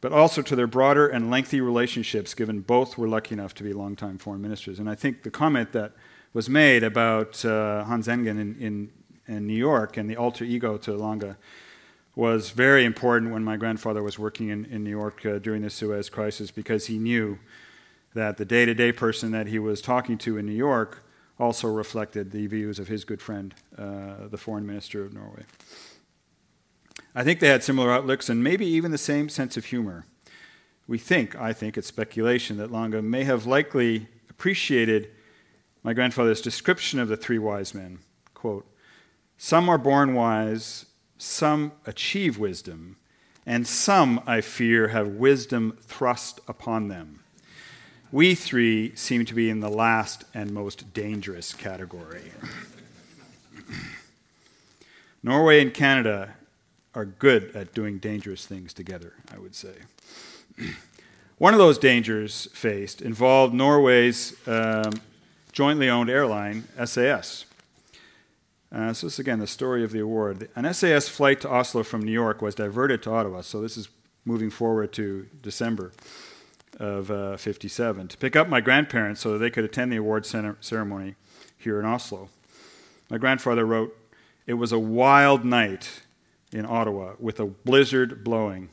but 0.00 0.12
also 0.12 0.42
to 0.42 0.54
their 0.54 0.68
broader 0.68 1.08
and 1.08 1.28
lengthy 1.28 1.60
relationships, 1.60 2.32
given 2.32 2.60
both 2.60 2.96
were 2.96 3.08
lucky 3.08 3.34
enough 3.34 3.52
to 3.52 3.64
be 3.64 3.72
longtime 3.72 4.16
foreign 4.16 4.40
ministers. 4.40 4.78
And 4.78 4.88
I 4.88 4.94
think 4.94 5.24
the 5.24 5.30
comment 5.30 5.72
that 5.72 5.90
was 6.32 6.48
made 6.48 6.84
about 6.84 7.44
uh, 7.44 7.82
Hans 7.82 8.06
Engen 8.06 8.38
in, 8.38 8.54
in, 8.60 8.90
in, 9.28 9.46
New 9.46 9.54
York 9.54 9.96
and 9.96 10.08
the 10.08 10.16
alter 10.16 10.44
ego 10.44 10.76
to 10.78 10.96
Lange 10.96 11.36
was 12.16 12.50
very 12.50 12.84
important 12.84 13.32
when 13.32 13.44
my 13.44 13.56
grandfather 13.56 14.02
was 14.02 14.18
working 14.18 14.48
in, 14.48 14.64
in 14.64 14.82
New 14.82 14.90
York 14.90 15.24
uh, 15.24 15.38
during 15.38 15.62
the 15.62 15.70
Suez 15.70 16.10
crisis 16.10 16.50
because 16.50 16.86
he 16.86 16.98
knew 16.98 17.38
that 18.14 18.36
the 18.38 18.44
day 18.44 18.66
to 18.66 18.74
day 18.74 18.90
person 18.90 19.30
that 19.30 19.46
he 19.46 19.58
was 19.58 19.80
talking 19.80 20.18
to 20.18 20.36
in 20.36 20.46
New 20.46 20.52
York 20.52 21.04
also 21.38 21.68
reflected 21.68 22.32
the 22.32 22.46
views 22.46 22.78
of 22.78 22.88
his 22.88 23.04
good 23.04 23.22
friend, 23.22 23.54
uh, 23.76 24.26
the 24.28 24.36
foreign 24.36 24.66
minister 24.66 25.04
of 25.04 25.12
Norway. 25.12 25.44
I 27.14 27.22
think 27.22 27.40
they 27.40 27.48
had 27.48 27.62
similar 27.62 27.92
outlooks 27.92 28.28
and 28.28 28.42
maybe 28.42 28.66
even 28.66 28.90
the 28.90 28.98
same 28.98 29.28
sense 29.28 29.56
of 29.56 29.66
humor. 29.66 30.04
We 30.86 30.98
think, 30.98 31.36
I 31.36 31.52
think, 31.52 31.76
it's 31.76 31.86
speculation 31.86 32.56
that 32.56 32.72
Lange 32.72 33.02
may 33.02 33.24
have 33.24 33.46
likely 33.46 34.08
appreciated 34.30 35.10
my 35.82 35.92
grandfather's 35.92 36.40
description 36.40 36.98
of 36.98 37.08
the 37.08 37.16
three 37.16 37.38
wise 37.38 37.74
men. 37.74 37.98
Quote, 38.34 38.66
Some 39.40 39.68
are 39.68 39.78
born 39.78 40.14
wise, 40.14 40.86
some 41.16 41.70
achieve 41.86 42.38
wisdom, 42.38 42.96
and 43.46 43.66
some, 43.66 44.20
I 44.26 44.40
fear, 44.40 44.88
have 44.88 45.06
wisdom 45.06 45.78
thrust 45.80 46.40
upon 46.48 46.88
them. 46.88 47.20
We 48.10 48.34
three 48.34 48.94
seem 48.96 49.24
to 49.26 49.34
be 49.34 49.48
in 49.48 49.60
the 49.60 49.70
last 49.70 50.24
and 50.34 50.52
most 50.52 50.92
dangerous 50.92 51.54
category. 51.54 52.32
Norway 55.22 55.62
and 55.62 55.72
Canada 55.72 56.34
are 56.94 57.04
good 57.04 57.54
at 57.54 57.72
doing 57.72 57.98
dangerous 57.98 58.44
things 58.44 58.74
together, 58.74 59.14
I 59.32 59.38
would 59.38 59.54
say. 59.54 59.74
One 61.38 61.54
of 61.54 61.58
those 61.58 61.78
dangers 61.78 62.48
faced 62.52 63.00
involved 63.00 63.54
Norway's 63.54 64.34
um, 64.48 64.94
jointly 65.52 65.88
owned 65.88 66.10
airline, 66.10 66.64
SAS. 66.84 67.44
Uh, 68.70 68.92
so, 68.92 69.06
this 69.06 69.14
is 69.14 69.18
again 69.18 69.38
the 69.38 69.46
story 69.46 69.82
of 69.82 69.92
the 69.92 70.00
award. 70.00 70.48
An 70.54 70.72
SAS 70.74 71.08
flight 71.08 71.40
to 71.40 71.50
Oslo 71.50 71.82
from 71.82 72.02
New 72.02 72.12
York 72.12 72.42
was 72.42 72.54
diverted 72.54 73.02
to 73.04 73.10
Ottawa, 73.10 73.40
so 73.40 73.62
this 73.62 73.76
is 73.76 73.88
moving 74.24 74.50
forward 74.50 74.92
to 74.92 75.26
December 75.40 75.92
of 76.78 77.10
uh, 77.10 77.36
57, 77.36 78.08
to 78.08 78.16
pick 78.18 78.36
up 78.36 78.48
my 78.48 78.60
grandparents 78.60 79.22
so 79.22 79.32
that 79.32 79.38
they 79.38 79.50
could 79.50 79.64
attend 79.64 79.90
the 79.90 79.96
award 79.96 80.26
ceremony 80.26 81.16
here 81.56 81.80
in 81.80 81.86
Oslo. 81.86 82.28
My 83.10 83.18
grandfather 83.18 83.64
wrote, 83.64 83.96
It 84.46 84.54
was 84.54 84.70
a 84.70 84.78
wild 84.78 85.44
night 85.44 86.02
in 86.52 86.66
Ottawa 86.66 87.14
with 87.18 87.40
a 87.40 87.46
blizzard 87.46 88.22
blowing. 88.22 88.68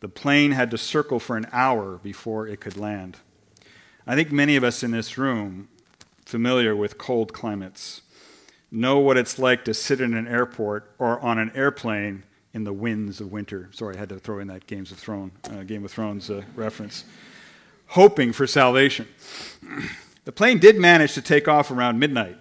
The 0.00 0.08
plane 0.08 0.50
had 0.50 0.70
to 0.72 0.78
circle 0.78 1.20
for 1.20 1.36
an 1.36 1.46
hour 1.52 1.98
before 2.02 2.46
it 2.46 2.60
could 2.60 2.76
land. 2.76 3.18
I 4.06 4.16
think 4.16 4.32
many 4.32 4.56
of 4.56 4.64
us 4.64 4.82
in 4.82 4.90
this 4.90 5.16
room, 5.16 5.68
familiar 6.26 6.74
with 6.74 6.98
cold 6.98 7.32
climates, 7.32 8.02
know 8.72 8.98
what 8.98 9.18
it's 9.18 9.38
like 9.38 9.64
to 9.66 9.74
sit 9.74 10.00
in 10.00 10.14
an 10.14 10.26
airport 10.26 10.90
or 10.98 11.20
on 11.20 11.38
an 11.38 11.52
airplane 11.54 12.24
in 12.54 12.64
the 12.64 12.72
winds 12.72 13.20
of 13.20 13.30
winter. 13.30 13.68
Sorry, 13.72 13.94
I 13.94 13.98
had 13.98 14.08
to 14.08 14.18
throw 14.18 14.38
in 14.38 14.48
that 14.48 14.66
Games 14.66 14.90
of 14.90 14.98
Thrones, 14.98 15.32
uh, 15.50 15.62
Game 15.62 15.84
of 15.84 15.90
Thrones 15.90 16.30
uh, 16.30 16.42
reference. 16.56 17.04
Hoping 17.88 18.32
for 18.32 18.46
salvation. 18.46 19.06
the 20.24 20.32
plane 20.32 20.58
did 20.58 20.78
manage 20.78 21.12
to 21.14 21.22
take 21.22 21.46
off 21.46 21.70
around 21.70 21.98
midnight, 21.98 22.38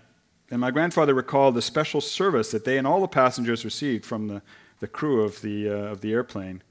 and 0.50 0.62
my 0.62 0.72
grandfather 0.72 1.14
recalled 1.14 1.56
the 1.56 1.62
special 1.62 2.00
service 2.00 2.52
that 2.52 2.66
they 2.66 2.78
and 2.78 2.88
all 2.88 3.02
the 3.02 3.08
passengers 3.08 3.66
received 3.66 4.06
from 4.06 4.28
the, 4.28 4.42
the 4.80 4.88
crew 4.88 5.24
of 5.24 5.42
the, 5.42 5.70
uh, 5.70 5.74
of 5.74 6.02
the 6.02 6.14
airplane. 6.14 6.64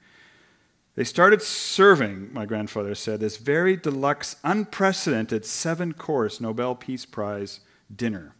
They 0.95 1.03
started 1.03 1.41
serving, 1.41 2.33
my 2.33 2.45
grandfather 2.45 2.95
said, 2.95 3.21
this 3.21 3.37
very 3.37 3.77
deluxe, 3.77 4.35
unprecedented 4.43 5.45
seven 5.45 5.93
course 5.93 6.41
Nobel 6.41 6.75
Peace 6.75 7.05
Prize 7.05 7.61
dinner. 7.95 8.35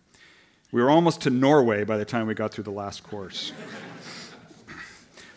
We 0.72 0.82
were 0.82 0.90
almost 0.90 1.22
to 1.22 1.30
Norway 1.30 1.84
by 1.84 1.98
the 1.98 2.06
time 2.06 2.28
we 2.28 2.34
got 2.34 2.54
through 2.54 2.64
the 2.64 2.72
last 2.72 3.04
course. 3.04 3.52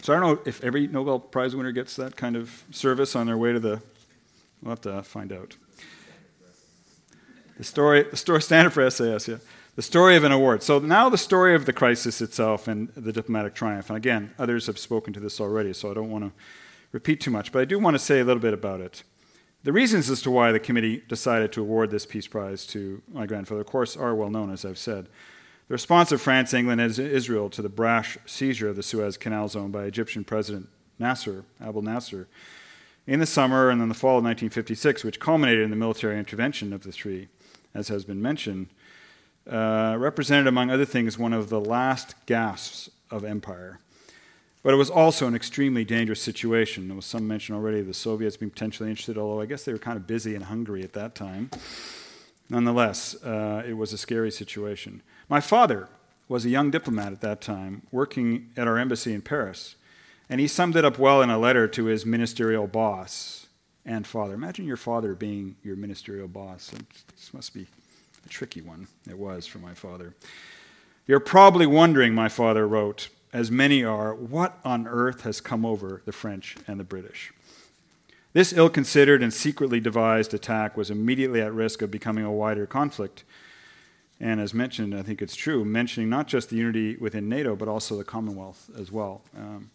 so 0.03 0.14
I 0.14 0.20
don't 0.20 0.37
know 0.37 0.43
if 0.47 0.62
every 0.62 0.87
Nobel 0.87 1.18
Prize 1.18 1.57
winner 1.57 1.72
gets 1.72 1.97
that 1.97 2.16
kind 2.16 2.37
of 2.37 2.62
service 2.70 3.16
on 3.16 3.26
their 3.26 3.37
way 3.37 3.53
to 3.53 3.59
the. 3.59 3.82
We'll 4.62 4.70
have 4.70 4.80
to 4.82 5.03
find 5.03 5.32
out. 5.32 5.57
The 7.59 7.64
story, 7.64 8.05
the 8.05 8.16
story 8.16 8.43
standard 8.43 8.70
for 8.70 8.89
SAS, 8.89 9.28
yeah. 9.28 9.37
The 9.76 9.82
story 9.82 10.14
of 10.16 10.22
an 10.22 10.30
award. 10.30 10.62
So 10.62 10.78
now 10.78 11.09
the 11.09 11.18
story 11.18 11.55
of 11.57 11.66
the 11.66 11.72
crisis 11.72 12.20
itself 12.20 12.68
and 12.68 12.89
the 12.91 13.12
diplomatic 13.12 13.55
triumph. 13.55 13.91
And 13.91 13.97
again, 13.97 14.32
others 14.39 14.66
have 14.68 14.78
spoken 14.78 15.12
to 15.14 15.20
this 15.20 15.41
already, 15.41 15.72
so 15.72 15.91
I 15.91 15.95
don't 15.95 16.11
want 16.11 16.24
to 16.24 16.32
repeat 16.93 17.20
too 17.20 17.32
much, 17.32 17.51
but 17.51 17.61
I 17.61 17.64
do 17.64 17.78
want 17.80 17.95
to 17.97 17.99
say 17.99 18.20
a 18.20 18.24
little 18.24 18.41
bit 18.41 18.55
about 18.55 18.80
it. 18.80 19.03
The 19.64 19.72
reasons 19.72 20.10
as 20.10 20.20
to 20.22 20.30
why 20.30 20.52
the 20.52 20.60
committee 20.60 21.02
decided 21.08 21.50
to 21.52 21.62
award 21.62 21.90
this 21.90 22.04
Peace 22.04 22.26
Prize 22.26 22.66
to 22.66 23.00
my 23.10 23.24
grandfather, 23.24 23.62
of 23.62 23.66
course, 23.66 23.96
are 23.96 24.14
well 24.14 24.28
known, 24.28 24.52
as 24.52 24.62
I've 24.62 24.76
said. 24.76 25.08
The 25.68 25.72
response 25.72 26.12
of 26.12 26.20
France, 26.20 26.52
England, 26.52 26.82
and 26.82 26.98
Israel 26.98 27.48
to 27.48 27.62
the 27.62 27.70
brash 27.70 28.18
seizure 28.26 28.68
of 28.68 28.76
the 28.76 28.82
Suez 28.82 29.16
Canal 29.16 29.48
zone 29.48 29.70
by 29.70 29.84
Egyptian 29.84 30.22
President 30.22 30.68
Nasser, 30.98 31.46
Abdel 31.62 31.80
Nasser, 31.80 32.28
in 33.06 33.20
the 33.20 33.26
summer 33.26 33.70
and 33.70 33.80
then 33.80 33.88
the 33.88 33.94
fall 33.94 34.18
of 34.18 34.24
1956, 34.24 35.02
which 35.02 35.18
culminated 35.18 35.64
in 35.64 35.70
the 35.70 35.76
military 35.76 36.18
intervention 36.18 36.74
of 36.74 36.82
the 36.82 36.92
three, 36.92 37.28
as 37.72 37.88
has 37.88 38.04
been 38.04 38.20
mentioned, 38.20 38.68
uh, 39.50 39.96
represented, 39.98 40.46
among 40.46 40.70
other 40.70 40.84
things, 40.84 41.18
one 41.18 41.32
of 41.32 41.48
the 41.48 41.60
last 41.60 42.14
gasps 42.26 42.90
of 43.10 43.24
empire. 43.24 43.80
But 44.64 44.72
it 44.72 44.76
was 44.76 44.88
also 44.88 45.26
an 45.28 45.36
extremely 45.36 45.84
dangerous 45.84 46.22
situation. 46.22 46.88
There 46.88 46.96
was 46.96 47.04
some 47.04 47.28
mention 47.28 47.54
already 47.54 47.80
of 47.80 47.86
the 47.86 47.92
Soviets 47.94 48.38
being 48.38 48.48
potentially 48.48 48.88
interested, 48.88 49.18
although 49.18 49.42
I 49.42 49.46
guess 49.46 49.62
they 49.64 49.72
were 49.72 49.78
kind 49.78 49.98
of 49.98 50.06
busy 50.06 50.34
in 50.34 50.40
Hungary 50.40 50.82
at 50.82 50.94
that 50.94 51.14
time. 51.14 51.50
Nonetheless, 52.48 53.14
uh, 53.22 53.62
it 53.66 53.74
was 53.74 53.92
a 53.92 53.98
scary 53.98 54.30
situation. 54.30 55.02
My 55.28 55.40
father 55.40 55.88
was 56.28 56.46
a 56.46 56.48
young 56.48 56.70
diplomat 56.70 57.12
at 57.12 57.20
that 57.20 57.42
time, 57.42 57.82
working 57.92 58.52
at 58.56 58.66
our 58.66 58.78
embassy 58.78 59.12
in 59.12 59.20
Paris, 59.20 59.76
and 60.30 60.40
he 60.40 60.48
summed 60.48 60.76
it 60.76 60.84
up 60.84 60.98
well 60.98 61.20
in 61.20 61.28
a 61.28 61.38
letter 61.38 61.68
to 61.68 61.84
his 61.84 62.06
ministerial 62.06 62.66
boss 62.66 63.46
and 63.84 64.06
father. 64.06 64.32
Imagine 64.32 64.64
your 64.64 64.78
father 64.78 65.14
being 65.14 65.56
your 65.62 65.76
ministerial 65.76 66.26
boss. 66.26 66.72
This 67.14 67.34
must 67.34 67.52
be 67.52 67.66
a 68.24 68.28
tricky 68.30 68.62
one. 68.62 68.88
It 69.06 69.18
was 69.18 69.46
for 69.46 69.58
my 69.58 69.74
father. 69.74 70.14
You're 71.06 71.20
probably 71.20 71.66
wondering, 71.66 72.14
my 72.14 72.30
father 72.30 72.66
wrote, 72.66 73.10
as 73.35 73.51
many 73.51 73.82
are, 73.82 74.14
what 74.14 74.61
on 74.64 74.87
earth 74.87 75.22
has 75.22 75.41
come 75.41 75.66
over 75.66 76.01
the 76.05 76.12
French 76.12 76.57
and 76.68 76.78
the 76.78 76.85
British? 76.85 77.32
This 78.32 78.53
ill 78.53 78.70
considered 78.70 79.24
and 79.24 79.35
secretly 79.35 79.80
devised 79.80 80.32
attack 80.32 80.76
was 80.76 80.89
immediately 80.89 81.41
at 81.41 81.53
risk 81.53 81.82
of 81.82 81.91
becoming 81.91 82.24
a 82.24 82.30
wider 82.30 82.64
conflict. 82.64 83.24
And 84.20 84.41
as 84.41 84.55
mentioned, 84.55 84.95
I 84.97 85.03
think 85.03 85.20
it's 85.20 85.35
true, 85.35 85.64
mentioning 85.64 86.09
not 86.09 86.28
just 86.28 86.49
the 86.49 86.57
unity 86.57 86.97
within 86.97 87.28
NATO, 87.28 87.57
but 87.57 87.66
also 87.66 87.97
the 87.97 88.05
Commonwealth 88.05 88.70
as 88.78 88.93
well. 88.93 89.22
Um, 89.37 89.70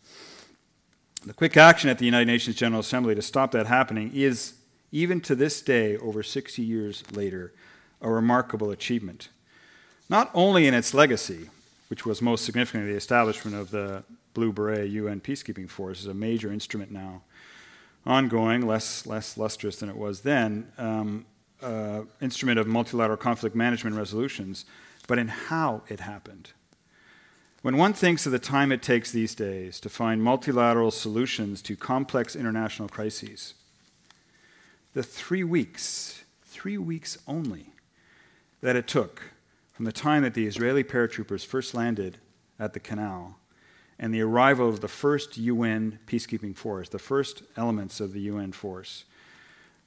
the 1.26 1.34
quick 1.34 1.58
action 1.58 1.90
at 1.90 2.00
the 2.00 2.06
United 2.06 2.28
Nations 2.28 2.56
General 2.56 2.80
Assembly 2.80 3.14
to 3.14 3.22
stop 3.22 3.52
that 3.52 3.68
happening 3.68 4.10
is, 4.14 4.54
even 4.94 5.20
to 5.22 5.36
this 5.36 5.62
day, 5.62 5.98
over 5.98 6.24
60 6.24 6.62
years 6.62 7.04
later, 7.12 7.52
a 8.02 8.10
remarkable 8.10 8.72
achievement. 8.72 9.28
Not 10.08 10.32
only 10.34 10.66
in 10.66 10.74
its 10.74 10.94
legacy, 10.94 11.50
which 11.90 12.06
was 12.06 12.22
most 12.22 12.46
significantly 12.46 12.92
the 12.92 12.98
establishment 12.98 13.58
of 13.58 13.72
the 13.72 14.04
Blue 14.34 14.54
Beret 14.54 14.90
UN 14.92 15.20
peacekeeping 15.20 15.70
force, 15.70 16.00
is 16.00 16.06
a 16.06 16.14
major 16.14 16.52
instrument 16.52 16.92
now, 16.92 17.24
ongoing, 18.06 18.66
less, 18.66 19.06
less 19.06 19.38
lustrous 19.38 19.78
than 19.78 19.90
it 19.90 19.98
was 19.98 20.22
then, 20.22 20.72
um, 20.78 21.26
uh, 21.62 22.02
instrument 22.22 22.58
of 22.58 22.68
multilateral 22.68 23.18
conflict 23.18 23.56
management 23.56 23.96
resolutions, 23.96 24.66
but 25.08 25.20
in 25.20 25.28
how 25.28 25.82
it 25.90 26.00
happened. 26.00 26.52
When 27.62 27.76
one 27.76 27.92
thinks 27.94 28.26
of 28.26 28.32
the 28.32 28.40
time 28.40 28.72
it 28.72 28.82
takes 28.82 29.12
these 29.12 29.36
days 29.36 29.80
to 29.82 29.90
find 29.90 30.24
multilateral 30.24 30.92
solutions 30.92 31.62
to 31.64 31.76
complex 31.76 32.36
international 32.36 32.88
crises, 32.88 33.56
the 34.94 35.04
three 35.04 35.44
weeks, 35.44 36.24
three 36.46 36.78
weeks 36.78 37.18
only, 37.28 37.74
that 38.62 38.76
it 38.76 38.88
took 38.88 39.24
from 39.80 39.86
the 39.86 39.94
time 39.94 40.24
that 40.24 40.34
the 40.34 40.46
Israeli 40.46 40.84
paratroopers 40.84 41.46
first 41.46 41.74
landed 41.74 42.18
at 42.60 42.74
the 42.74 42.82
canal 42.82 43.38
and 43.98 44.14
the 44.14 44.20
arrival 44.20 44.68
of 44.68 44.82
the 44.82 44.90
first 44.90 45.38
UN 45.38 46.00
peacekeeping 46.06 46.54
force, 46.54 46.90
the 46.90 47.00
first 47.00 47.44
elements 47.56 48.02
of 48.02 48.12
the 48.12 48.20
UN 48.20 48.52
force, 48.52 49.06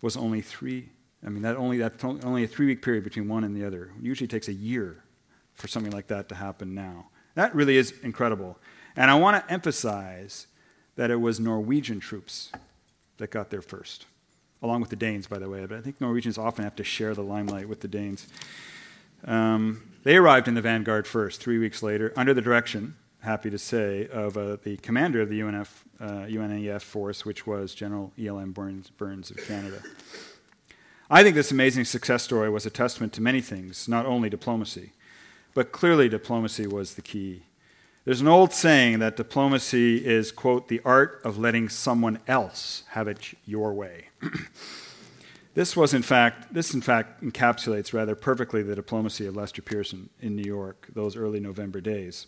was 0.01 0.17
only 0.17 0.41
three. 0.41 0.89
I 1.23 1.29
mean, 1.29 1.43
that 1.43 1.57
only 1.57 1.77
that's 1.77 2.03
only 2.03 2.43
a 2.43 2.47
three-week 2.47 2.81
period 2.81 3.05
between 3.05 3.29
one 3.29 3.45
and 3.45 3.55
the 3.55 3.67
other. 3.67 3.93
It 3.99 4.03
usually 4.03 4.29
takes 4.29 4.49
a 4.49 4.55
year 4.55 5.05
for 5.53 5.69
something 5.69 5.93
like 5.93 6.07
that 6.07 6.27
to 6.31 6.37
happen 6.37 6.75
now. 6.75 7.09
That 7.35 7.55
really 7.55 7.77
is 7.77 7.93
incredible. 8.03 8.59
And 8.97 9.11
I 9.11 9.15
want 9.17 9.47
to 9.47 9.53
emphasize 9.53 10.47
that 10.97 11.11
it 11.11 11.17
was 11.17 11.39
Norwegian 11.39 12.01
troops 12.01 12.51
that 13.19 13.31
got 13.31 13.51
there 13.51 13.61
first, 13.61 14.07
along 14.63 14.81
with 14.81 14.89
the 14.89 14.97
Danes, 14.97 15.27
by 15.27 15.39
the 15.39 15.51
way. 15.51 15.67
But 15.67 15.77
I 15.77 15.83
think 15.83 16.01
Norwegians 16.01 16.39
often 16.39 16.65
have 16.65 16.77
to 16.77 16.83
share 16.83 17.13
the 17.13 17.21
limelight 17.21 17.69
with 17.69 17.81
the 17.81 17.89
Danes. 17.89 18.27
Um, 19.25 19.83
they 20.03 20.17
arrived 20.17 20.49
in 20.49 20.55
the 20.55 20.61
vanguard 20.61 21.07
first, 21.07 21.41
three 21.41 21.59
weeks 21.59 21.83
later, 21.83 22.13
under 22.17 22.35
the 22.35 22.41
direction, 22.41 22.97
happy 23.21 23.51
to 23.51 23.59
say, 23.59 24.09
of 24.09 24.37
uh, 24.37 24.57
the 24.63 24.77
commander 24.79 25.21
of 25.21 25.29
the 25.29 25.41
UNF, 25.41 25.85
uh, 26.01 26.27
UNAF 26.27 26.83
force, 26.83 27.25
which 27.25 27.47
was 27.47 27.75
General 27.75 28.13
E.L.M. 28.19 28.53
Burns, 28.53 28.91
Burns 28.91 29.31
of 29.31 29.37
Canada. 29.39 29.81
I 31.09 31.23
think 31.23 31.37
this 31.37 31.53
amazing 31.53 31.85
success 31.85 32.23
story 32.23 32.51
was 32.51 32.67
a 32.67 32.71
testament 32.71 33.13
to 33.13 33.21
many 33.21 33.41
things, 33.41 33.87
not 33.87 34.07
only 34.07 34.29
diplomacy, 34.29 34.93
but 35.55 35.71
clearly 35.71 36.09
diplomacy 36.09 36.67
was 36.67 36.95
the 36.95 37.03
key. 37.03 37.43
There's 38.05 38.21
an 38.21 38.29
old 38.29 38.53
saying 38.53 38.99
that 38.99 39.17
diplomacy 39.17 40.05
is, 40.05 40.33
quote, 40.33 40.67
the 40.67 40.81
art 40.85 41.21
of 41.23 41.39
letting 41.39 41.69
someone 41.69 42.19
else 42.27 42.83
have 42.89 43.07
it 43.07 43.35
your 43.45 43.73
way. 43.73 44.09
This 45.55 45.77
was, 45.77 45.93
in 45.93 46.03
fact, 46.03 46.55
this 46.55 46.73
in 46.73 46.81
fact 46.81 47.23
encapsulates 47.23 47.93
rather 47.93 48.15
perfectly 48.15 48.63
the 48.63 48.75
diplomacy 48.75 49.27
of 49.27 49.37
Lester 49.37 49.61
Pearson 49.61 50.09
in 50.21 50.35
New 50.35 50.45
York 50.45 50.89
those 50.95 51.15
early 51.15 51.41
November 51.41 51.81
days. 51.81 52.27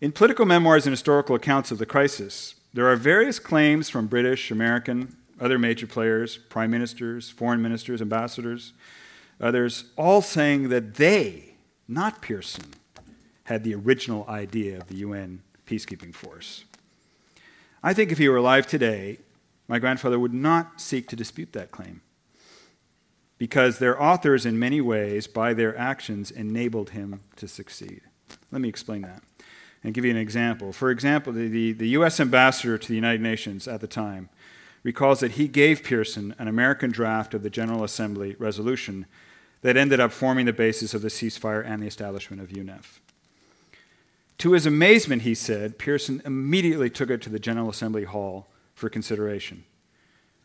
In 0.00 0.12
political 0.12 0.46
memoirs 0.46 0.86
and 0.86 0.92
historical 0.92 1.36
accounts 1.36 1.70
of 1.70 1.78
the 1.78 1.84
crisis, 1.84 2.54
there 2.72 2.90
are 2.90 2.96
various 2.96 3.38
claims 3.38 3.90
from 3.90 4.06
British, 4.06 4.50
American, 4.50 5.16
other 5.38 5.58
major 5.58 5.86
players, 5.86 6.38
prime 6.38 6.70
ministers, 6.70 7.28
foreign 7.28 7.60
ministers, 7.60 8.00
ambassadors, 8.00 8.72
others, 9.38 9.84
all 9.96 10.22
saying 10.22 10.70
that 10.70 10.94
they, 10.94 11.54
not 11.86 12.22
Pearson, 12.22 12.72
had 13.44 13.62
the 13.62 13.74
original 13.74 14.24
idea 14.26 14.78
of 14.78 14.88
the 14.88 14.96
UN 14.96 15.42
peacekeeping 15.66 16.14
force. 16.14 16.64
I 17.82 17.92
think 17.92 18.10
if 18.10 18.18
he 18.18 18.28
were 18.28 18.38
alive 18.38 18.66
today, 18.66 19.18
my 19.68 19.78
grandfather 19.78 20.18
would 20.18 20.34
not 20.34 20.80
seek 20.80 21.08
to 21.08 21.16
dispute 21.16 21.52
that 21.52 21.70
claim 21.70 22.00
because 23.38 23.78
their 23.78 24.00
authors, 24.00 24.46
in 24.46 24.58
many 24.58 24.80
ways, 24.80 25.26
by 25.26 25.52
their 25.52 25.76
actions, 25.76 26.30
enabled 26.30 26.90
him 26.90 27.20
to 27.36 27.46
succeed. 27.46 28.00
Let 28.50 28.60
me 28.60 28.68
explain 28.68 29.02
that 29.02 29.22
and 29.84 29.94
give 29.94 30.04
you 30.04 30.10
an 30.10 30.16
example. 30.16 30.72
For 30.72 30.90
example, 30.90 31.32
the, 31.32 31.48
the, 31.48 31.72
the, 31.72 31.88
U.S. 31.90 32.18
ambassador 32.18 32.78
to 32.78 32.88
the 32.88 32.94
United 32.94 33.20
Nations 33.20 33.68
at 33.68 33.80
the 33.80 33.86
time 33.86 34.28
recalls 34.82 35.20
that 35.20 35.32
he 35.32 35.48
gave 35.48 35.84
Pearson 35.84 36.34
an 36.38 36.48
American 36.48 36.90
draft 36.90 37.34
of 37.34 37.42
the 37.42 37.50
General 37.50 37.84
Assembly 37.84 38.34
resolution 38.38 39.06
that 39.62 39.76
ended 39.76 40.00
up 40.00 40.12
forming 40.12 40.46
the 40.46 40.52
basis 40.52 40.94
of 40.94 41.02
the 41.02 41.08
ceasefire 41.08 41.64
and 41.64 41.82
the 41.82 41.86
establishment 41.86 42.42
of 42.42 42.48
UNEF. 42.48 43.00
To 44.38 44.52
his 44.52 44.66
amazement, 44.66 45.22
he 45.22 45.34
said, 45.34 45.78
Pearson 45.78 46.20
immediately 46.24 46.90
took 46.90 47.10
it 47.10 47.22
to 47.22 47.30
the 47.30 47.38
General 47.38 47.70
Assembly 47.70 48.04
Hall 48.04 48.48
for 48.74 48.88
consideration. 48.90 49.64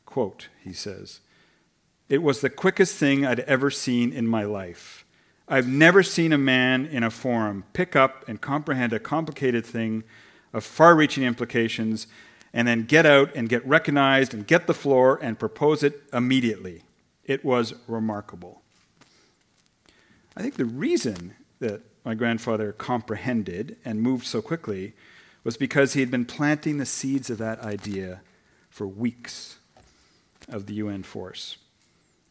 Quote, 0.05 0.47
he 0.63 0.73
says, 0.73 1.19
it 2.11 2.21
was 2.21 2.41
the 2.41 2.49
quickest 2.49 2.97
thing 2.97 3.25
I'd 3.25 3.39
ever 3.41 3.71
seen 3.71 4.11
in 4.11 4.27
my 4.27 4.43
life. 4.43 5.05
I've 5.47 5.69
never 5.69 6.03
seen 6.03 6.33
a 6.33 6.37
man 6.37 6.85
in 6.85 7.03
a 7.03 7.09
forum 7.09 7.63
pick 7.71 7.95
up 7.95 8.27
and 8.27 8.41
comprehend 8.41 8.91
a 8.91 8.99
complicated 8.99 9.65
thing 9.65 10.03
of 10.51 10.65
far 10.65 10.93
reaching 10.93 11.23
implications 11.23 12.07
and 12.53 12.67
then 12.67 12.83
get 12.83 13.05
out 13.05 13.33
and 13.33 13.47
get 13.47 13.65
recognized 13.65 14.33
and 14.33 14.45
get 14.45 14.67
the 14.67 14.73
floor 14.73 15.19
and 15.21 15.39
propose 15.39 15.83
it 15.83 16.01
immediately. 16.11 16.83
It 17.23 17.45
was 17.45 17.75
remarkable. 17.87 18.61
I 20.35 20.41
think 20.41 20.55
the 20.55 20.65
reason 20.65 21.35
that 21.59 21.79
my 22.03 22.13
grandfather 22.13 22.73
comprehended 22.73 23.77
and 23.85 24.01
moved 24.01 24.25
so 24.25 24.41
quickly 24.41 24.91
was 25.45 25.55
because 25.55 25.93
he 25.93 26.01
had 26.01 26.11
been 26.11 26.25
planting 26.25 26.77
the 26.77 26.85
seeds 26.85 27.29
of 27.29 27.37
that 27.37 27.61
idea 27.61 28.19
for 28.69 28.85
weeks 28.85 29.59
of 30.49 30.65
the 30.65 30.73
UN 30.73 31.03
force. 31.03 31.55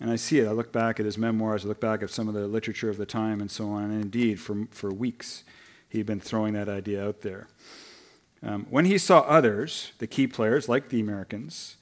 And 0.00 0.10
I 0.10 0.16
see 0.16 0.38
it. 0.38 0.48
I 0.48 0.52
look 0.52 0.72
back 0.72 0.98
at 0.98 1.04
his 1.04 1.18
memoirs, 1.18 1.64
I 1.64 1.68
look 1.68 1.80
back 1.80 2.02
at 2.02 2.10
some 2.10 2.26
of 2.26 2.34
the 2.34 2.48
literature 2.48 2.88
of 2.88 2.96
the 2.96 3.06
time 3.06 3.40
and 3.40 3.50
so 3.50 3.70
on. 3.70 3.90
And 3.90 4.02
indeed, 4.02 4.40
for, 4.40 4.66
for 4.70 4.90
weeks, 4.90 5.44
he'd 5.90 6.06
been 6.06 6.20
throwing 6.20 6.54
that 6.54 6.68
idea 6.68 7.06
out 7.06 7.20
there. 7.20 7.48
Um, 8.42 8.66
when 8.70 8.86
he 8.86 8.96
saw 8.96 9.20
others, 9.20 9.92
the 9.98 10.06
key 10.06 10.26
players, 10.26 10.68
like 10.68 10.88
the 10.88 11.00
Americans, 11.00 11.76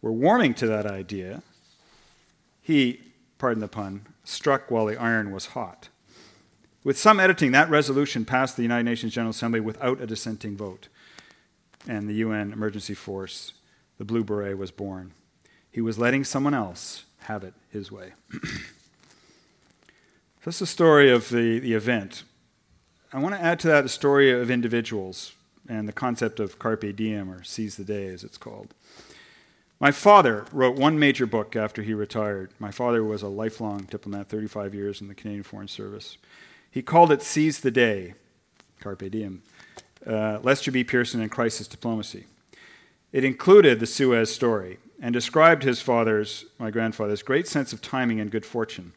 were 0.00 0.12
warming 0.12 0.54
to 0.54 0.66
that 0.68 0.86
idea, 0.86 1.42
he, 2.62 3.00
pardon 3.38 3.60
the 3.60 3.68
pun, 3.68 4.06
struck 4.22 4.70
while 4.70 4.86
the 4.86 4.96
iron 4.96 5.32
was 5.32 5.46
hot. 5.46 5.88
With 6.84 6.98
some 6.98 7.18
editing, 7.18 7.52
that 7.52 7.70
resolution 7.70 8.24
passed 8.24 8.56
the 8.56 8.62
United 8.62 8.84
Nations 8.84 9.14
General 9.14 9.30
Assembly 9.30 9.60
without 9.60 10.00
a 10.00 10.06
dissenting 10.06 10.56
vote. 10.56 10.88
And 11.88 12.08
the 12.08 12.14
UN 12.14 12.52
emergency 12.52 12.94
force, 12.94 13.54
the 13.98 14.04
Blue 14.04 14.22
Beret, 14.22 14.56
was 14.56 14.70
born. 14.70 15.12
He 15.70 15.80
was 15.80 15.98
letting 15.98 16.24
someone 16.24 16.54
else 16.54 17.04
have 17.24 17.44
it 17.44 17.54
his 17.70 17.90
way. 17.90 18.12
That's 20.44 20.58
the 20.58 20.66
story 20.66 21.10
of 21.10 21.30
the, 21.30 21.58
the 21.58 21.72
event. 21.72 22.22
I 23.12 23.18
want 23.18 23.34
to 23.34 23.40
add 23.40 23.60
to 23.60 23.68
that 23.68 23.82
the 23.82 23.88
story 23.88 24.30
of 24.30 24.50
individuals 24.50 25.32
and 25.68 25.88
the 25.88 25.92
concept 25.92 26.38
of 26.40 26.58
carpe 26.58 26.94
diem, 26.94 27.30
or 27.30 27.42
seize 27.42 27.76
the 27.76 27.84
day, 27.84 28.06
as 28.08 28.24
it's 28.24 28.36
called. 28.36 28.74
My 29.80 29.90
father 29.90 30.44
wrote 30.52 30.76
one 30.76 30.98
major 30.98 31.26
book 31.26 31.56
after 31.56 31.82
he 31.82 31.94
retired. 31.94 32.50
My 32.58 32.70
father 32.70 33.02
was 33.02 33.22
a 33.22 33.28
lifelong 33.28 33.86
diplomat, 33.90 34.28
35 34.28 34.74
years 34.74 35.00
in 35.00 35.08
the 35.08 35.14
Canadian 35.14 35.42
Foreign 35.42 35.68
Service. 35.68 36.18
He 36.70 36.82
called 36.82 37.10
it 37.10 37.22
Seize 37.22 37.60
the 37.60 37.70
Day, 37.70 38.14
Carpe 38.80 39.10
Diem, 39.10 39.42
uh, 40.06 40.40
Lester 40.42 40.70
B. 40.70 40.84
Pearson 40.84 41.20
and 41.20 41.30
Crisis 41.30 41.66
Diplomacy. 41.66 42.26
It 43.12 43.24
included 43.24 43.80
the 43.80 43.86
Suez 43.86 44.32
story, 44.32 44.78
and 45.00 45.12
described 45.12 45.62
his 45.62 45.80
father's, 45.80 46.46
my 46.58 46.70
grandfather's, 46.70 47.22
great 47.22 47.46
sense 47.46 47.72
of 47.72 47.82
timing 47.82 48.20
and 48.20 48.30
good 48.30 48.46
fortune. 48.46 48.92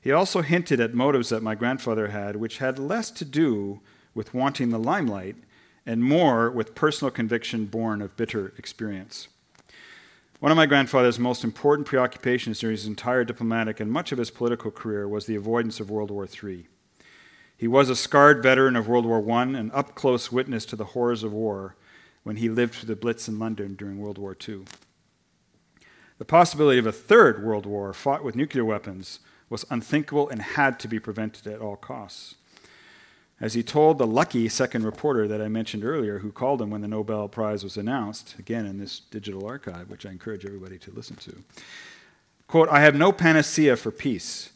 He 0.00 0.12
also 0.12 0.42
hinted 0.42 0.80
at 0.80 0.94
motives 0.94 1.30
that 1.30 1.42
my 1.42 1.54
grandfather 1.54 2.08
had, 2.08 2.36
which 2.36 2.58
had 2.58 2.78
less 2.78 3.10
to 3.12 3.24
do 3.24 3.80
with 4.14 4.34
wanting 4.34 4.70
the 4.70 4.78
limelight 4.78 5.36
and 5.86 6.04
more 6.04 6.50
with 6.50 6.74
personal 6.74 7.10
conviction 7.10 7.66
born 7.66 8.02
of 8.02 8.16
bitter 8.16 8.52
experience. 8.58 9.28
One 10.40 10.52
of 10.52 10.56
my 10.56 10.66
grandfather's 10.66 11.18
most 11.18 11.42
important 11.42 11.86
preoccupations 11.86 12.58
during 12.58 12.76
his 12.76 12.86
entire 12.86 13.24
diplomatic 13.24 13.80
and 13.80 13.90
much 13.90 14.12
of 14.12 14.18
his 14.18 14.30
political 14.30 14.70
career 14.70 15.08
was 15.08 15.24
the 15.24 15.36
avoidance 15.36 15.80
of 15.80 15.90
World 15.90 16.10
War 16.10 16.26
III. 16.26 16.66
He 17.56 17.68
was 17.68 17.88
a 17.88 17.96
scarred 17.96 18.42
veteran 18.42 18.76
of 18.76 18.88
World 18.88 19.06
War 19.06 19.26
I 19.30 19.42
and 19.44 19.72
up 19.72 19.94
close 19.94 20.30
witness 20.30 20.66
to 20.66 20.76
the 20.76 20.86
horrors 20.86 21.22
of 21.22 21.32
war 21.32 21.76
when 22.24 22.36
he 22.36 22.48
lived 22.48 22.74
through 22.74 22.88
the 22.88 22.96
Blitz 22.96 23.28
in 23.28 23.38
London 23.38 23.74
during 23.74 23.98
World 23.98 24.18
War 24.18 24.36
II. 24.46 24.64
The 26.18 26.24
possibility 26.24 26.78
of 26.78 26.86
a 26.86 26.92
third 26.92 27.42
World 27.42 27.66
War 27.66 27.92
fought 27.92 28.22
with 28.22 28.36
nuclear 28.36 28.64
weapons 28.64 29.18
was 29.50 29.64
unthinkable 29.70 30.28
and 30.28 30.40
had 30.40 30.78
to 30.80 30.88
be 30.88 31.00
prevented 31.00 31.46
at 31.46 31.60
all 31.60 31.76
costs. 31.76 32.36
As 33.40 33.54
he 33.54 33.64
told 33.64 33.98
the 33.98 34.06
lucky 34.06 34.48
second 34.48 34.84
reporter 34.84 35.26
that 35.26 35.42
I 35.42 35.48
mentioned 35.48 35.84
earlier, 35.84 36.20
who 36.20 36.30
called 36.30 36.62
him 36.62 36.70
when 36.70 36.82
the 36.82 36.88
Nobel 36.88 37.28
Prize 37.28 37.64
was 37.64 37.76
announced, 37.76 38.36
again 38.38 38.64
in 38.64 38.78
this 38.78 39.00
digital 39.00 39.44
archive, 39.44 39.90
which 39.90 40.06
I 40.06 40.10
encourage 40.10 40.46
everybody 40.46 40.78
to 40.78 40.92
listen 40.92 41.16
to. 41.16 41.42
Quote, 42.46 42.68
I 42.68 42.80
have 42.80 42.94
no 42.94 43.10
panacea 43.10 43.76
for 43.76 43.90
peace, 43.90 44.50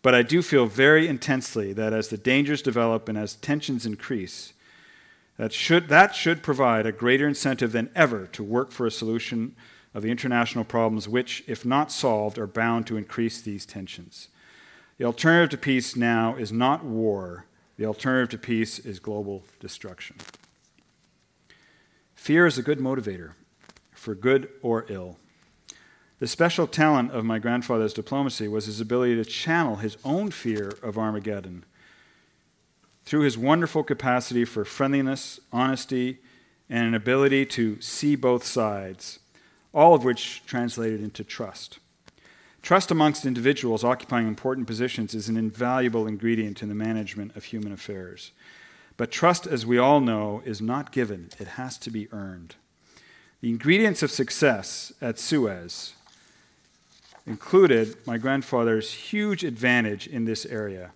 but 0.00 0.14
I 0.14 0.22
do 0.22 0.40
feel 0.40 0.66
very 0.66 1.06
intensely 1.06 1.74
that 1.74 1.92
as 1.92 2.08
the 2.08 2.16
dangers 2.16 2.62
develop 2.62 3.08
and 3.08 3.18
as 3.18 3.34
tensions 3.36 3.84
increase, 3.84 4.54
that 5.36 5.52
should, 5.52 5.88
that 5.88 6.14
should 6.14 6.42
provide 6.42 6.86
a 6.86 6.92
greater 6.92 7.28
incentive 7.28 7.72
than 7.72 7.90
ever 7.94 8.26
to 8.28 8.42
work 8.42 8.70
for 8.70 8.86
a 8.86 8.90
solution 8.90 9.54
of 9.94 10.02
the 10.02 10.10
international 10.10 10.64
problems 10.64 11.08
which, 11.08 11.44
if 11.46 11.64
not 11.64 11.92
solved, 11.92 12.38
are 12.38 12.46
bound 12.46 12.86
to 12.86 12.96
increase 12.96 13.40
these 13.40 13.66
tensions. 13.66 14.28
The 14.98 15.04
alternative 15.04 15.50
to 15.50 15.56
peace 15.58 15.96
now 15.96 16.36
is 16.36 16.52
not 16.52 16.84
war 16.84 17.46
the 17.82 17.86
alternative 17.86 18.28
to 18.30 18.38
peace 18.38 18.78
is 18.78 19.00
global 19.00 19.42
destruction. 19.58 20.16
Fear 22.14 22.46
is 22.46 22.58
a 22.58 22.62
good 22.62 22.78
motivator, 22.78 23.32
for 23.92 24.14
good 24.14 24.48
or 24.62 24.86
ill. 24.88 25.16
The 26.20 26.28
special 26.28 26.66
talent 26.66 27.10
of 27.10 27.24
my 27.24 27.40
grandfather's 27.40 27.92
diplomacy 27.92 28.46
was 28.46 28.66
his 28.66 28.80
ability 28.80 29.16
to 29.16 29.24
channel 29.24 29.76
his 29.76 29.96
own 30.04 30.30
fear 30.30 30.76
of 30.82 30.96
Armageddon 30.96 31.64
through 33.04 33.22
his 33.22 33.36
wonderful 33.36 33.82
capacity 33.82 34.44
for 34.44 34.64
friendliness, 34.64 35.40
honesty, 35.52 36.18
and 36.70 36.86
an 36.86 36.94
ability 36.94 37.44
to 37.46 37.80
see 37.80 38.14
both 38.14 38.44
sides, 38.44 39.18
all 39.72 39.94
of 39.94 40.04
which 40.04 40.42
translated 40.46 41.02
into 41.02 41.24
trust. 41.24 41.78
Trust 42.62 42.90
amongst 42.90 43.26
individuals 43.26 43.82
occupying 43.82 44.28
important 44.28 44.66
positions 44.66 45.14
is 45.14 45.28
an 45.28 45.36
invaluable 45.36 46.06
ingredient 46.06 46.62
in 46.62 46.68
the 46.68 46.74
management 46.74 47.34
of 47.36 47.44
human 47.44 47.72
affairs. 47.72 48.30
But 48.96 49.10
trust, 49.10 49.46
as 49.46 49.66
we 49.66 49.78
all 49.78 50.00
know, 50.00 50.42
is 50.44 50.60
not 50.60 50.92
given, 50.92 51.30
it 51.40 51.48
has 51.48 51.76
to 51.78 51.90
be 51.90 52.12
earned. 52.12 52.54
The 53.40 53.50
ingredients 53.50 54.02
of 54.04 54.12
success 54.12 54.92
at 55.00 55.18
Suez 55.18 55.94
included 57.26 57.96
my 58.06 58.18
grandfather's 58.18 58.92
huge 58.92 59.42
advantage 59.42 60.06
in 60.06 60.24
this 60.24 60.46
area 60.46 60.92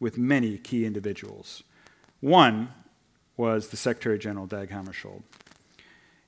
with 0.00 0.18
many 0.18 0.58
key 0.58 0.84
individuals. 0.84 1.62
One 2.20 2.70
was 3.36 3.68
the 3.68 3.76
Secretary 3.76 4.18
General 4.18 4.46
Dag 4.46 4.70
Hammarskjöld. 4.70 5.22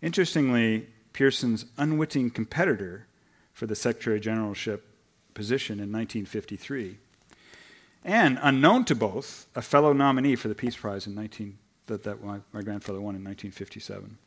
Interestingly, 0.02 0.86
Pearson's 1.16 1.64
unwitting 1.78 2.28
competitor 2.28 3.06
for 3.54 3.66
the 3.66 3.74
Secretary 3.74 4.20
Generalship 4.20 4.86
position 5.32 5.78
in 5.78 5.90
1953. 5.90 6.98
And 8.04 8.38
unknown 8.42 8.84
to 8.84 8.94
both, 8.94 9.46
a 9.54 9.62
fellow 9.62 9.94
nominee 9.94 10.36
for 10.36 10.48
the 10.48 10.54
Peace 10.54 10.76
Prize 10.76 11.06
in 11.06 11.14
19, 11.14 11.56
that, 11.86 12.02
that 12.02 12.22
my, 12.22 12.40
my 12.52 12.60
grandfather 12.60 13.00
won 13.00 13.14
in 13.14 13.24
1957. 13.24 14.18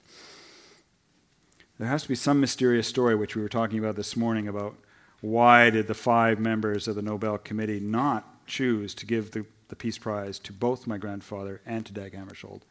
There 1.77 1.87
has 1.87 2.01
to 2.01 2.09
be 2.09 2.15
some 2.15 2.39
mysterious 2.39 2.87
story, 2.87 3.13
which 3.13 3.35
we 3.35 3.43
were 3.43 3.49
talking 3.49 3.77
about 3.77 3.95
this 3.95 4.17
morning, 4.17 4.47
about 4.47 4.73
why 5.21 5.69
did 5.69 5.85
the 5.85 5.93
five 5.93 6.39
members 6.39 6.87
of 6.87 6.95
the 6.95 7.03
Nobel 7.03 7.37
Committee 7.37 7.79
not 7.79 8.47
choose 8.47 8.95
to 8.95 9.05
give 9.05 9.29
the, 9.29 9.45
the 9.67 9.75
Peace 9.75 9.99
Prize 9.99 10.39
to 10.39 10.51
both 10.51 10.87
my 10.87 10.97
grandfather 10.97 11.61
and 11.67 11.85
to 11.85 11.93
Dag 11.93 12.13
Hammarskjöld 12.13 12.61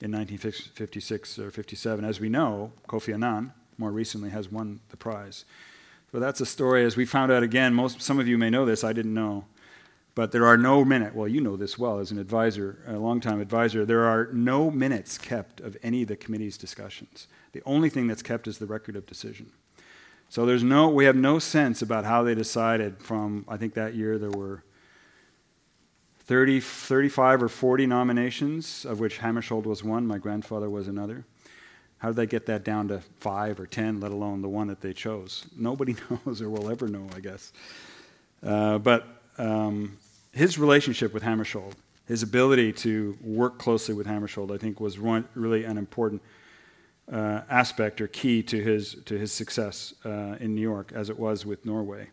in 0.00 0.12
1956 0.12 1.38
or 1.38 1.50
57. 1.50 2.04
As 2.04 2.20
we 2.20 2.28
know, 2.28 2.72
Kofi 2.88 3.14
Annan 3.14 3.52
more 3.76 3.90
recently 3.90 4.30
has 4.30 4.50
won 4.50 4.80
the 4.90 4.96
prize. 4.96 5.44
So 6.12 6.18
that's 6.18 6.40
a 6.40 6.46
story. 6.46 6.84
As 6.84 6.96
we 6.96 7.04
found 7.04 7.30
out 7.30 7.42
again, 7.42 7.74
most, 7.74 8.00
some 8.00 8.18
of 8.18 8.26
you 8.26 8.38
may 8.38 8.50
know 8.50 8.64
this, 8.64 8.82
I 8.82 8.92
didn't 8.92 9.14
know. 9.14 9.44
But 10.14 10.32
there 10.32 10.46
are 10.46 10.56
no 10.56 10.84
minutes, 10.84 11.14
well, 11.14 11.28
you 11.28 11.40
know 11.40 11.56
this 11.56 11.78
well 11.78 12.00
as 12.00 12.10
an 12.10 12.18
advisor, 12.18 12.78
a 12.88 12.94
longtime 12.94 13.40
advisor, 13.40 13.86
there 13.86 14.04
are 14.04 14.28
no 14.32 14.68
minutes 14.68 15.16
kept 15.16 15.60
of 15.60 15.76
any 15.80 16.02
of 16.02 16.08
the 16.08 16.16
committee's 16.16 16.58
discussions. 16.58 17.28
The 17.52 17.62
only 17.64 17.88
thing 17.88 18.08
that's 18.08 18.22
kept 18.22 18.48
is 18.48 18.58
the 18.58 18.66
record 18.66 18.96
of 18.96 19.06
decision. 19.06 19.52
So 20.28 20.44
there's 20.44 20.64
no, 20.64 20.88
we 20.88 21.04
have 21.04 21.14
no 21.14 21.38
sense 21.38 21.82
about 21.82 22.04
how 22.04 22.24
they 22.24 22.34
decided 22.34 23.00
from, 23.00 23.44
I 23.48 23.56
think 23.56 23.74
that 23.74 23.94
year 23.94 24.18
there 24.18 24.30
were 24.30 24.64
30, 26.28 26.60
35 26.60 27.42
or 27.42 27.48
40 27.48 27.86
nominations, 27.86 28.84
of 28.84 29.00
which 29.00 29.18
Hammarskjöld 29.20 29.64
was 29.64 29.82
one, 29.82 30.06
my 30.06 30.18
grandfather 30.18 30.68
was 30.68 30.86
another. 30.86 31.24
How 31.96 32.08
did 32.08 32.16
they 32.16 32.26
get 32.26 32.44
that 32.46 32.64
down 32.64 32.88
to 32.88 33.00
five 33.18 33.58
or 33.58 33.66
ten, 33.66 33.98
let 33.98 34.12
alone 34.12 34.42
the 34.42 34.48
one 34.48 34.68
that 34.68 34.82
they 34.82 34.92
chose? 34.92 35.46
Nobody 35.56 35.96
knows 36.26 36.42
or 36.42 36.50
will 36.50 36.70
ever 36.70 36.86
know, 36.86 37.08
I 37.16 37.20
guess. 37.20 37.54
Uh, 38.42 38.76
but 38.76 39.06
um, 39.38 39.96
his 40.34 40.58
relationship 40.58 41.14
with 41.14 41.22
Hammarskjöld, 41.22 41.72
his 42.06 42.22
ability 42.22 42.74
to 42.74 43.16
work 43.22 43.58
closely 43.58 43.94
with 43.94 44.06
Hammarskjöld, 44.06 44.54
I 44.54 44.58
think 44.58 44.80
was 44.80 44.98
one, 44.98 45.26
really 45.34 45.64
an 45.64 45.78
important 45.78 46.20
uh, 47.10 47.40
aspect 47.48 48.02
or 48.02 48.06
key 48.06 48.42
to 48.42 48.62
his, 48.62 48.96
to 49.06 49.16
his 49.16 49.32
success 49.32 49.94
uh, 50.04 50.36
in 50.40 50.54
New 50.54 50.60
York, 50.60 50.92
as 50.94 51.08
it 51.08 51.18
was 51.18 51.46
with 51.46 51.64
Norway. 51.64 52.10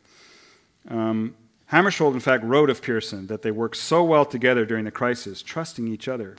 Um, 0.88 1.36
Hammarskjöld, 1.72 2.14
in 2.14 2.20
fact, 2.20 2.44
wrote 2.44 2.70
of 2.70 2.82
Pearson 2.82 3.28
that 3.28 3.42
they 3.42 3.52
worked 3.52 3.78
so 3.78 4.04
well 4.04 4.26
together 4.26 4.66
during 4.66 4.86
the 4.86 4.92
crisis, 4.92 5.42
trusting 5.42 5.88
each 5.88 6.08
other 6.08 6.36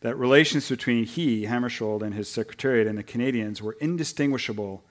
that 0.00 0.16
relations 0.16 0.68
between 0.68 1.04
he, 1.04 1.46
Hammarskjöld, 1.46 2.02
and 2.02 2.14
his 2.14 2.28
secretariat 2.28 2.86
and 2.86 2.98
the 2.98 3.02
Canadians 3.02 3.60
were 3.60 3.76
indistinguishable 3.80 4.82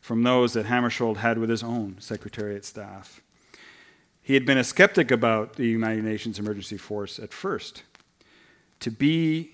from 0.00 0.22
those 0.22 0.52
that 0.52 0.66
Hammarskjöld 0.66 1.16
had 1.18 1.38
with 1.38 1.50
his 1.50 1.62
own 1.62 1.96
secretariat 1.98 2.64
staff. 2.64 3.20
He 4.22 4.34
had 4.34 4.46
been 4.46 4.58
a 4.58 4.64
skeptic 4.64 5.10
about 5.10 5.54
the 5.54 5.66
United 5.66 6.04
Nations 6.04 6.38
Emergency 6.38 6.76
Force 6.76 7.18
at 7.18 7.32
first. 7.32 7.82
To 8.80 8.90
be, 8.90 9.52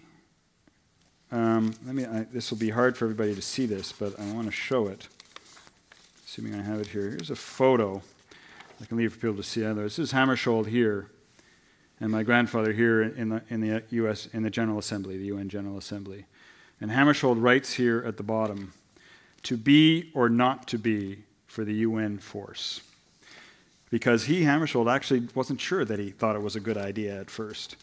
um, 1.32 1.74
let 1.86 1.94
me, 1.94 2.04
I, 2.04 2.24
this 2.24 2.50
will 2.50 2.58
be 2.58 2.70
hard 2.70 2.96
for 2.96 3.06
everybody 3.06 3.34
to 3.34 3.42
see 3.42 3.66
this, 3.66 3.92
but 3.92 4.18
I 4.18 4.32
want 4.32 4.46
to 4.46 4.52
show 4.52 4.86
it. 4.86 5.08
Assuming 6.26 6.54
I 6.54 6.62
have 6.62 6.80
it 6.80 6.88
here. 6.88 7.10
Here's 7.10 7.30
a 7.30 7.36
photo. 7.36 8.02
I 8.80 8.86
can 8.86 8.96
leave 8.96 9.12
for 9.12 9.18
people 9.18 9.36
to 9.36 9.42
see. 9.42 9.60
This 9.60 9.98
is 9.98 10.12
Hammarskjöld 10.12 10.66
here 10.66 11.10
and 12.00 12.10
my 12.10 12.22
grandfather 12.22 12.72
here 12.72 13.02
in 13.02 13.28
the, 13.28 13.42
in 13.50 13.60
the 13.60 13.82
U.S. 13.90 14.26
in 14.32 14.42
the 14.42 14.50
General 14.50 14.78
Assembly, 14.78 15.18
the 15.18 15.26
UN 15.26 15.50
General 15.50 15.76
Assembly. 15.76 16.24
And 16.80 16.90
Hammarskjöld 16.90 17.42
writes 17.42 17.74
here 17.74 18.02
at 18.06 18.16
the 18.16 18.22
bottom, 18.22 18.72
to 19.42 19.56
be 19.56 20.10
or 20.14 20.28
not 20.28 20.66
to 20.68 20.78
be 20.78 21.24
for 21.46 21.64
the 21.64 21.74
UN 21.74 22.18
force. 22.18 22.80
Because 23.90 24.24
he, 24.24 24.42
Hammarskjöld, 24.42 24.90
actually 24.90 25.28
wasn't 25.34 25.60
sure 25.60 25.84
that 25.84 25.98
he 25.98 26.10
thought 26.10 26.36
it 26.36 26.42
was 26.42 26.56
a 26.56 26.60
good 26.60 26.78
idea 26.78 27.20
at 27.20 27.30
first. 27.30 27.76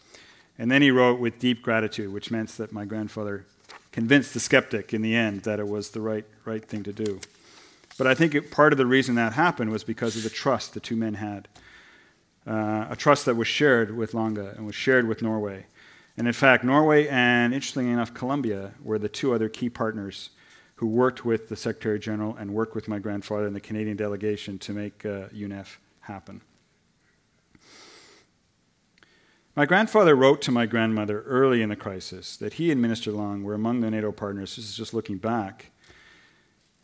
And 0.58 0.70
then 0.70 0.82
he 0.82 0.90
wrote 0.90 1.20
with 1.20 1.38
deep 1.38 1.62
gratitude, 1.62 2.12
which 2.12 2.30
meant 2.32 2.50
that 2.56 2.72
my 2.72 2.84
grandfather 2.84 3.44
convinced 3.92 4.34
the 4.34 4.40
skeptic 4.40 4.92
in 4.92 5.02
the 5.02 5.14
end 5.14 5.42
that 5.42 5.60
it 5.60 5.68
was 5.68 5.90
the 5.90 6.00
right, 6.00 6.24
right 6.44 6.64
thing 6.64 6.82
to 6.82 6.92
do. 6.92 7.20
But 7.98 8.06
I 8.06 8.14
think 8.14 8.34
it, 8.34 8.50
part 8.50 8.72
of 8.72 8.78
the 8.78 8.86
reason 8.86 9.16
that 9.16 9.34
happened 9.34 9.70
was 9.70 9.84
because 9.84 10.16
of 10.16 10.22
the 10.22 10.30
trust 10.30 10.72
the 10.72 10.80
two 10.80 10.96
men 10.96 11.14
had 11.14 11.48
uh, 12.46 12.86
a 12.88 12.96
trust 12.96 13.26
that 13.26 13.36
was 13.36 13.48
shared 13.48 13.94
with 13.94 14.14
Lange 14.14 14.38
and 14.38 14.64
was 14.64 14.74
shared 14.74 15.06
with 15.06 15.20
Norway. 15.20 15.66
And 16.16 16.26
in 16.26 16.32
fact, 16.32 16.64
Norway 16.64 17.06
and, 17.08 17.52
interestingly 17.52 17.92
enough, 17.92 18.14
Colombia 18.14 18.72
were 18.82 18.98
the 18.98 19.08
two 19.08 19.34
other 19.34 19.48
key 19.48 19.68
partners 19.68 20.30
who 20.76 20.86
worked 20.86 21.24
with 21.24 21.48
the 21.48 21.56
Secretary 21.56 21.98
General 21.98 22.36
and 22.36 22.54
worked 22.54 22.74
with 22.74 22.86
my 22.86 23.00
grandfather 23.00 23.46
and 23.46 23.54
the 23.54 23.60
Canadian 23.60 23.96
delegation 23.96 24.58
to 24.60 24.72
make 24.72 25.04
uh, 25.04 25.28
UNEF 25.34 25.76
happen. 26.02 26.40
My 29.56 29.66
grandfather 29.66 30.14
wrote 30.14 30.40
to 30.42 30.52
my 30.52 30.66
grandmother 30.66 31.22
early 31.22 31.62
in 31.62 31.68
the 31.68 31.74
crisis 31.74 32.36
that 32.36 32.54
he 32.54 32.70
and 32.70 32.80
Minister 32.80 33.10
Lange 33.10 33.42
were 33.42 33.54
among 33.54 33.80
the 33.80 33.90
NATO 33.90 34.12
partners, 34.12 34.54
this 34.54 34.66
is 34.66 34.76
just 34.76 34.94
looking 34.94 35.18
back, 35.18 35.72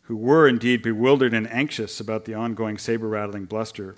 who 0.05 0.15
were 0.15 0.47
indeed 0.47 0.81
bewildered 0.81 1.33
and 1.33 1.51
anxious 1.51 1.99
about 1.99 2.25
the 2.25 2.33
ongoing 2.33 2.77
saber 2.77 3.07
rattling 3.07 3.45
bluster 3.45 3.95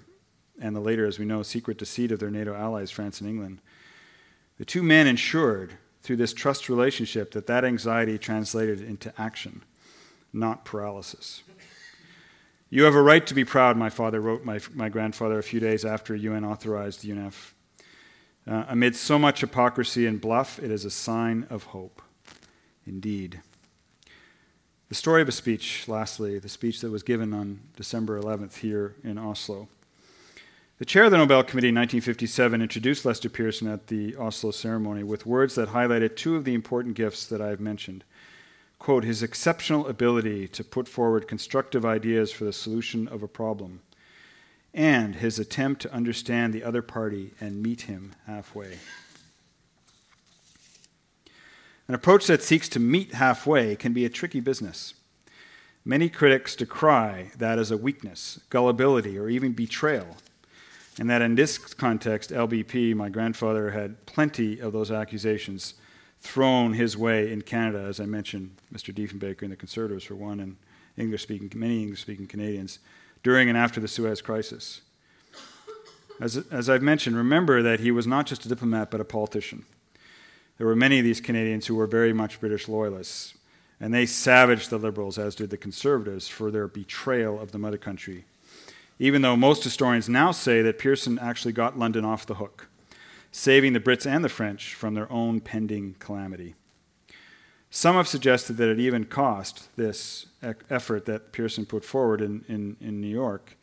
and 0.59 0.75
the 0.75 0.79
later, 0.79 1.05
as 1.05 1.19
we 1.19 1.25
know, 1.25 1.43
secret 1.43 1.77
deceit 1.77 2.11
of 2.11 2.19
their 2.19 2.31
NATO 2.31 2.55
allies, 2.55 2.91
France 2.91 3.21
and 3.21 3.29
England. 3.29 3.61
The 4.57 4.65
two 4.65 4.81
men 4.81 5.05
ensured 5.05 5.77
through 6.01 6.15
this 6.15 6.33
trust 6.33 6.69
relationship 6.69 7.31
that 7.31 7.47
that 7.47 7.65
anxiety 7.65 8.17
translated 8.17 8.81
into 8.81 9.13
action, 9.19 9.63
not 10.31 10.65
paralysis. 10.65 11.43
You 12.69 12.83
have 12.83 12.95
a 12.95 13.01
right 13.01 13.25
to 13.27 13.33
be 13.33 13.45
proud, 13.45 13.77
my 13.77 13.89
father 13.89 14.19
wrote 14.19 14.43
my, 14.43 14.59
my 14.73 14.89
grandfather 14.89 15.37
a 15.37 15.43
few 15.43 15.59
days 15.59 15.85
after 15.85 16.15
UN 16.15 16.43
authorized 16.43 17.03
UNEF. 17.03 17.53
Uh, 18.49 18.63
amid 18.69 18.95
so 18.95 19.19
much 19.19 19.41
hypocrisy 19.41 20.05
and 20.05 20.21
bluff, 20.21 20.57
it 20.59 20.71
is 20.71 20.85
a 20.85 20.89
sign 20.89 21.45
of 21.49 21.63
hope. 21.63 22.01
indeed. 22.85 23.41
The 24.89 24.95
story 24.95 25.21
of 25.21 25.27
a 25.27 25.33
speech, 25.33 25.85
lastly, 25.89 26.39
the 26.39 26.47
speech 26.47 26.79
that 26.79 26.91
was 26.91 27.03
given 27.03 27.33
on 27.33 27.59
December 27.75 28.21
11th 28.21 28.59
here 28.59 28.95
in 29.03 29.17
Oslo. 29.17 29.67
The 30.79 30.85
chair 30.85 31.03
of 31.03 31.11
the 31.11 31.17
Nobel 31.17 31.43
Committee 31.43 31.69
in 31.69 31.75
1957 31.75 32.61
introduced 32.61 33.03
Lester 33.03 33.27
Pearson 33.27 33.67
at 33.67 33.87
the 33.87 34.15
Oslo 34.15 34.51
ceremony 34.51 35.03
with 35.03 35.25
words 35.25 35.55
that 35.55 35.69
highlighted 35.69 36.15
two 36.15 36.37
of 36.37 36.45
the 36.45 36.53
important 36.53 36.95
gifts 36.95 37.25
that 37.25 37.41
I 37.41 37.49
have 37.49 37.59
mentioned. 37.59 38.05
Quote, 38.79 39.03
his 39.03 39.21
exceptional 39.21 39.87
ability 39.87 40.47
to 40.47 40.63
put 40.63 40.87
forward 40.87 41.27
constructive 41.27 41.85
ideas 41.85 42.31
for 42.31 42.45
the 42.45 42.53
solution 42.53 43.09
of 43.09 43.21
a 43.21 43.27
problem, 43.27 43.81
and 44.73 45.15
his 45.15 45.37
attempt 45.37 45.81
to 45.81 45.93
understand 45.93 46.53
the 46.53 46.63
other 46.63 46.81
party 46.81 47.33
and 47.41 47.61
meet 47.61 47.81
him 47.81 48.13
halfway. 48.25 48.77
An 51.87 51.95
approach 51.95 52.27
that 52.27 52.43
seeks 52.43 52.67
to 52.69 52.79
meet 52.79 53.13
halfway 53.13 53.75
can 53.75 53.93
be 53.93 54.05
a 54.05 54.09
tricky 54.09 54.39
business. 54.39 54.93
Many 55.85 56.09
critics 56.09 56.55
decry 56.55 57.31
that 57.37 57.59
as 57.59 57.71
a 57.71 57.77
weakness, 57.77 58.41
gullibility, 58.49 59.17
or 59.17 59.29
even 59.29 59.53
betrayal 59.53 60.17
and 60.99 61.09
that 61.09 61.21
in 61.21 61.35
this 61.35 61.57
context, 61.57 62.31
LBP, 62.31 62.95
my 62.95 63.09
grandfather, 63.09 63.71
had 63.71 64.05
plenty 64.05 64.59
of 64.59 64.73
those 64.73 64.91
accusations 64.91 65.75
thrown 66.21 66.73
his 66.73 66.97
way 66.97 67.31
in 67.31 67.43
Canada, 67.43 67.79
as 67.79 67.99
I 67.99 68.05
mentioned, 68.05 68.55
Mr. 68.73 68.93
Diefenbaker 68.93 69.43
and 69.43 69.51
the 69.51 69.55
Conservatives, 69.55 70.03
for 70.03 70.15
one, 70.15 70.39
and 70.39 70.57
English 70.97 71.23
speaking, 71.23 71.51
many 71.55 71.83
English 71.83 72.01
speaking 72.01 72.25
Canadians, 72.25 72.79
during 73.21 73.47
and 73.47 73.57
after 73.57 73.79
the 73.79 73.87
Suez 73.87 74.21
Crisis. 74.21 74.81
As, 76.19 76.37
as 76.49 76.67
I've 76.67 76.81
mentioned, 76.81 77.15
remember 77.15 77.61
that 77.61 77.79
he 77.79 77.91
was 77.91 78.07
not 78.07 78.25
just 78.25 78.45
a 78.45 78.49
diplomat, 78.49 78.89
but 78.89 78.99
a 78.99 79.05
politician. 79.05 79.65
There 80.57 80.67
were 80.67 80.75
many 80.75 80.99
of 80.99 81.05
these 81.05 81.21
Canadians 81.21 81.67
who 81.67 81.75
were 81.75 81.87
very 81.87 82.13
much 82.13 82.39
British 82.39 82.67
loyalists, 82.67 83.35
and 83.79 83.93
they 83.93 84.05
savaged 84.05 84.69
the 84.69 84.77
Liberals, 84.77 85.17
as 85.17 85.35
did 85.35 85.49
the 85.49 85.57
Conservatives, 85.57 86.27
for 86.27 86.49
their 86.49 86.67
betrayal 86.67 87.39
of 87.39 87.51
the 87.51 87.59
mother 87.59 87.77
country 87.77 88.25
even 88.99 89.21
though 89.21 89.35
most 89.35 89.63
historians 89.63 90.09
now 90.09 90.31
say 90.31 90.61
that 90.61 90.79
Pearson 90.79 91.19
actually 91.19 91.51
got 91.51 91.77
London 91.77 92.03
off 92.03 92.25
the 92.25 92.35
hook, 92.35 92.67
saving 93.31 93.73
the 93.73 93.79
Brits 93.79 94.09
and 94.09 94.23
the 94.23 94.29
French 94.29 94.73
from 94.73 94.93
their 94.93 95.11
own 95.11 95.39
pending 95.39 95.95
calamity. 95.99 96.55
Some 97.69 97.95
have 97.95 98.07
suggested 98.07 98.57
that 98.57 98.69
it 98.69 98.79
even 98.79 99.05
cost 99.05 99.75
this 99.75 100.27
effort 100.41 101.05
that 101.05 101.31
Pearson 101.31 101.65
put 101.65 101.83
forward 101.83 102.21
in, 102.21 102.45
in, 102.47 102.77
in 102.79 103.01
New 103.01 103.07
York 103.07 103.57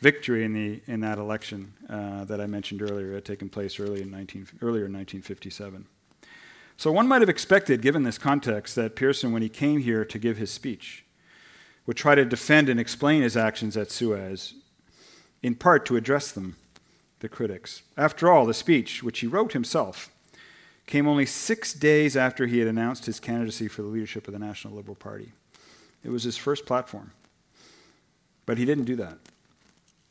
victory 0.00 0.44
in, 0.44 0.54
the, 0.54 0.80
in 0.86 1.00
that 1.00 1.18
election 1.18 1.74
uh, 1.90 2.24
that 2.24 2.40
I 2.40 2.46
mentioned 2.46 2.80
earlier, 2.80 3.12
had 3.12 3.26
taken 3.26 3.50
place 3.50 3.78
early 3.78 4.00
in 4.00 4.10
19, 4.10 4.46
earlier 4.62 4.86
in 4.86 4.94
1957. 4.94 5.84
So 6.80 6.90
one 6.90 7.08
might 7.08 7.20
have 7.20 7.28
expected, 7.28 7.82
given 7.82 8.04
this 8.04 8.16
context, 8.16 8.74
that 8.76 8.96
Pearson, 8.96 9.32
when 9.32 9.42
he 9.42 9.50
came 9.50 9.80
here 9.80 10.02
to 10.02 10.18
give 10.18 10.38
his 10.38 10.50
speech, 10.50 11.04
would 11.84 11.98
try 11.98 12.14
to 12.14 12.24
defend 12.24 12.70
and 12.70 12.80
explain 12.80 13.20
his 13.20 13.36
actions 13.36 13.76
at 13.76 13.90
Suez 13.90 14.54
in 15.42 15.56
part 15.56 15.84
to 15.84 15.96
address 15.96 16.32
them, 16.32 16.56
the 17.18 17.28
critics. 17.28 17.82
After 17.98 18.32
all, 18.32 18.46
the 18.46 18.54
speech, 18.54 19.02
which 19.02 19.18
he 19.18 19.26
wrote 19.26 19.52
himself, 19.52 20.08
came 20.86 21.06
only 21.06 21.26
six 21.26 21.74
days 21.74 22.16
after 22.16 22.46
he 22.46 22.60
had 22.60 22.68
announced 22.68 23.04
his 23.04 23.20
candidacy 23.20 23.68
for 23.68 23.82
the 23.82 23.88
leadership 23.88 24.26
of 24.26 24.32
the 24.32 24.40
National 24.40 24.74
Liberal 24.74 24.94
Party. 24.94 25.32
It 26.02 26.08
was 26.08 26.22
his 26.22 26.38
first 26.38 26.64
platform. 26.64 27.12
But 28.46 28.56
he 28.56 28.64
didn't 28.64 28.84
do 28.84 28.96
that. 28.96 29.18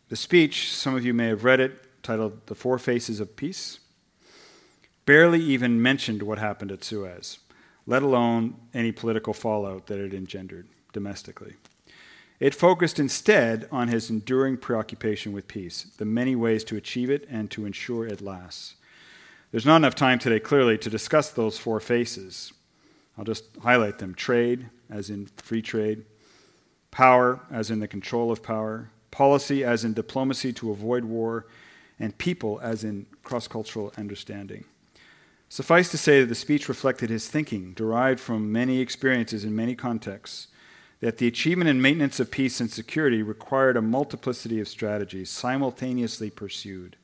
The 0.10 0.16
speech, 0.16 0.72
some 0.72 0.94
of 0.94 1.04
you 1.04 1.16
may 1.16 1.30
have 1.30 1.44
read 1.44 1.62
it, 1.62 2.04
titled 2.04 2.46
The 2.46 2.54
Four 2.54 2.78
Faces 2.78 3.20
of 3.20 3.36
Peace, 3.36 3.80
barely 5.10 5.42
even 5.42 5.82
mentioned 5.82 6.22
what 6.22 6.38
happened 6.38 6.72
at 6.72 6.84
Suez, 6.84 7.40
let 7.88 8.04
alone 8.04 8.54
any 8.76 8.92
political 8.92 9.34
fallout 9.34 9.88
that 9.88 9.98
it 9.98 10.14
engendered 10.14 10.68
domestically. 10.94 11.56
It 12.40 12.54
focused 12.54 13.00
instead 13.00 13.68
on 13.72 13.88
his 13.88 14.12
enduring 14.12 14.58
preoccupation 14.58 15.32
with 15.32 15.48
peace, 15.48 15.88
the 15.98 16.06
many 16.06 16.36
ways 16.36 16.64
to 16.66 16.78
achieve 16.78 17.10
it 17.10 17.26
and 17.28 17.50
to 17.50 17.66
ensure 17.66 18.06
it 18.06 18.22
lasts. 18.22 18.76
There's 19.50 19.66
not 19.66 19.78
enough 19.78 19.96
time 19.96 20.20
today, 20.20 20.40
clearly, 20.40 20.78
to 20.78 20.92
discuss 20.92 21.32
those 21.32 21.58
four 21.58 21.80
faces. 21.80 22.54
I'll 23.18 23.26
just 23.26 23.46
highlight 23.64 23.98
them 23.98 24.14
trade, 24.14 24.70
as 24.92 25.10
in 25.10 25.26
free 25.38 25.64
trade, 25.64 26.06
power, 26.92 27.40
as 27.50 27.72
in 27.72 27.80
the 27.80 27.88
control 27.88 28.32
of 28.32 28.44
power, 28.44 28.92
policy, 29.10 29.64
as 29.64 29.84
in 29.84 29.94
diplomacy 29.94 30.54
to 30.54 30.70
avoid 30.70 31.04
war, 31.04 31.48
and 31.98 32.16
people, 32.20 32.60
as 32.62 32.84
in 32.84 33.08
cross 33.24 33.48
cultural 33.48 33.92
understanding. 33.98 34.66
Suffice 35.52 35.90
to 35.90 35.98
say 35.98 36.22
that 36.22 36.28
the 36.28 36.36
speech 36.36 36.70
reflected 36.70 37.10
his 37.10 37.28
thinking, 37.28 37.74
derived 37.74 38.20
from 38.20 38.52
many 38.52 38.80
experiences 38.80 39.44
in 39.44 39.56
many 39.56 39.74
contexts 39.74 40.48
that 41.00 41.18
the 41.18 41.28
achievement 41.28 41.70
and 41.70 41.82
maintenance 41.82 42.20
of 42.20 42.30
peace 42.30 42.60
and 42.60 42.70
security 42.70 43.24
required 43.24 43.76
a 43.76 43.82
multiplicity 43.82 44.60
of 44.60 44.68
strategies 44.68 45.30
simultaneously 45.30 46.30
pursued. 46.30 46.98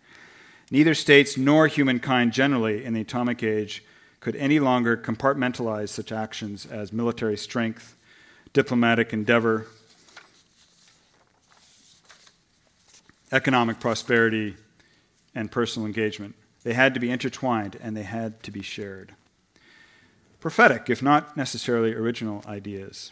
Neither 0.69 0.93
states 0.93 1.37
nor 1.37 1.67
humankind 1.67 2.33
generally 2.33 2.83
in 2.83 2.93
the 2.93 3.01
atomic 3.01 3.41
age 3.41 3.83
could 4.19 4.35
any 4.35 4.59
longer 4.59 4.97
compartmentalize 4.97 5.89
such 5.89 6.11
actions 6.11 6.65
as 6.65 6.91
military 6.93 7.37
strength, 7.37 7.95
diplomatic 8.53 9.13
endeavor, 9.13 9.67
economic 13.31 13.79
prosperity, 13.79 14.55
and 15.33 15.51
personal 15.51 15.85
engagement. 15.85 16.35
They 16.65 16.73
had 16.73 16.95
to 16.95 16.99
be 16.99 17.11
intertwined 17.11 17.77
and 17.79 17.95
they 17.95 18.03
had 18.03 18.41
to 18.41 18.49
be 18.49 18.63
shared. 18.63 19.13
Prophetic, 20.39 20.89
if 20.89 21.01
not 21.01 21.37
necessarily 21.37 21.93
original 21.93 22.43
ideas. 22.47 23.11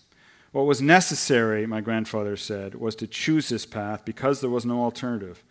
What 0.52 0.66
was 0.66 0.82
necessary, 0.82 1.68
my 1.68 1.80
grandfather 1.80 2.36
said, 2.36 2.74
was 2.74 2.96
to 2.96 3.08
choose 3.08 3.50
this 3.50 3.68
path 3.68 4.06
because 4.06 4.42
there 4.42 4.50
was 4.50 4.66
no 4.66 4.82
alternative. 4.82 5.44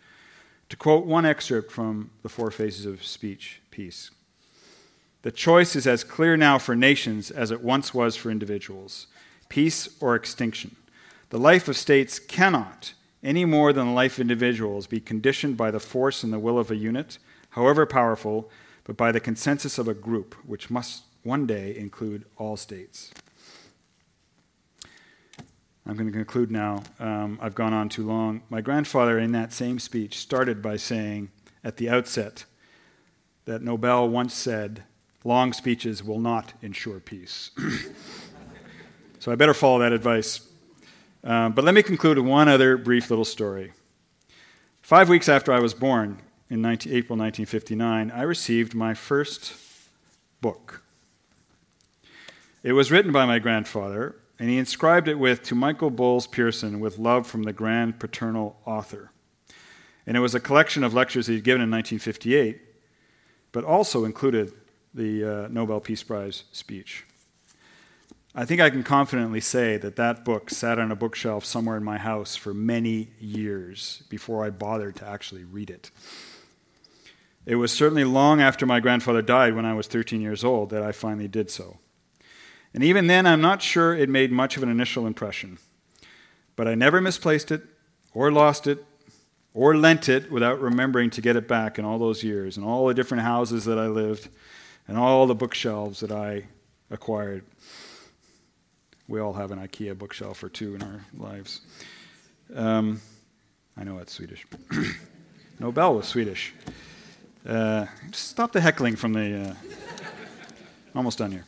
To 0.67 0.75
quote 0.75 1.05
one 1.05 1.25
excerpt 1.25 1.71
from 1.71 2.11
The 2.23 2.29
Four 2.29 2.51
Faces 2.51 2.85
of 2.85 3.05
Speech, 3.05 3.61
Peace 3.71 4.11
The 5.21 5.31
choice 5.31 5.73
is 5.73 5.87
as 5.87 6.03
clear 6.03 6.35
now 6.35 6.57
for 6.57 6.75
nations 6.75 7.31
as 7.31 7.51
it 7.51 7.63
once 7.63 7.93
was 7.93 8.17
for 8.17 8.29
individuals 8.29 9.07
peace 9.47 9.87
or 10.01 10.15
extinction. 10.15 10.75
The 11.29 11.37
life 11.37 11.69
of 11.69 11.77
states 11.77 12.19
cannot, 12.19 12.93
any 13.23 13.45
more 13.45 13.71
than 13.71 13.87
the 13.87 13.93
life 13.93 14.15
of 14.15 14.21
individuals, 14.21 14.87
be 14.87 14.99
conditioned 14.99 15.55
by 15.55 15.71
the 15.71 15.79
force 15.79 16.21
and 16.21 16.33
the 16.33 16.39
will 16.39 16.59
of 16.59 16.69
a 16.69 16.75
unit, 16.75 17.17
however 17.53 17.85
powerful, 17.85 18.49
but 18.83 18.97
by 18.97 19.11
the 19.11 19.19
consensus 19.19 19.77
of 19.77 19.87
a 19.87 19.93
group, 19.93 20.35
which 20.45 20.69
must 20.69 21.03
one 21.23 21.47
day 21.47 21.75
include 21.75 22.25
all 22.37 22.57
states. 22.57 23.11
I'm 25.85 25.95
going 25.95 26.07
to 26.07 26.13
conclude 26.13 26.49
now. 26.49 26.83
Um, 26.99 27.37
I've 27.41 27.55
gone 27.55 27.73
on 27.73 27.89
too 27.89 28.05
long. 28.05 28.41
My 28.49 28.61
grandfather, 28.61 29.19
in 29.19 29.33
that 29.33 29.51
same 29.51 29.79
speech, 29.79 30.17
started 30.17 30.61
by 30.61 30.77
saying 30.77 31.29
at 31.63 31.77
the 31.77 31.89
outset 31.89 32.45
that 33.45 33.61
Nobel 33.61 34.07
once 34.07 34.33
said, 34.33 34.83
long 35.23 35.51
speeches 35.53 36.03
will 36.03 36.19
not 36.19 36.53
ensure 36.61 36.99
peace. 36.99 37.51
so 39.19 39.31
I 39.31 39.35
better 39.35 39.53
follow 39.53 39.79
that 39.79 39.91
advice. 39.91 40.47
Um, 41.23 41.51
but 41.53 41.63
let 41.65 41.73
me 41.73 41.83
conclude 41.83 42.17
with 42.17 42.27
one 42.27 42.47
other 42.47 42.77
brief 42.77 43.09
little 43.09 43.25
story. 43.25 43.73
Five 44.81 45.09
weeks 45.09 45.29
after 45.29 45.53
I 45.53 45.59
was 45.59 45.73
born, 45.73 46.19
in 46.53 46.61
19, 46.61 46.93
April 46.93 47.17
1959, 47.17 48.11
I 48.11 48.21
received 48.21 48.75
my 48.75 48.93
first 48.93 49.55
book. 50.39 50.83
It 52.61 52.73
was 52.73 52.91
written 52.91 53.11
by 53.11 53.25
my 53.25 53.39
grandfather, 53.39 54.17
and 54.37 54.51
he 54.51 54.59
inscribed 54.59 55.07
it 55.07 55.17
with 55.17 55.41
To 55.45 55.55
Michael 55.55 55.89
Bowles 55.89 56.27
Pearson, 56.27 56.79
with 56.79 56.99
love 56.99 57.25
from 57.25 57.41
the 57.41 57.53
grand 57.53 57.99
paternal 57.99 58.55
author. 58.65 59.09
And 60.05 60.15
it 60.15 60.19
was 60.19 60.35
a 60.35 60.39
collection 60.39 60.83
of 60.83 60.93
lectures 60.93 61.25
he'd 61.25 61.43
given 61.43 61.63
in 61.63 61.71
1958, 61.71 62.61
but 63.51 63.63
also 63.63 64.05
included 64.05 64.53
the 64.93 65.25
uh, 65.25 65.47
Nobel 65.47 65.79
Peace 65.79 66.03
Prize 66.03 66.43
speech. 66.51 67.03
I 68.35 68.45
think 68.45 68.61
I 68.61 68.69
can 68.69 68.83
confidently 68.83 69.41
say 69.41 69.77
that 69.77 69.95
that 69.95 70.23
book 70.23 70.51
sat 70.51 70.77
on 70.77 70.91
a 70.91 70.95
bookshelf 70.95 71.45
somewhere 71.45 71.77
in 71.77 71.83
my 71.83 71.97
house 71.97 72.35
for 72.35 72.53
many 72.53 73.09
years 73.19 74.03
before 74.07 74.45
I 74.45 74.51
bothered 74.51 74.97
to 74.97 75.07
actually 75.07 75.45
read 75.45 75.71
it. 75.71 75.89
It 77.45 77.55
was 77.55 77.71
certainly 77.71 78.03
long 78.03 78.41
after 78.41 78.65
my 78.65 78.79
grandfather 78.79 79.21
died, 79.21 79.55
when 79.55 79.65
I 79.65 79.73
was 79.73 79.87
13 79.87 80.21
years 80.21 80.43
old, 80.43 80.69
that 80.69 80.81
I 80.81 80.91
finally 80.91 81.27
did 81.27 81.51
so. 81.51 81.79
And 82.73 82.83
even 82.83 83.07
then, 83.07 83.25
I'm 83.25 83.41
not 83.41 83.61
sure 83.61 83.93
it 83.93 84.09
made 84.09 84.31
much 84.31 84.57
of 84.57 84.63
an 84.63 84.69
initial 84.69 85.05
impression. 85.05 85.59
But 86.55 86.67
I 86.67 86.75
never 86.75 87.01
misplaced 87.01 87.51
it, 87.51 87.63
or 88.13 88.31
lost 88.31 88.65
it, 88.65 88.85
or 89.53 89.75
lent 89.75 90.07
it 90.09 90.31
without 90.31 90.59
remembering 90.59 91.09
to 91.11 91.21
get 91.21 91.35
it 91.35 91.47
back 91.47 91.77
in 91.77 91.85
all 91.85 91.99
those 91.99 92.23
years, 92.23 92.57
and 92.57 92.65
all 92.65 92.87
the 92.87 92.93
different 92.93 93.23
houses 93.23 93.65
that 93.65 93.77
I 93.77 93.87
lived, 93.87 94.29
and 94.87 94.97
all 94.97 95.27
the 95.27 95.35
bookshelves 95.35 95.99
that 95.99 96.11
I 96.11 96.47
acquired. 96.89 97.43
We 99.07 99.19
all 99.19 99.33
have 99.33 99.51
an 99.51 99.59
IKEA 99.59 99.97
bookshelf 99.97 100.41
or 100.43 100.49
two 100.49 100.75
in 100.75 100.81
our 100.81 101.05
lives. 101.17 101.61
Um, 102.55 103.01
I 103.75 103.83
know 103.83 103.97
it's 103.97 104.13
Swedish. 104.13 104.45
Nobel 105.59 105.95
was 105.95 106.07
Swedish. 106.07 106.53
Uh, 107.45 107.87
stop 108.13 108.53
the 108.53 108.61
heckling 108.61 108.95
from 108.95 109.13
the. 109.13 109.49
Uh, 109.49 109.53
almost 110.95 111.17
done 111.17 111.31
here. 111.31 111.45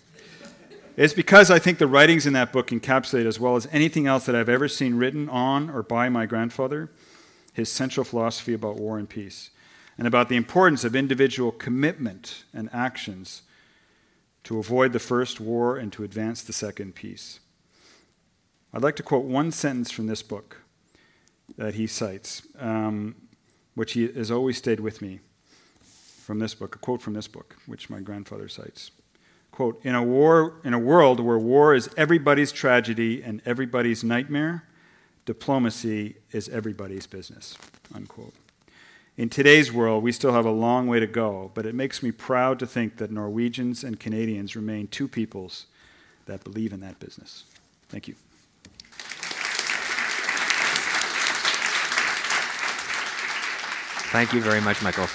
It's 0.98 1.14
because 1.14 1.52
I 1.52 1.60
think 1.60 1.78
the 1.78 1.88
writings 1.88 2.26
in 2.26 2.34
that 2.34 2.52
book 2.52 2.68
encapsulate, 2.68 3.26
as 3.26 3.40
well 3.40 3.56
as 3.56 3.68
anything 3.72 4.08
else 4.08 4.26
that 4.26 4.36
I've 4.36 4.50
ever 4.50 4.68
seen 4.68 4.96
written 4.96 5.30
on 5.30 5.70
or 5.70 5.84
by 5.84 6.10
my 6.10 6.26
grandfather, 6.26 6.90
his 7.54 7.72
central 7.72 8.04
philosophy 8.04 8.54
about 8.54 8.78
war 8.78 8.98
and 8.98 9.08
peace, 9.08 9.52
and 9.98 10.08
about 10.08 10.30
the 10.30 10.36
importance 10.36 10.84
of 10.84 10.96
individual 10.96 11.52
commitment 11.52 12.44
and 12.54 12.70
actions 12.74 13.44
to 14.44 14.58
avoid 14.60 14.94
the 14.94 15.00
first 15.00 15.40
war 15.40 15.78
and 15.78 15.92
to 15.94 16.04
advance 16.04 16.42
the 16.42 16.54
second 16.54 16.96
peace. 16.96 17.40
I'd 18.74 18.84
like 18.84 18.96
to 18.98 19.04
quote 19.04 19.26
one 19.26 19.52
sentence 19.52 19.92
from 19.92 20.08
this 20.08 20.22
book 20.22 20.62
that 21.58 21.76
he 21.76 21.88
cites, 21.88 22.42
um, 22.60 23.16
which 23.76 23.94
he 23.94 24.08
has 24.08 24.32
always 24.32 24.58
stayed 24.58 24.80
with 24.82 25.02
me 25.02 25.20
from 26.26 26.40
this 26.40 26.56
book, 26.56 26.76
a 26.76 26.80
quote 26.80 27.02
from 27.02 27.14
this 27.14 27.28
book, 27.28 27.56
which 27.66 27.90
my 27.90 28.00
grandfather 28.00 28.48
cites 28.48 28.92
quote, 29.56 29.80
in 29.86 29.96
a 29.96 30.04
war 30.04 30.56
in 30.66 30.74
a 30.74 30.80
world 30.80 31.20
where 31.22 31.40
war 31.40 31.74
is 31.74 31.90
everybody's 31.96 32.52
tragedy 32.52 33.24
and 33.24 33.42
everybody's 33.46 34.04
nightmare, 34.04 34.66
diplomacy 35.26 36.18
is 36.32 36.50
everybody's 36.50 37.08
business. 37.08 37.58
Unquote. 37.94 38.34
In 39.16 39.30
today's 39.30 39.72
world, 39.72 40.04
we 40.04 40.12
still 40.12 40.34
have 40.34 40.46
a 40.46 40.52
long 40.52 40.88
way 40.88 41.00
to 41.00 41.08
go, 41.08 41.52
but 41.54 41.66
it 41.66 41.74
makes 41.74 42.04
me 42.04 42.12
proud 42.12 42.60
to 42.60 42.68
think 42.68 42.98
that 42.98 43.12
Norwegians 43.12 43.82
and 43.82 43.98
Canadians 43.98 44.58
remain 44.58 44.88
two 44.88 45.08
peoples 45.08 45.68
that 46.26 46.44
believe 46.44 46.74
in 46.74 46.82
that 46.82 47.00
business. 47.00 47.46
Thank 47.88 48.10
you. 48.10 48.16
Thank 54.12 54.34
you 54.34 54.42
very 54.42 54.60
much, 54.60 54.82
Michael. 54.82 55.08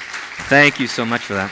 Thank 0.49 0.81
you 0.81 0.87
so 0.87 1.05
much 1.05 1.23
for 1.23 1.35
that. 1.35 1.51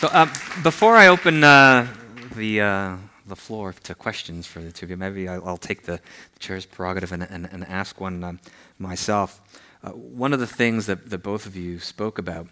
So 0.00 0.08
uh, 0.08 0.26
before 0.62 0.96
I 0.96 1.08
open 1.08 1.44
uh, 1.44 1.86
the 2.34 2.60
uh, 2.60 2.96
the 3.26 3.36
floor 3.36 3.74
to 3.82 3.94
questions 3.94 4.46
for 4.46 4.60
the 4.60 4.70
two 4.70 4.86
of 4.86 4.90
you, 4.90 4.96
maybe 4.96 5.28
I'll, 5.28 5.46
I'll 5.46 5.56
take 5.56 5.82
the 5.82 6.00
chair's 6.38 6.66
prerogative 6.66 7.12
and, 7.12 7.22
and, 7.22 7.48
and 7.50 7.64
ask 7.64 8.00
one 8.00 8.22
um, 8.22 8.40
myself. 8.78 9.40
Uh, 9.82 9.90
one 9.90 10.32
of 10.32 10.40
the 10.40 10.46
things 10.46 10.86
that, 10.86 11.10
that 11.10 11.18
both 11.18 11.46
of 11.46 11.56
you 11.56 11.78
spoke 11.78 12.18
about 12.18 12.46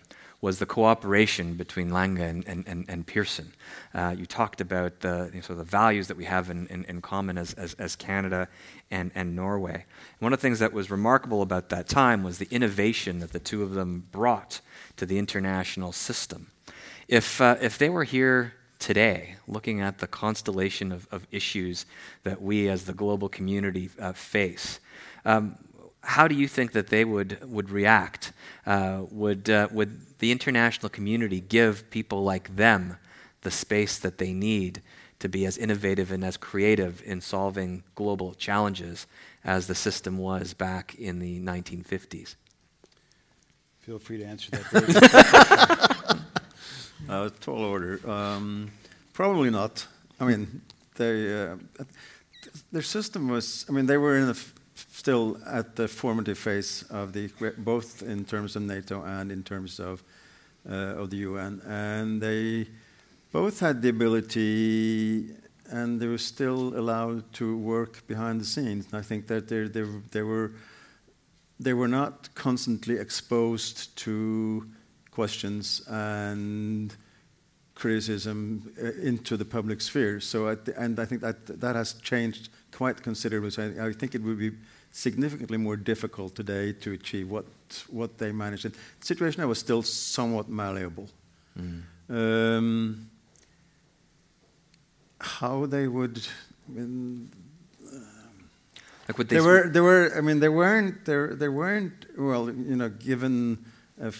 was 0.44 0.58
the 0.58 0.66
cooperation 0.66 1.54
between 1.54 1.88
Lange 1.88 2.20
and, 2.20 2.46
and, 2.46 2.84
and, 2.86 3.06
Pearson. 3.06 3.50
Uh, 3.94 4.14
you 4.14 4.26
talked 4.26 4.60
about 4.60 5.00
the, 5.00 5.30
you 5.32 5.36
know, 5.36 5.40
sort 5.40 5.52
of 5.52 5.56
the 5.56 5.64
values 5.64 6.06
that 6.08 6.18
we 6.18 6.26
have 6.26 6.50
in, 6.50 6.66
in, 6.66 6.84
in 6.84 7.00
common 7.00 7.38
as, 7.38 7.54
as, 7.54 7.72
as, 7.78 7.96
Canada 7.96 8.46
and, 8.90 9.10
and 9.14 9.34
Norway. 9.34 9.72
And 9.72 10.20
one 10.20 10.34
of 10.34 10.38
the 10.38 10.42
things 10.42 10.58
that 10.58 10.74
was 10.74 10.90
remarkable 10.90 11.40
about 11.40 11.70
that 11.70 11.88
time 11.88 12.22
was 12.22 12.36
the 12.36 12.48
innovation 12.50 13.20
that 13.20 13.32
the 13.32 13.38
two 13.38 13.62
of 13.62 13.72
them 13.72 14.06
brought 14.12 14.60
to 14.98 15.06
the 15.06 15.18
international 15.18 15.92
system. 15.92 16.48
If, 17.08 17.40
uh, 17.40 17.56
if 17.62 17.78
they 17.78 17.88
were 17.88 18.04
here 18.04 18.52
today, 18.78 19.36
looking 19.48 19.80
at 19.80 19.96
the 19.96 20.06
constellation 20.06 20.92
of, 20.92 21.08
of 21.10 21.26
issues 21.30 21.86
that 22.24 22.42
we 22.42 22.68
as 22.68 22.84
the 22.84 22.92
global 22.92 23.30
community 23.30 23.88
uh, 23.98 24.12
face, 24.12 24.78
um, 25.24 25.56
how 26.04 26.28
do 26.28 26.34
you 26.34 26.48
think 26.48 26.72
that 26.72 26.88
they 26.88 27.04
would, 27.04 27.38
would 27.50 27.70
react? 27.70 28.32
Uh, 28.66 29.02
would, 29.10 29.50
uh, 29.50 29.68
would 29.70 30.18
the 30.18 30.30
international 30.32 30.88
community 30.88 31.40
give 31.40 31.88
people 31.90 32.22
like 32.22 32.54
them 32.56 32.96
the 33.42 33.50
space 33.50 33.98
that 33.98 34.18
they 34.18 34.32
need 34.32 34.82
to 35.18 35.28
be 35.28 35.46
as 35.46 35.56
innovative 35.58 36.12
and 36.12 36.24
as 36.24 36.36
creative 36.36 37.02
in 37.04 37.20
solving 37.20 37.82
global 37.94 38.34
challenges 38.34 39.06
as 39.44 39.66
the 39.66 39.74
system 39.74 40.18
was 40.18 40.54
back 40.54 40.94
in 40.96 41.18
the 41.18 41.40
1950s? 41.40 42.36
Feel 43.80 43.98
free 43.98 44.18
to 44.18 44.24
answer 44.24 44.50
that. 44.50 46.20
Uh, 47.08 47.28
tall 47.40 47.62
order. 47.62 48.00
Um, 48.08 48.70
probably 49.12 49.50
not. 49.50 49.86
I 50.18 50.24
mean, 50.24 50.62
they, 50.96 51.42
uh, 51.42 51.56
their 52.72 52.82
system 52.82 53.28
was. 53.28 53.66
I 53.68 53.72
mean, 53.72 53.86
they 53.86 53.98
were 53.98 54.16
in 54.16 54.26
the 54.26 54.44
still 54.74 55.38
at 55.46 55.76
the 55.76 55.88
formative 55.88 56.38
phase 56.38 56.84
of 56.90 57.12
the 57.12 57.30
both 57.58 58.02
in 58.02 58.24
terms 58.24 58.56
of 58.56 58.62
NATO 58.62 59.02
and 59.02 59.30
in 59.30 59.42
terms 59.42 59.80
of 59.80 60.02
uh, 60.68 61.00
of 61.00 61.10
the 61.10 61.18
UN, 61.18 61.60
and 61.66 62.20
they 62.20 62.66
both 63.32 63.60
had 63.60 63.82
the 63.82 63.90
ability, 63.90 65.30
and 65.70 66.00
they 66.00 66.06
were 66.06 66.18
still 66.18 66.78
allowed 66.78 67.32
to 67.34 67.56
work 67.56 68.06
behind 68.06 68.40
the 68.40 68.44
scenes. 68.44 68.86
And 68.86 68.94
I 68.94 69.02
think 69.02 69.26
that 69.26 69.48
they 69.48 69.64
they 69.68 69.84
they 70.10 70.22
were 70.22 70.52
they 71.60 71.74
were 71.74 71.88
not 71.88 72.34
constantly 72.34 72.98
exposed 72.98 73.96
to 73.96 74.66
questions 75.10 75.82
and 75.88 76.96
criticism 77.74 78.72
uh, 78.82 78.92
into 79.02 79.36
the 79.36 79.44
public 79.44 79.80
sphere. 79.80 80.20
So, 80.20 80.54
the, 80.54 80.78
and 80.80 80.98
I 80.98 81.04
think 81.04 81.20
that 81.20 81.60
that 81.60 81.76
has 81.76 81.94
changed 81.94 82.48
quite 82.74 83.02
considerably. 83.02 83.50
So 83.50 83.62
I, 83.62 83.86
I, 83.86 83.92
think 83.92 84.14
it 84.14 84.22
would 84.22 84.38
be 84.38 84.52
significantly 84.90 85.56
more 85.56 85.76
difficult 85.76 86.34
today 86.34 86.72
to 86.72 86.92
achieve 86.92 87.30
what 87.30 87.46
what 87.90 88.18
they 88.18 88.32
managed. 88.32 88.64
And 88.64 88.74
the 89.00 89.06
situation 89.06 89.40
now 89.40 89.48
was 89.48 89.58
still 89.58 89.82
somewhat 89.82 90.48
malleable. 90.48 91.08
Mm. 91.58 91.82
Um, 92.08 93.10
how 95.20 95.66
they 95.66 95.88
would. 95.88 96.26
I 96.68 96.72
mean, 96.72 97.30
like 99.08 99.18
would 99.18 99.28
they 99.28 99.36
there 99.36 99.44
were, 99.44 99.68
there 99.68 99.82
were. 99.82 100.12
I 100.16 100.20
mean, 100.20 100.40
there 100.40 100.52
weren't. 100.52 101.04
There, 101.04 101.34
there 101.34 101.52
weren't. 101.52 102.06
Well, 102.18 102.50
you 102.50 102.76
know, 102.76 102.88
given 102.88 103.64
a 104.00 104.10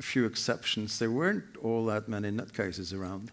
few 0.00 0.24
exceptions. 0.24 0.98
There 0.98 1.10
weren't 1.10 1.44
all 1.62 1.86
that 1.86 2.08
many 2.08 2.30
nutcases 2.30 2.98
around. 2.98 3.30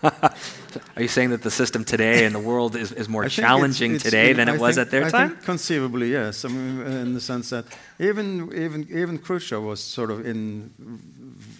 Are 0.02 1.02
you 1.02 1.08
saying 1.08 1.30
that 1.30 1.42
the 1.42 1.50
system 1.50 1.84
today 1.84 2.24
in 2.24 2.32
the 2.32 2.38
world 2.38 2.76
is, 2.76 2.92
is 2.92 3.08
more 3.08 3.28
challenging 3.28 3.94
it's, 3.94 4.04
it's, 4.04 4.10
today 4.10 4.32
than 4.32 4.48
I 4.48 4.54
it 4.54 4.60
was 4.60 4.76
think, 4.76 4.86
at 4.86 4.90
their 4.90 5.06
I 5.06 5.10
time? 5.10 5.30
Think 5.30 5.44
conceivably, 5.44 6.12
yes. 6.12 6.44
I 6.44 6.48
mean, 6.48 6.86
in 6.86 7.14
the 7.14 7.20
sense 7.20 7.50
that 7.50 7.64
even 7.98 8.52
even 8.54 8.86
even 8.90 9.18
Khrushchev 9.18 9.62
was 9.62 9.82
sort 9.82 10.10
of 10.10 10.24
in 10.24 10.70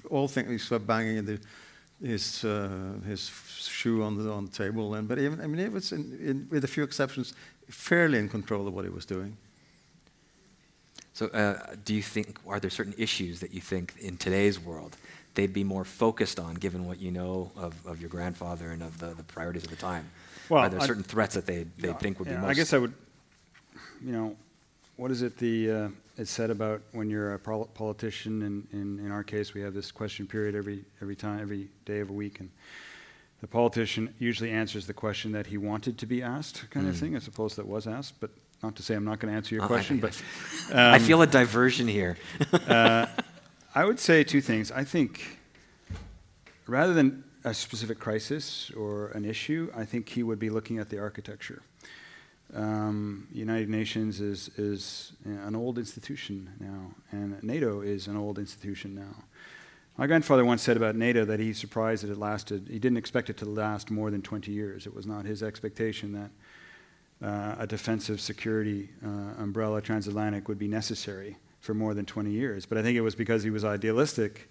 all 0.08 0.28
things 0.28 0.70
were 0.70 0.78
banging 0.78 1.16
in 1.16 1.26
the, 1.26 1.40
his 2.00 2.44
uh, 2.44 3.00
his 3.06 3.28
shoe 3.58 4.02
on 4.02 4.22
the 4.22 4.30
on 4.30 4.46
the 4.46 4.52
table, 4.52 4.94
and 4.94 5.08
but 5.08 5.18
even 5.18 5.40
I 5.40 5.46
mean, 5.46 5.58
it 5.58 5.72
was 5.72 5.92
in, 5.92 6.18
in, 6.20 6.48
with 6.50 6.64
a 6.64 6.68
few 6.68 6.84
exceptions, 6.84 7.34
fairly 7.68 8.18
in 8.18 8.28
control 8.28 8.68
of 8.68 8.74
what 8.74 8.84
he 8.84 8.90
was 8.90 9.04
doing. 9.04 9.36
So, 11.18 11.26
uh, 11.30 11.74
do 11.84 11.94
you 11.94 12.02
think, 12.02 12.38
are 12.46 12.60
there 12.60 12.70
certain 12.70 12.94
issues 12.96 13.40
that 13.40 13.52
you 13.52 13.60
think 13.60 13.94
in 13.98 14.16
today's 14.18 14.60
world 14.60 14.96
they'd 15.34 15.52
be 15.52 15.64
more 15.64 15.84
focused 15.84 16.38
on, 16.38 16.54
given 16.54 16.86
what 16.86 17.00
you 17.00 17.10
know 17.10 17.50
of, 17.56 17.74
of 17.84 18.00
your 18.00 18.08
grandfather 18.08 18.70
and 18.70 18.84
of 18.84 19.00
the, 19.00 19.14
the 19.14 19.24
priorities 19.24 19.64
of 19.64 19.70
the 19.70 19.74
time? 19.74 20.08
Well, 20.48 20.62
are 20.62 20.68
there 20.68 20.78
certain 20.78 21.02
threats 21.02 21.34
that 21.34 21.44
they 21.44 21.66
they 21.76 21.88
yeah, 21.88 21.94
think 21.94 22.20
would 22.20 22.28
yeah, 22.28 22.36
be 22.36 22.42
most? 22.42 22.50
I 22.50 22.54
guess 22.54 22.72
I 22.72 22.78
would, 22.78 22.94
you 24.00 24.12
know, 24.12 24.36
what 24.96 25.10
is 25.10 25.22
it 25.22 25.36
the 25.38 25.70
uh, 25.72 25.88
it's 26.16 26.30
said 26.30 26.50
about 26.50 26.82
when 26.92 27.10
you're 27.10 27.34
a 27.34 27.38
politician? 27.40 28.42
And 28.42 28.68
in, 28.72 29.04
in 29.04 29.10
our 29.10 29.24
case, 29.24 29.54
we 29.54 29.60
have 29.62 29.74
this 29.74 29.90
question 29.90 30.24
period 30.28 30.54
every 30.54 30.84
every 31.02 31.16
time, 31.16 31.40
every 31.40 31.66
day 31.84 31.98
of 31.98 32.10
a 32.10 32.12
week, 32.12 32.38
and 32.38 32.48
the 33.40 33.48
politician 33.48 34.14
usually 34.20 34.52
answers 34.52 34.86
the 34.86 34.94
question 34.94 35.32
that 35.32 35.48
he 35.48 35.58
wanted 35.58 35.98
to 35.98 36.06
be 36.06 36.22
asked, 36.22 36.70
kind 36.70 36.86
mm. 36.86 36.90
of 36.90 36.96
thing, 36.96 37.16
as 37.16 37.26
opposed 37.26 37.56
to 37.56 37.62
that 37.62 37.66
was 37.66 37.88
asked. 37.88 38.20
But 38.20 38.30
not 38.62 38.76
to 38.76 38.82
say 38.82 38.94
I'm 38.94 39.04
not 39.04 39.20
going 39.20 39.32
to 39.32 39.36
answer 39.36 39.54
your 39.54 39.64
uh, 39.64 39.68
question, 39.68 39.98
but 39.98 40.20
um, 40.72 40.78
I 40.94 40.98
feel 40.98 41.22
a 41.22 41.26
diversion 41.26 41.86
here. 41.88 42.16
uh, 42.66 43.06
I 43.74 43.84
would 43.84 44.00
say 44.00 44.24
two 44.24 44.40
things. 44.40 44.72
I 44.72 44.84
think 44.84 45.38
rather 46.66 46.92
than 46.94 47.24
a 47.44 47.54
specific 47.54 47.98
crisis 47.98 48.70
or 48.76 49.08
an 49.08 49.24
issue, 49.24 49.70
I 49.76 49.84
think 49.84 50.08
he 50.08 50.22
would 50.22 50.38
be 50.38 50.50
looking 50.50 50.78
at 50.78 50.88
the 50.88 50.98
architecture. 50.98 51.62
Um, 52.54 53.28
United 53.30 53.68
Nations 53.68 54.20
is 54.20 54.48
is 54.56 55.12
an 55.24 55.54
old 55.54 55.78
institution 55.78 56.50
now, 56.58 56.94
and 57.12 57.42
NATO 57.42 57.82
is 57.82 58.06
an 58.06 58.16
old 58.16 58.38
institution 58.38 58.94
now. 58.94 59.24
My 59.98 60.06
grandfather 60.06 60.44
once 60.44 60.62
said 60.62 60.76
about 60.76 60.94
NATO 60.94 61.24
that 61.24 61.40
he's 61.40 61.58
surprised 61.58 62.04
that 62.04 62.10
it 62.10 62.18
lasted. 62.18 62.68
He 62.70 62.78
didn't 62.78 62.98
expect 62.98 63.28
it 63.30 63.36
to 63.38 63.44
last 63.44 63.90
more 63.90 64.10
than 64.10 64.22
20 64.22 64.52
years. 64.52 64.86
It 64.86 64.94
was 64.94 65.06
not 65.06 65.24
his 65.24 65.42
expectation 65.42 66.12
that 66.12 66.30
uh, 67.22 67.56
a 67.58 67.66
defensive 67.66 68.20
security 68.20 68.90
uh, 69.04 69.42
umbrella 69.42 69.80
transatlantic 69.82 70.48
would 70.48 70.58
be 70.58 70.68
necessary 70.68 71.36
for 71.60 71.74
more 71.74 71.94
than 71.94 72.06
20 72.06 72.30
years. 72.30 72.66
But 72.66 72.78
I 72.78 72.82
think 72.82 72.96
it 72.96 73.00
was 73.00 73.14
because 73.14 73.42
he 73.42 73.50
was 73.50 73.64
idealistic 73.64 74.48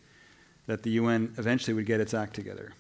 that 0.66 0.84
the 0.84 0.92
UN 0.92 1.34
eventually 1.38 1.74
would 1.74 1.86
get 1.86 2.02
its 2.02 2.14
act 2.14 2.34
together. 2.34 2.74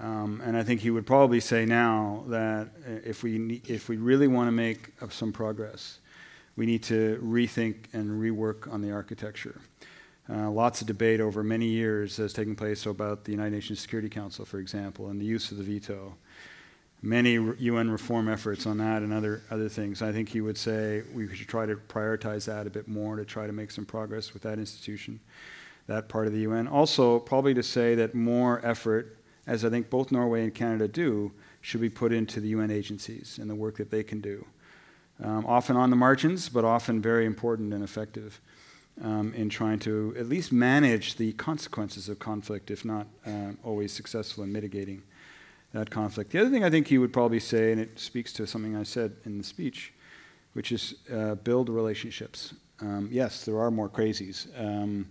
Um, 0.00 0.42
and 0.44 0.56
I 0.56 0.62
think 0.62 0.80
he 0.80 0.90
would 0.90 1.06
probably 1.06 1.40
say 1.40 1.64
now 1.64 2.24
that 2.28 2.68
if 3.04 3.22
we, 3.22 3.62
if 3.66 3.88
we 3.88 3.96
really 3.96 4.26
want 4.26 4.48
to 4.48 4.52
make 4.52 4.90
some 5.10 5.32
progress, 5.32 6.00
we 6.56 6.66
need 6.66 6.82
to 6.84 7.18
rethink 7.22 7.86
and 7.92 8.20
rework 8.20 8.70
on 8.72 8.82
the 8.82 8.90
architecture. 8.90 9.60
Uh, 10.28 10.50
lots 10.50 10.80
of 10.80 10.86
debate 10.88 11.20
over 11.20 11.44
many 11.44 11.66
years 11.66 12.16
has 12.16 12.32
taken 12.32 12.56
place 12.56 12.84
about 12.84 13.24
the 13.24 13.30
United 13.30 13.52
Nations 13.52 13.78
Security 13.78 14.08
Council, 14.08 14.44
for 14.44 14.58
example, 14.58 15.08
and 15.08 15.20
the 15.20 15.24
use 15.24 15.52
of 15.52 15.56
the 15.58 15.62
veto 15.62 16.14
many 17.08 17.32
UN 17.34 17.90
reform 17.90 18.28
efforts 18.28 18.66
on 18.66 18.78
that 18.78 19.02
and 19.02 19.12
other, 19.12 19.42
other 19.50 19.68
things. 19.68 20.02
I 20.02 20.12
think 20.12 20.28
he 20.28 20.40
would 20.40 20.58
say 20.58 21.02
we 21.14 21.34
should 21.34 21.48
try 21.48 21.66
to 21.66 21.76
prioritize 21.76 22.46
that 22.46 22.66
a 22.66 22.70
bit 22.70 22.88
more 22.88 23.16
to 23.16 23.24
try 23.24 23.46
to 23.46 23.52
make 23.52 23.70
some 23.70 23.84
progress 23.84 24.32
with 24.32 24.42
that 24.42 24.58
institution, 24.58 25.20
that 25.86 26.08
part 26.08 26.26
of 26.26 26.32
the 26.32 26.40
UN. 26.40 26.66
Also, 26.66 27.18
probably 27.18 27.54
to 27.54 27.62
say 27.62 27.94
that 27.94 28.14
more 28.14 28.64
effort 28.64 29.16
as 29.46 29.64
I 29.64 29.70
think 29.70 29.90
both 29.90 30.10
Norway 30.10 30.42
and 30.42 30.54
Canada 30.54 30.88
do, 30.88 31.32
should 31.60 31.80
be 31.80 31.88
put 31.88 32.12
into 32.12 32.40
the 32.40 32.48
UN 32.48 32.70
agencies 32.70 33.38
and 33.40 33.48
the 33.48 33.54
work 33.54 33.76
that 33.76 33.90
they 33.90 34.02
can 34.02 34.20
do. 34.20 34.46
Um, 35.22 35.46
often 35.46 35.76
on 35.76 35.90
the 35.90 35.96
margins, 35.96 36.48
but 36.48 36.64
often 36.64 37.00
very 37.00 37.24
important 37.24 37.72
and 37.72 37.82
effective 37.82 38.40
um, 39.02 39.32
in 39.34 39.48
trying 39.48 39.78
to 39.80 40.14
at 40.18 40.28
least 40.28 40.52
manage 40.52 41.16
the 41.16 41.32
consequences 41.34 42.08
of 42.08 42.18
conflict, 42.18 42.70
if 42.70 42.84
not 42.84 43.06
uh, 43.26 43.52
always 43.62 43.92
successful 43.92 44.44
in 44.44 44.52
mitigating 44.52 45.02
that 45.76 45.90
conflict. 45.90 46.32
The 46.32 46.40
other 46.40 46.50
thing 46.50 46.64
I 46.64 46.70
think 46.70 46.88
he 46.88 46.98
would 46.98 47.12
probably 47.12 47.40
say, 47.40 47.72
and 47.72 47.80
it 47.80 47.98
speaks 47.98 48.32
to 48.34 48.46
something 48.46 48.76
I 48.76 48.82
said 48.82 49.16
in 49.24 49.38
the 49.38 49.44
speech, 49.44 49.92
which 50.54 50.72
is 50.72 50.94
uh, 51.12 51.34
build 51.36 51.68
relationships. 51.68 52.54
Um, 52.80 53.08
yes, 53.12 53.44
there 53.44 53.58
are 53.58 53.70
more 53.70 53.88
crazies. 53.88 54.48
Um, 54.58 55.06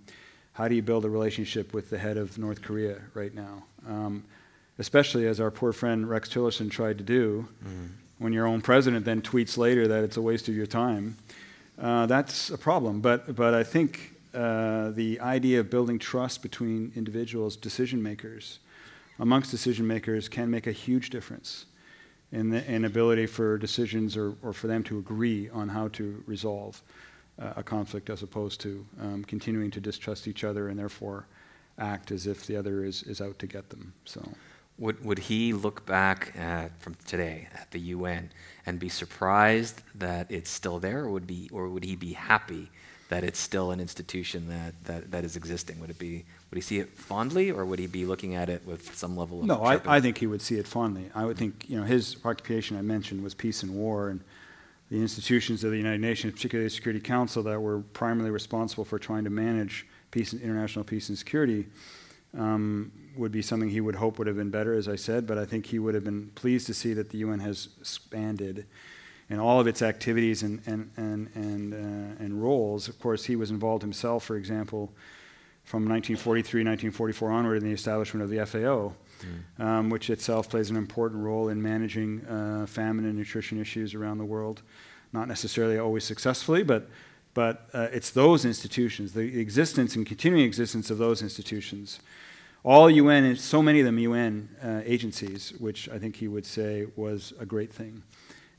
how 0.53 0.67
do 0.67 0.75
you 0.75 0.81
build 0.81 1.05
a 1.05 1.09
relationship 1.09 1.73
with 1.73 1.89
the 1.89 1.97
head 1.97 2.17
of 2.17 2.37
North 2.37 2.61
Korea 2.61 3.01
right 3.13 3.33
now? 3.33 3.63
Um, 3.87 4.23
especially 4.79 5.27
as 5.27 5.39
our 5.39 5.51
poor 5.51 5.71
friend 5.71 6.09
Rex 6.09 6.29
Tillerson 6.29 6.69
tried 6.69 6.97
to 6.97 7.03
do, 7.03 7.47
mm. 7.63 7.89
when 8.17 8.33
your 8.33 8.47
own 8.47 8.61
president 8.61 9.05
then 9.05 9.21
tweets 9.21 9.57
later 9.57 9.87
that 9.87 10.03
it's 10.03 10.17
a 10.17 10.21
waste 10.21 10.47
of 10.47 10.55
your 10.55 10.65
time. 10.65 11.17
Uh, 11.79 12.05
that's 12.05 12.49
a 12.49 12.57
problem. 12.57 13.01
But, 13.01 13.35
but 13.35 13.53
I 13.53 13.63
think 13.63 14.15
uh, 14.33 14.91
the 14.91 15.19
idea 15.19 15.59
of 15.59 15.69
building 15.69 15.99
trust 15.99 16.41
between 16.41 16.91
individuals, 16.95 17.55
decision 17.55 18.01
makers, 18.01 18.59
amongst 19.19 19.51
decision 19.51 19.87
makers, 19.87 20.27
can 20.29 20.49
make 20.49 20.67
a 20.67 20.71
huge 20.71 21.09
difference 21.09 21.65
in 22.31 22.49
the 22.49 22.71
in 22.71 22.85
ability 22.85 23.25
for 23.27 23.57
decisions 23.57 24.17
or, 24.17 24.35
or 24.41 24.53
for 24.53 24.67
them 24.67 24.83
to 24.83 24.97
agree 24.97 25.49
on 25.49 25.69
how 25.69 25.87
to 25.89 26.23
resolve 26.25 26.81
uh, 27.39 27.53
a 27.55 27.63
conflict 27.63 28.09
as 28.09 28.23
opposed 28.23 28.59
to 28.61 28.85
um, 29.01 29.23
continuing 29.23 29.71
to 29.71 29.79
distrust 29.79 30.27
each 30.27 30.43
other 30.43 30.69
and 30.69 30.79
therefore 30.79 31.27
act 31.77 32.11
as 32.11 32.27
if 32.27 32.45
the 32.47 32.55
other 32.55 32.83
is, 32.83 33.03
is 33.03 33.21
out 33.21 33.37
to 33.39 33.47
get 33.47 33.69
them. 33.69 33.93
So. 34.05 34.21
Would, 34.77 35.05
would 35.05 35.19
he 35.19 35.53
look 35.53 35.85
back 35.85 36.33
at, 36.37 36.77
from 36.81 36.95
today 37.07 37.47
at 37.53 37.71
the 37.71 37.79
UN 37.79 38.29
and 38.65 38.77
be 38.77 38.89
surprised 38.89 39.81
that 39.95 40.29
it's 40.29 40.49
still 40.49 40.79
there, 40.79 41.05
or 41.05 41.11
would, 41.11 41.27
be, 41.27 41.49
or 41.53 41.69
would 41.69 41.85
he 41.85 41.95
be 41.95 42.11
happy 42.11 42.69
that 43.07 43.23
it's 43.23 43.39
still 43.39 43.71
an 43.71 43.79
institution 43.79 44.49
that, 44.49 44.73
that, 44.83 45.11
that 45.11 45.23
is 45.23 45.37
existing? 45.37 45.79
Would, 45.79 45.91
it 45.91 45.99
be, 45.99 46.25
would 46.49 46.57
he 46.57 46.61
see 46.61 46.79
it 46.79 46.95
fondly, 46.97 47.51
or 47.51 47.65
would 47.65 47.79
he 47.79 47.87
be 47.87 48.05
looking 48.05 48.35
at 48.35 48.49
it 48.49 48.65
with 48.65 48.95
some 48.95 49.17
level 49.17 49.41
of 49.41 49.45
No, 49.45 49.63
I, 49.63 49.81
I 49.85 49.99
think 49.99 50.19
he 50.19 50.27
would 50.27 50.41
see 50.41 50.55
it 50.55 50.67
fondly. 50.67 51.09
I 51.15 51.25
would 51.25 51.37
think, 51.37 51.65
you 51.67 51.77
know, 51.77 51.83
his 51.83 52.17
occupation 52.23 52.77
I 52.77 52.81
mentioned 52.81 53.23
was 53.23 53.33
peace 53.33 53.63
and 53.63 53.75
war, 53.75 54.09
and 54.09 54.21
the 54.89 55.01
institutions 55.01 55.63
of 55.63 55.71
the 55.71 55.77
United 55.77 56.01
Nations, 56.01 56.33
particularly 56.33 56.67
the 56.67 56.75
Security 56.75 56.99
Council, 56.99 57.41
that 57.43 57.59
were 57.59 57.79
primarily 57.81 58.31
responsible 58.31 58.85
for 58.85 58.99
trying 58.99 59.23
to 59.23 59.29
manage 59.29 59.87
peace, 60.11 60.33
and 60.33 60.41
international 60.41 60.85
peace 60.85 61.09
and 61.09 61.17
security, 61.17 61.65
um, 62.37 62.91
would 63.17 63.31
be 63.31 63.41
something 63.41 63.69
he 63.69 63.81
would 63.81 63.95
hope 63.95 64.17
would 64.19 64.27
have 64.27 64.35
been 64.35 64.51
better, 64.51 64.73
as 64.73 64.87
I 64.87 64.95
said, 64.95 65.25
but 65.25 65.37
I 65.37 65.45
think 65.45 65.67
he 65.67 65.79
would 65.79 65.95
have 65.95 66.03
been 66.03 66.31
pleased 66.35 66.67
to 66.67 66.73
see 66.73 66.93
that 66.93 67.09
the 67.09 67.19
UN 67.19 67.39
has 67.39 67.69
expanded 67.79 68.65
in 69.29 69.39
all 69.39 69.59
of 69.59 69.67
its 69.67 69.81
activities 69.81 70.43
and, 70.43 70.61
and, 70.65 70.91
and, 70.97 71.29
and, 71.33 71.73
uh, 71.73 72.23
and 72.23 72.43
roles. 72.43 72.87
Of 72.87 72.99
course, 72.99 73.25
he 73.25 73.35
was 73.35 73.49
involved 73.49 73.81
himself, 73.81 74.23
for 74.23 74.35
example, 74.35 74.93
from 75.65 75.81
1943, 75.87 76.61
1944 76.61 77.31
onward 77.31 77.57
in 77.57 77.63
the 77.63 77.73
establishment 77.73 78.23
of 78.23 78.29
the 78.29 78.45
FAO, 78.45 78.93
mm. 79.59 79.63
um, 79.63 79.89
which 79.89 80.09
itself 80.09 80.49
plays 80.49 80.69
an 80.69 80.77
important 80.77 81.21
role 81.21 81.49
in 81.49 81.61
managing 81.61 82.25
uh, 82.25 82.65
famine 82.67 83.05
and 83.05 83.17
nutrition 83.17 83.59
issues 83.59 83.93
around 83.93 84.17
the 84.17 84.25
world. 84.25 84.61
Not 85.11 85.27
necessarily 85.27 85.77
always 85.77 86.03
successfully, 86.03 86.63
but, 86.63 86.87
but 87.33 87.67
uh, 87.73 87.87
it's 87.91 88.11
those 88.11 88.45
institutions, 88.45 89.13
the 89.13 89.39
existence 89.39 89.95
and 89.95 90.05
continuing 90.05 90.45
existence 90.45 90.89
of 90.89 90.97
those 90.97 91.21
institutions 91.21 91.99
all 92.65 92.89
UN, 92.89 93.35
so 93.35 93.61
many 93.61 93.79
of 93.79 93.85
them 93.85 93.99
UN 93.99 94.49
uh, 94.61 94.81
agencies, 94.85 95.53
which 95.59 95.87
I 95.87 95.99
think 95.99 96.15
he 96.15 96.27
would 96.27 96.47
say 96.47 96.87
was 96.95 97.31
a 97.39 97.45
great 97.45 97.71
thing. 97.71 98.01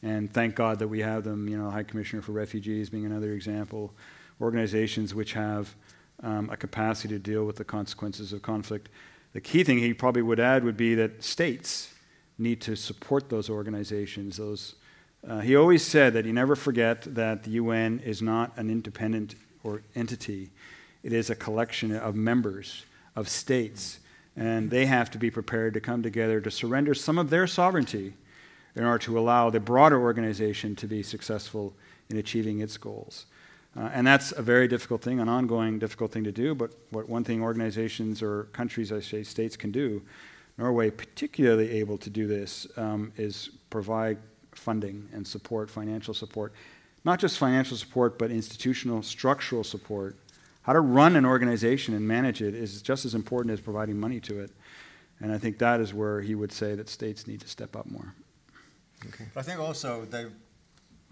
And 0.01 0.33
thank 0.33 0.55
God 0.55 0.79
that 0.79 0.87
we 0.87 1.01
have 1.01 1.25
them, 1.25 1.49
you 1.49 1.59
know, 1.59 1.71
High 1.71 1.83
Commissioner 1.83 2.23
for 2.23 2.31
Refugees 2.31 2.89
being 2.89 3.05
another 3.05 3.33
example, 3.33 3.93
organizations 4.41 5.13
which 5.13 5.33
have 5.33 5.75
um, 6.23 6.51
a 6.51 6.57
capacity 6.57 7.15
to 7.15 7.19
deal 7.19 7.45
with 7.45 7.57
the 7.57 7.65
consequences 7.65 8.33
of 8.33 8.43
conflict. 8.43 8.89
The 9.33 9.41
key 9.41 9.65
thing 9.65 9.79
he 9.79 9.93
probably 9.93 10.23
would 10.23 10.41
add 10.41 10.65
would 10.65 10.77
be 10.77 10.95
that 10.95 11.23
states 11.23 11.95
need 12.39 12.61
to 12.63 12.77
support 12.77 13.29
those 13.29 13.51
organizations. 13.51 14.37
Those, 14.37 14.75
uh, 15.27 15.41
he 15.41 15.57
always 15.57 15.83
said 15.83 16.13
that 16.15 16.25
you 16.25 16.33
never 16.33 16.57
forget 16.57 17.03
that 17.15 17.45
the 17.45 17.51
UN 17.53 18.01
is 18.01 18.23
not 18.23 18.57
an 18.57 18.71
independent 18.71 19.35
or 19.63 19.83
entity. 19.95 20.51
It 21.03 21.13
is 21.13 21.31
a 21.31 21.35
collection 21.35 21.95
of 21.95 22.15
members 22.15 22.85
of 23.15 23.29
states, 23.29 24.01
and 24.37 24.71
they 24.71 24.87
have 24.87 25.11
to 25.13 25.19
be 25.19 25.31
prepared 25.31 25.75
to 25.75 25.81
come 25.81 26.03
together 26.03 26.41
to 26.41 26.51
surrender 26.51 26.95
some 26.95 27.19
of 27.19 27.31
their 27.31 27.47
sovereignty 27.47 28.15
in 28.75 28.85
order 28.85 28.99
to 29.05 29.19
allow 29.19 29.49
the 29.49 29.61
broader 29.61 30.01
organization 30.01 30.77
to 30.77 30.87
be 30.87 31.03
successful 31.03 31.75
in 32.11 32.19
achieving 32.19 32.61
its 32.61 32.77
goals. 32.77 33.27
Uh, 33.77 33.91
and 33.93 34.07
that's 34.07 34.33
a 34.33 34.43
very 34.43 34.67
difficult 34.67 35.03
thing, 35.03 35.21
an 35.21 35.29
ongoing 35.29 35.79
difficult 35.79 36.11
thing 36.11 36.25
to 36.25 36.33
do, 36.33 36.55
but 36.55 36.73
what 36.91 37.09
one 37.09 37.25
thing 37.25 37.43
organizations 37.43 38.23
or 38.23 38.45
countries, 38.53 38.91
I 38.91 39.01
say 39.01 39.23
states, 39.23 39.57
can 39.57 39.71
do, 39.71 40.03
Norway 40.57 40.91
particularly 40.91 41.71
able 41.73 41.99
to 41.99 42.09
do 42.09 42.27
this, 42.27 42.67
um, 42.77 43.13
is 43.17 43.51
provide 43.69 44.19
funding 44.53 45.09
and 45.13 45.27
support, 45.27 45.69
financial 45.69 46.15
support. 46.15 46.55
Not 47.05 47.21
just 47.21 47.39
financial 47.39 47.77
support, 47.77 48.19
but 48.19 48.31
institutional, 48.31 49.03
structural 49.03 49.63
support 49.63 50.17
how 50.67 50.73
to 50.73 50.81
run 50.81 51.15
an 51.15 51.25
organization 51.25 51.95
and 51.95 52.09
manage 52.09 52.43
it 52.43 52.53
is 52.53 52.83
just 52.83 53.05
as 53.05 53.15
important 53.15 53.53
as 53.53 53.61
providing 53.61 54.01
money 54.01 54.19
to 54.19 54.41
it. 54.41 54.51
And 55.21 55.33
I 55.33 55.39
think 55.39 55.59
that 55.59 55.79
is 55.81 55.95
where 55.95 56.21
he 56.21 56.35
would 56.35 56.51
say 56.51 56.75
that 56.75 56.89
states 56.89 57.29
need 57.29 57.41
to 57.43 57.49
step 57.49 57.77
up 57.77 57.87
more. 57.87 58.13
Okay. 59.07 59.27
I 59.37 59.43
think 59.43 59.61
also 59.61 60.05
they, 60.07 60.27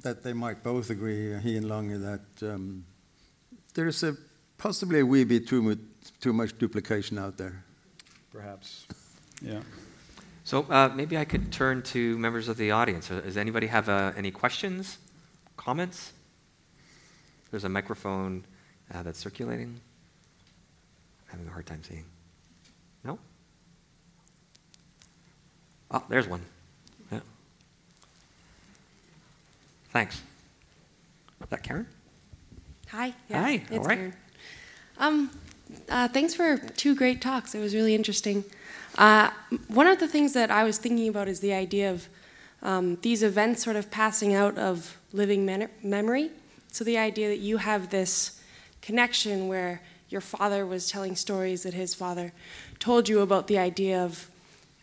that 0.04 0.22
they 0.22 0.32
might 0.32 0.62
both 0.62 0.90
agree, 0.90 1.36
he 1.40 1.56
and 1.56 1.68
Lange, 1.68 1.98
that 1.98 2.20
um, 2.42 2.84
there's 3.74 4.02
a 4.02 4.16
possibly 4.56 5.00
a 5.00 5.06
wee 5.06 5.24
bit 5.24 5.48
too 5.48 5.62
much, 5.62 5.78
too 6.20 6.32
much 6.32 6.56
duplication 6.58 7.18
out 7.18 7.36
there. 7.36 7.64
Perhaps. 8.30 8.86
Yeah. 9.42 9.60
So 10.44 10.66
uh, 10.70 10.90
maybe 10.94 11.16
I 11.16 11.24
could 11.24 11.50
turn 11.50 11.82
to 11.82 12.18
members 12.18 12.48
of 12.48 12.56
the 12.56 12.70
audience. 12.70 13.10
Uh, 13.10 13.20
does 13.20 13.36
anybody 13.36 13.66
have 13.66 13.88
uh, 13.88 14.12
any 14.16 14.30
questions, 14.30 14.98
comments? 15.56 16.12
There's 17.50 17.64
a 17.64 17.68
microphone 17.68 18.44
uh, 18.92 19.02
that's 19.02 19.18
circulating? 19.18 19.80
I'm 21.26 21.38
having 21.38 21.46
a 21.46 21.50
hard 21.50 21.66
time 21.66 21.82
seeing. 21.82 22.04
No? 23.04 23.18
Oh, 25.90 26.04
there's 26.08 26.28
one. 26.28 26.42
Yeah. 27.10 27.20
Thanks. 29.94 30.16
Is 31.40 31.48
that 31.50 31.62
Karen? 31.62 31.86
Hi. 32.88 33.14
Yeah, 33.28 33.42
Hi. 33.42 33.52
It's 33.52 33.70
All 33.70 33.84
right. 33.84 33.96
Karen. 33.96 34.14
Um, 34.98 35.30
uh, 35.88 36.08
thanks 36.08 36.34
for 36.34 36.56
two 36.58 36.96
great 36.96 37.22
talks. 37.22 37.54
It 37.54 37.60
was 37.60 37.76
really 37.76 37.94
interesting. 37.94 38.42
Uh, 38.98 39.30
one 39.68 39.86
of 39.86 40.00
the 40.00 40.08
things 40.08 40.32
that 40.32 40.50
I 40.50 40.64
was 40.64 40.78
thinking 40.78 41.06
about 41.06 41.28
is 41.28 41.38
the 41.38 41.54
idea 41.54 41.92
of 41.92 42.08
um, 42.60 42.98
these 43.02 43.22
events 43.22 43.62
sort 43.62 43.76
of 43.76 43.88
passing 43.92 44.34
out 44.34 44.58
of 44.58 44.98
living 45.12 45.46
men- 45.46 45.70
memory. 45.80 46.32
So 46.72 46.82
the 46.82 46.98
idea 46.98 47.28
that 47.28 47.38
you 47.38 47.58
have 47.58 47.90
this 47.90 48.42
connection 48.82 49.46
where 49.46 49.80
your 50.08 50.20
father 50.20 50.66
was 50.66 50.90
telling 50.90 51.14
stories 51.14 51.62
that 51.62 51.74
his 51.74 51.94
father 51.94 52.32
told 52.80 53.08
you 53.08 53.20
about 53.20 53.46
the 53.46 53.58
idea 53.58 54.02
of 54.02 54.28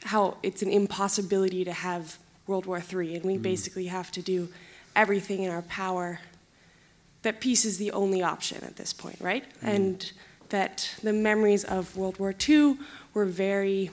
how 0.05 0.37
it's 0.41 0.61
an 0.61 0.69
impossibility 0.69 1.65
to 1.65 1.73
have 1.73 2.17
World 2.47 2.65
War 2.65 2.81
III, 2.81 3.17
and 3.17 3.25
we 3.25 3.35
mm. 3.35 3.41
basically 3.41 3.87
have 3.87 4.09
to 4.13 4.21
do 4.21 4.47
everything 4.95 5.43
in 5.43 5.51
our 5.51 5.61
power. 5.63 6.19
That 7.23 7.39
peace 7.39 7.65
is 7.65 7.77
the 7.77 7.91
only 7.91 8.23
option 8.23 8.63
at 8.63 8.75
this 8.75 8.93
point, 8.93 9.17
right? 9.19 9.45
Mm. 9.61 9.75
And 9.75 10.11
that 10.49 10.95
the 11.01 11.13
memories 11.13 11.63
of 11.63 11.95
World 11.95 12.19
War 12.19 12.33
II 12.47 12.77
were 13.13 13.25
very, 13.25 13.89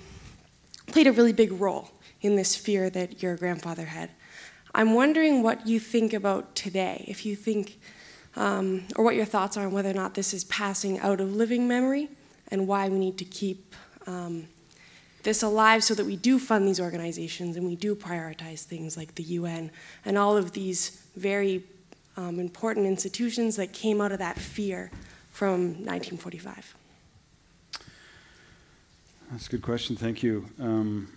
played 0.86 1.06
a 1.06 1.12
really 1.12 1.32
big 1.32 1.52
role 1.52 1.90
in 2.20 2.36
this 2.36 2.56
fear 2.56 2.90
that 2.90 3.22
your 3.22 3.36
grandfather 3.36 3.86
had. 3.86 4.10
I'm 4.74 4.94
wondering 4.94 5.42
what 5.42 5.66
you 5.66 5.80
think 5.80 6.12
about 6.12 6.54
today. 6.54 7.04
If 7.08 7.24
you 7.24 7.36
think 7.36 7.78
um, 8.36 8.84
or 8.96 9.04
what 9.04 9.16
your 9.16 9.24
thoughts 9.24 9.56
are 9.56 9.66
on 9.66 9.72
whether 9.72 9.90
or 9.90 9.94
not 9.94 10.14
this 10.14 10.32
is 10.32 10.44
passing 10.44 10.98
out 11.00 11.20
of 11.20 11.34
living 11.34 11.66
memory 11.66 12.08
and 12.50 12.66
why 12.68 12.88
we 12.88 12.98
need 12.98 13.18
to 13.18 13.24
keep 13.24 13.74
um, 14.06 14.46
this 15.28 15.42
alive 15.42 15.84
so 15.84 15.92
that 15.92 16.06
we 16.06 16.16
do 16.16 16.38
fund 16.38 16.66
these 16.66 16.80
organizations 16.80 17.58
and 17.58 17.66
we 17.66 17.76
do 17.76 17.94
prioritize 17.94 18.64
things 18.64 18.96
like 18.96 19.14
the 19.14 19.22
UN 19.24 19.70
and 20.06 20.16
all 20.16 20.38
of 20.38 20.52
these 20.52 21.02
very 21.16 21.62
um, 22.16 22.40
important 22.40 22.86
institutions 22.86 23.54
that 23.56 23.74
came 23.74 24.00
out 24.00 24.10
of 24.10 24.20
that 24.20 24.38
fear 24.38 24.90
from 25.30 25.84
1945. 25.84 26.74
That's 29.30 29.46
a 29.46 29.50
good 29.50 29.60
question. 29.60 29.96
Thank 29.96 30.22
you. 30.22 30.48
Um, 30.58 31.12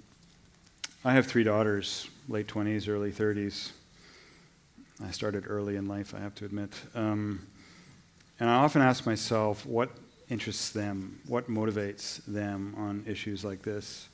I 1.05 1.13
have 1.13 1.25
three 1.25 1.45
daughters, 1.45 2.09
late 2.27 2.47
20s, 2.47 2.89
early 2.89 3.13
30s. 3.13 3.71
I 5.01 5.11
started 5.11 5.45
early 5.47 5.77
in 5.77 5.87
life, 5.87 6.13
I 6.13 6.19
have 6.19 6.35
to 6.35 6.45
admit. 6.45 6.73
Um, 6.93 7.47
and 8.41 8.49
I 8.49 8.55
often 8.55 8.81
ask 8.81 9.05
myself 9.05 9.65
what 9.65 9.89
interests 10.31 10.69
them, 10.69 11.19
what 11.27 11.49
motivates 11.49 12.23
them 12.25 12.73
on 12.77 13.03
issues 13.05 13.43
like 13.43 13.61
this. 13.61 14.07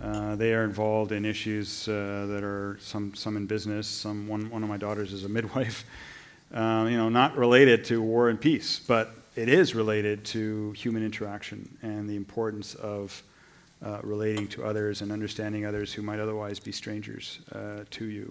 Uh, 0.00 0.36
they 0.36 0.52
are 0.52 0.62
involved 0.62 1.10
in 1.10 1.24
issues 1.24 1.88
uh, 1.88 2.26
that 2.28 2.44
are 2.44 2.78
some, 2.80 3.14
some 3.14 3.36
in 3.38 3.46
business. 3.46 3.86
Some, 3.86 4.28
one, 4.28 4.50
one 4.50 4.62
of 4.62 4.68
my 4.68 4.76
daughters 4.76 5.12
is 5.12 5.24
a 5.24 5.28
midwife. 5.38 5.84
Uh, 6.52 6.86
you 6.90 6.98
know, 6.98 7.08
not 7.08 7.34
related 7.36 7.82
to 7.86 8.02
war 8.02 8.28
and 8.28 8.38
peace, 8.38 8.78
but 8.78 9.14
it 9.34 9.48
is 9.48 9.74
related 9.74 10.22
to 10.26 10.72
human 10.72 11.02
interaction 11.02 11.78
and 11.80 12.08
the 12.08 12.16
importance 12.16 12.74
of 12.74 13.22
uh, 13.82 14.00
relating 14.02 14.46
to 14.46 14.64
others 14.64 15.00
and 15.00 15.10
understanding 15.10 15.64
others 15.64 15.94
who 15.94 16.02
might 16.02 16.20
otherwise 16.20 16.60
be 16.60 16.72
strangers 16.72 17.40
uh, 17.52 17.84
to 17.90 18.04
you. 18.04 18.30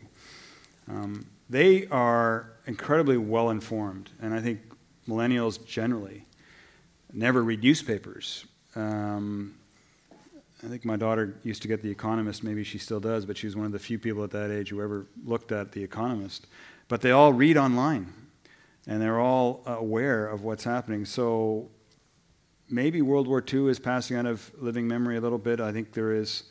Um, 0.88 1.26
they 1.50 1.88
are 1.88 2.52
incredibly 2.68 3.18
well 3.18 3.50
informed, 3.50 4.12
and 4.22 4.36
I 4.36 4.40
think 4.40 4.60
millennials 5.08 5.66
generally 5.66 6.26
never 7.14 7.44
read 7.44 7.64
newspapers. 7.64 8.46
Um, 8.76 9.56
I 10.64 10.68
think 10.68 10.86
my 10.86 10.96
daughter 10.96 11.36
used 11.44 11.62
to 11.64 11.68
get 11.68 11.82
The 11.82 11.90
Economist, 11.90 12.44
maybe 12.44 12.64
she 12.64 12.78
still 12.78 13.00
does, 13.00 13.26
but 13.26 13.38
she 13.38 13.48
was 13.48 13.56
one 13.56 13.66
of 13.66 13.72
the 13.72 13.80
few 13.80 13.98
people 13.98 14.24
at 14.24 14.32
that 14.32 14.52
age 14.52 14.70
who 14.70 14.82
ever 14.82 15.08
looked 15.26 15.52
at 15.52 15.72
The 15.72 15.84
Economist. 15.84 16.46
But 16.88 17.02
they 17.02 17.12
all 17.12 17.34
read 17.34 17.58
online, 17.58 18.14
and 18.86 19.02
they're 19.02 19.20
all 19.20 19.64
aware 19.66 20.28
of 20.28 20.44
what's 20.44 20.64
happening. 20.64 21.06
So 21.06 21.70
maybe 22.70 23.02
World 23.02 23.28
War 23.28 23.44
II 23.52 23.70
is 23.70 23.80
passing 23.80 24.18
out 24.18 24.28
of 24.28 24.52
living 24.60 24.88
memory 24.88 25.18
a 25.18 25.22
little 25.22 25.40
bit. 25.40 25.60
I 25.60 25.72
think 25.72 25.94
there 25.94 26.14
is 26.14 26.44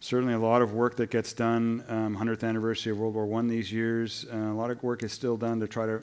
certainly 0.00 0.34
a 0.34 0.38
lot 0.38 0.60
of 0.60 0.74
work 0.74 0.96
that 0.96 1.10
gets 1.10 1.32
done. 1.32 1.84
Um, 1.88 2.16
100th 2.16 2.46
anniversary 2.46 2.92
of 2.92 2.98
World 2.98 3.14
War 3.14 3.38
I 3.38 3.42
these 3.46 3.72
years. 3.72 4.26
Uh, 4.32 4.36
a 4.36 4.54
lot 4.54 4.70
of 4.70 4.82
work 4.82 5.02
is 5.02 5.12
still 5.12 5.36
done 5.36 5.58
to 5.60 5.66
try 5.66 5.86
to 5.86 6.02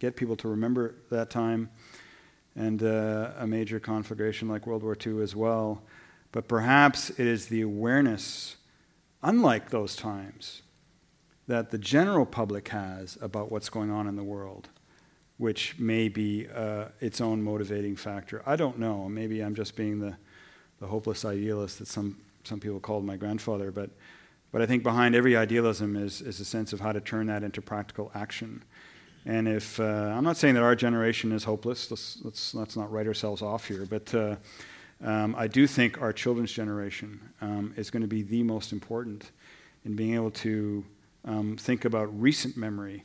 get 0.00 0.16
people 0.16 0.36
to 0.36 0.48
remember 0.48 0.96
that 1.10 1.30
time 1.30 1.70
and 2.56 2.82
uh, 2.82 3.32
a 3.38 3.46
major 3.46 3.78
conflagration 3.78 4.48
like 4.48 4.66
World 4.66 4.82
War 4.82 4.96
II 5.04 5.22
as 5.22 5.36
well. 5.36 5.82
But 6.32 6.48
perhaps 6.48 7.10
it 7.10 7.20
is 7.20 7.46
the 7.46 7.60
awareness, 7.60 8.56
unlike 9.22 9.70
those 9.70 9.94
times, 9.94 10.62
that 11.46 11.70
the 11.70 11.78
general 11.78 12.26
public 12.26 12.68
has 12.68 13.16
about 13.20 13.52
what's 13.52 13.68
going 13.68 13.90
on 13.90 14.06
in 14.06 14.16
the 14.16 14.24
world, 14.24 14.68
which 15.36 15.78
may 15.78 16.08
be 16.08 16.48
uh, 16.54 16.86
its 17.00 17.20
own 17.20 17.42
motivating 17.42 17.94
factor. 17.94 18.42
I 18.46 18.56
don't 18.56 18.78
know. 18.78 19.08
Maybe 19.08 19.40
I'm 19.42 19.54
just 19.54 19.76
being 19.76 20.00
the, 20.00 20.16
the 20.80 20.86
hopeless 20.86 21.24
idealist 21.24 21.78
that 21.78 21.88
some, 21.88 22.18
some 22.44 22.58
people 22.58 22.80
called 22.80 23.04
my 23.04 23.16
grandfather, 23.16 23.70
but, 23.70 23.90
but 24.50 24.62
I 24.62 24.66
think 24.66 24.82
behind 24.82 25.14
every 25.14 25.36
idealism 25.36 25.94
is, 25.94 26.20
is 26.20 26.40
a 26.40 26.44
sense 26.44 26.72
of 26.72 26.80
how 26.80 26.92
to 26.92 27.00
turn 27.00 27.26
that 27.26 27.44
into 27.44 27.62
practical 27.62 28.10
action. 28.14 28.64
And 29.26 29.48
if 29.48 29.80
uh, 29.80 29.82
I'm 29.82 30.22
not 30.22 30.36
saying 30.36 30.54
that 30.54 30.62
our 30.62 30.76
generation 30.76 31.32
is 31.32 31.42
hopeless, 31.42 31.90
let's, 31.90 32.18
let's, 32.22 32.54
let's 32.54 32.76
not 32.76 32.92
write 32.92 33.08
ourselves 33.08 33.42
off 33.42 33.66
here, 33.66 33.84
but 33.84 34.14
uh, 34.14 34.36
um, 35.04 35.34
I 35.36 35.48
do 35.48 35.66
think 35.66 36.00
our 36.00 36.12
children's 36.12 36.52
generation 36.52 37.20
um, 37.40 37.74
is 37.76 37.90
going 37.90 38.02
to 38.02 38.08
be 38.08 38.22
the 38.22 38.44
most 38.44 38.72
important 38.72 39.32
in 39.84 39.96
being 39.96 40.14
able 40.14 40.30
to 40.30 40.84
um, 41.24 41.56
think 41.56 41.84
about 41.84 42.08
recent 42.20 42.56
memory 42.56 43.02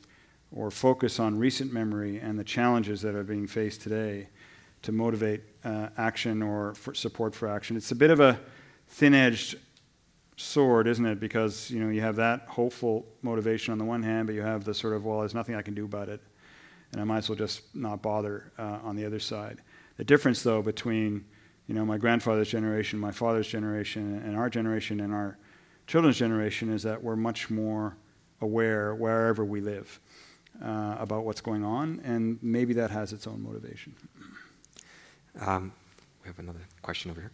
or 0.52 0.70
focus 0.70 1.18
on 1.18 1.38
recent 1.38 1.72
memory 1.72 2.18
and 2.18 2.38
the 2.38 2.44
challenges 2.44 3.02
that 3.02 3.16
are 3.16 3.24
being 3.24 3.48
faced 3.48 3.82
today 3.82 4.28
to 4.82 4.92
motivate 4.92 5.40
uh, 5.64 5.88
action 5.96 6.40
or 6.40 6.74
for 6.74 6.94
support 6.94 7.34
for 7.34 7.48
action. 7.48 7.76
It's 7.76 7.90
a 7.90 7.96
bit 7.96 8.10
of 8.10 8.20
a 8.20 8.38
thin 8.86 9.12
edged 9.12 9.56
sword, 10.42 10.86
isn't 10.86 11.06
it? 11.06 11.20
Because 11.20 11.70
you 11.70 11.80
know 11.80 11.88
you 11.88 12.00
have 12.00 12.16
that 12.16 12.42
hopeful 12.48 13.06
motivation 13.22 13.72
on 13.72 13.78
the 13.78 13.84
one 13.84 14.02
hand, 14.02 14.26
but 14.26 14.34
you 14.34 14.42
have 14.42 14.64
the 14.64 14.74
sort 14.74 14.94
of 14.94 15.04
well, 15.04 15.20
there's 15.20 15.34
nothing 15.34 15.54
I 15.54 15.62
can 15.62 15.74
do 15.74 15.84
about 15.84 16.08
it, 16.08 16.20
and 16.92 17.00
I 17.00 17.04
might 17.04 17.18
as 17.18 17.28
well 17.28 17.36
just 17.36 17.74
not 17.74 18.02
bother 18.02 18.52
uh, 18.58 18.78
on 18.82 18.96
the 18.96 19.04
other 19.04 19.18
side. 19.18 19.60
The 19.96 20.04
difference, 20.04 20.42
though, 20.42 20.62
between 20.62 21.24
you 21.66 21.74
know 21.74 21.84
my 21.84 21.98
grandfather's 21.98 22.50
generation, 22.50 22.98
my 22.98 23.12
father's 23.12 23.48
generation, 23.48 24.22
and 24.24 24.36
our 24.36 24.50
generation 24.50 25.00
and 25.00 25.12
our 25.12 25.38
children's 25.86 26.18
generation 26.18 26.72
is 26.72 26.82
that 26.82 27.02
we're 27.02 27.16
much 27.16 27.50
more 27.50 27.96
aware 28.40 28.94
wherever 28.94 29.44
we 29.44 29.60
live 29.60 30.00
uh, 30.62 30.96
about 30.98 31.24
what's 31.24 31.40
going 31.40 31.64
on, 31.64 32.00
and 32.04 32.38
maybe 32.42 32.74
that 32.74 32.90
has 32.90 33.12
its 33.12 33.26
own 33.26 33.42
motivation. 33.42 33.94
Um, 35.40 35.72
we 36.22 36.28
have 36.28 36.38
another 36.38 36.60
question 36.82 37.10
over 37.10 37.20
here. 37.20 37.32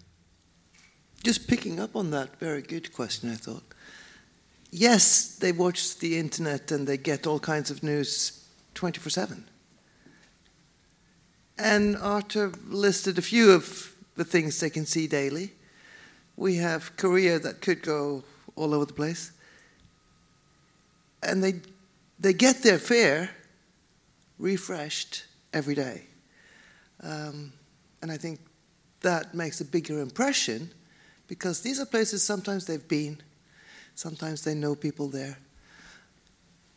Just 1.25 1.49
picking 1.49 1.81
up 1.81 1.97
on 1.97 2.11
that 2.11 2.39
very 2.39 2.63
good 2.63 2.93
question, 2.93 3.31
I 3.31 3.35
thought. 3.35 3.65
Yes, 4.71 5.37
they 5.37 5.53
watch 5.53 5.99
the 5.99 6.19
internet 6.19 6.71
and 6.71 6.87
they 6.87 6.97
get 6.97 7.27
all 7.27 7.41
kinds 7.41 7.71
of 7.71 7.83
news 7.83 8.47
24 8.75 9.11
7. 9.11 9.45
And 11.59 11.97
Artur 11.97 12.53
listed 12.69 13.19
a 13.19 13.23
few 13.23 13.51
of 13.51 13.93
the 14.17 14.25
things 14.25 14.61
they 14.61 14.71
can 14.71 14.87
see 14.87 15.07
daily. 15.07 15.53
We 16.37 16.57
have 16.57 16.97
Korea 16.97 17.39
that 17.41 17.61
could 17.61 17.83
go 17.83 18.23
all 18.55 18.75
over 18.75 18.85
the 18.85 18.93
place. 18.93 19.33
And 21.23 21.43
they, 21.43 21.55
they 22.21 22.33
get 22.33 22.63
their 22.63 22.79
fare 22.79 23.31
refreshed 24.39 25.25
every 25.53 25.75
day. 25.75 26.05
Um, 27.03 27.53
and 28.03 28.13
I 28.13 28.17
think 28.17 28.39
that 29.01 29.35
makes 29.35 29.61
a 29.61 29.65
bigger 29.65 30.01
impression 30.01 30.71
because 31.29 31.61
these 31.61 31.79
are 31.79 31.87
places 31.87 32.23
sometimes 32.23 32.65
they've 32.65 32.89
been, 32.89 33.21
sometimes 33.95 34.43
they 34.43 34.55
know 34.55 34.75
people 34.75 35.09
there. 35.09 35.39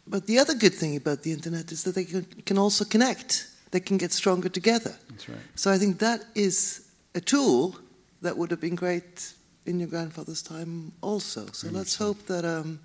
But 0.06 0.28
the 0.28 0.40
other 0.40 0.54
good 0.54 0.74
thing 0.74 0.98
about 0.98 1.24
the 1.24 1.32
internet 1.32 1.72
is 1.72 1.84
that 1.84 1.96
they 1.96 2.04
can, 2.06 2.26
can 2.46 2.58
also 2.58 2.86
connect. 2.86 3.48
They 3.72 3.80
can 3.80 3.98
get 3.98 4.12
stronger 4.12 4.50
together. 4.50 4.94
That's 5.10 5.30
right. 5.30 5.40
So 5.56 5.72
I 5.72 5.78
think 5.78 6.00
that 6.00 6.26
is 6.36 6.90
a 7.16 7.22
tool 7.22 7.76
that 8.22 8.38
would 8.38 8.52
have 8.52 8.60
been 8.60 8.76
great 8.76 9.34
in 9.66 9.80
your 9.80 9.88
grandfather's 9.88 10.42
time 10.42 10.92
also. 11.02 11.46
So 11.54 11.68
Very 11.68 11.78
let's 11.78 11.98
so. 11.98 12.06
hope 12.06 12.26
that 12.28 12.44
um, 12.44 12.80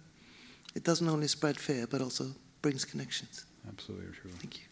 it 0.75 0.85
doesn't 0.85 1.09
only 1.09 1.27
spread 1.27 1.59
fear, 1.59 1.87
but 1.87 2.01
also 2.01 2.27
brings 2.63 2.85
connections. 2.85 3.47
Absolutely 3.69 4.15
true. 4.15 4.31
Thank 4.39 4.59
you. 4.59 4.65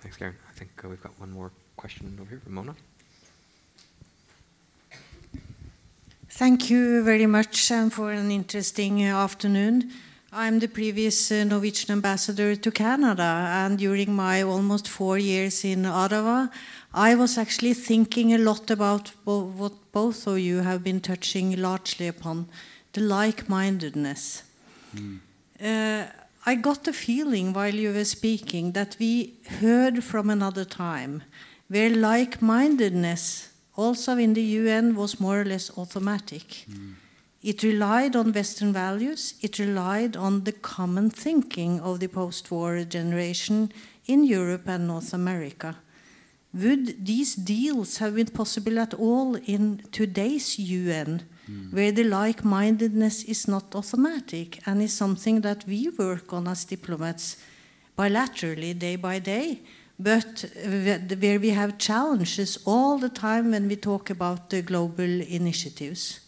Thanks, 0.00 0.16
Karen. 0.16 0.34
I 0.48 0.52
think 0.58 0.70
uh, 0.84 0.88
we've 0.88 1.02
got 1.02 1.18
one 1.20 1.30
more 1.30 1.52
question 1.76 2.18
over 2.20 2.30
here. 2.30 2.42
Ramona? 2.46 2.74
Thank 6.36 6.68
you 6.68 7.04
very 7.04 7.26
much 7.26 7.70
um, 7.70 7.90
for 7.90 8.10
an 8.10 8.32
interesting 8.32 9.04
uh, 9.04 9.22
afternoon. 9.22 9.92
I'm 10.32 10.58
the 10.58 10.66
previous 10.66 11.30
uh, 11.30 11.44
Norwegian 11.44 11.92
ambassador 11.92 12.56
to 12.56 12.70
Canada, 12.72 13.22
and 13.22 13.78
during 13.78 14.12
my 14.12 14.42
almost 14.42 14.88
four 14.88 15.16
years 15.16 15.64
in 15.64 15.86
Ottawa, 15.86 16.48
I 16.92 17.14
was 17.14 17.38
actually 17.38 17.74
thinking 17.74 18.34
a 18.34 18.38
lot 18.38 18.68
about 18.72 19.12
bo- 19.24 19.44
what 19.44 19.74
both 19.92 20.26
of 20.26 20.40
you 20.40 20.58
have 20.58 20.82
been 20.82 21.00
touching 21.00 21.54
largely 21.54 22.08
upon 22.08 22.48
the 22.94 23.02
like 23.02 23.48
mindedness. 23.48 24.42
Uh, 25.62 26.06
I 26.44 26.56
got 26.56 26.82
the 26.82 26.92
feeling 26.92 27.52
while 27.52 27.72
you 27.76 27.92
were 27.92 28.04
speaking 28.04 28.72
that 28.72 28.96
we 28.98 29.34
heard 29.60 30.02
from 30.02 30.30
another 30.30 30.64
time 30.64 31.22
where 31.68 31.90
like 31.90 32.42
mindedness, 32.42 33.50
also 33.76 34.16
in 34.16 34.34
the 34.34 34.42
UN, 34.42 34.94
was 34.94 35.20
more 35.20 35.40
or 35.40 35.44
less 35.44 35.70
automatic. 35.76 36.64
Hmm. 36.66 36.92
It 37.42 37.62
relied 37.62 38.16
on 38.16 38.32
Western 38.32 38.72
values, 38.72 39.34
it 39.42 39.58
relied 39.58 40.16
on 40.16 40.44
the 40.44 40.52
common 40.52 41.10
thinking 41.10 41.80
of 41.80 42.00
the 42.00 42.08
post 42.08 42.50
war 42.50 42.82
generation 42.84 43.70
in 44.06 44.24
Europe 44.24 44.66
and 44.66 44.86
North 44.86 45.12
America. 45.12 45.76
Would 46.54 47.04
these 47.04 47.34
deals 47.34 47.98
have 47.98 48.14
been 48.14 48.28
possible 48.28 48.78
at 48.78 48.94
all 48.94 49.34
in 49.34 49.82
today's 49.92 50.58
UN, 50.58 51.22
hmm. 51.46 51.70
where 51.70 51.92
the 51.92 52.04
like 52.04 52.44
mindedness 52.44 53.24
is 53.24 53.46
not 53.46 53.74
automatic 53.74 54.60
and 54.66 54.80
is 54.80 54.92
something 54.92 55.40
that 55.42 55.66
we 55.66 55.88
work 55.90 56.32
on 56.32 56.48
as 56.48 56.64
diplomats 56.64 57.36
bilaterally, 57.98 58.78
day 58.78 58.96
by 58.96 59.18
day, 59.18 59.60
but 59.98 60.44
where 61.20 61.38
we 61.38 61.50
have 61.50 61.78
challenges 61.78 62.58
all 62.64 62.98
the 62.98 63.08
time 63.08 63.52
when 63.52 63.68
we 63.68 63.76
talk 63.76 64.10
about 64.10 64.50
the 64.50 64.62
global 64.62 65.04
initiatives? 65.04 66.20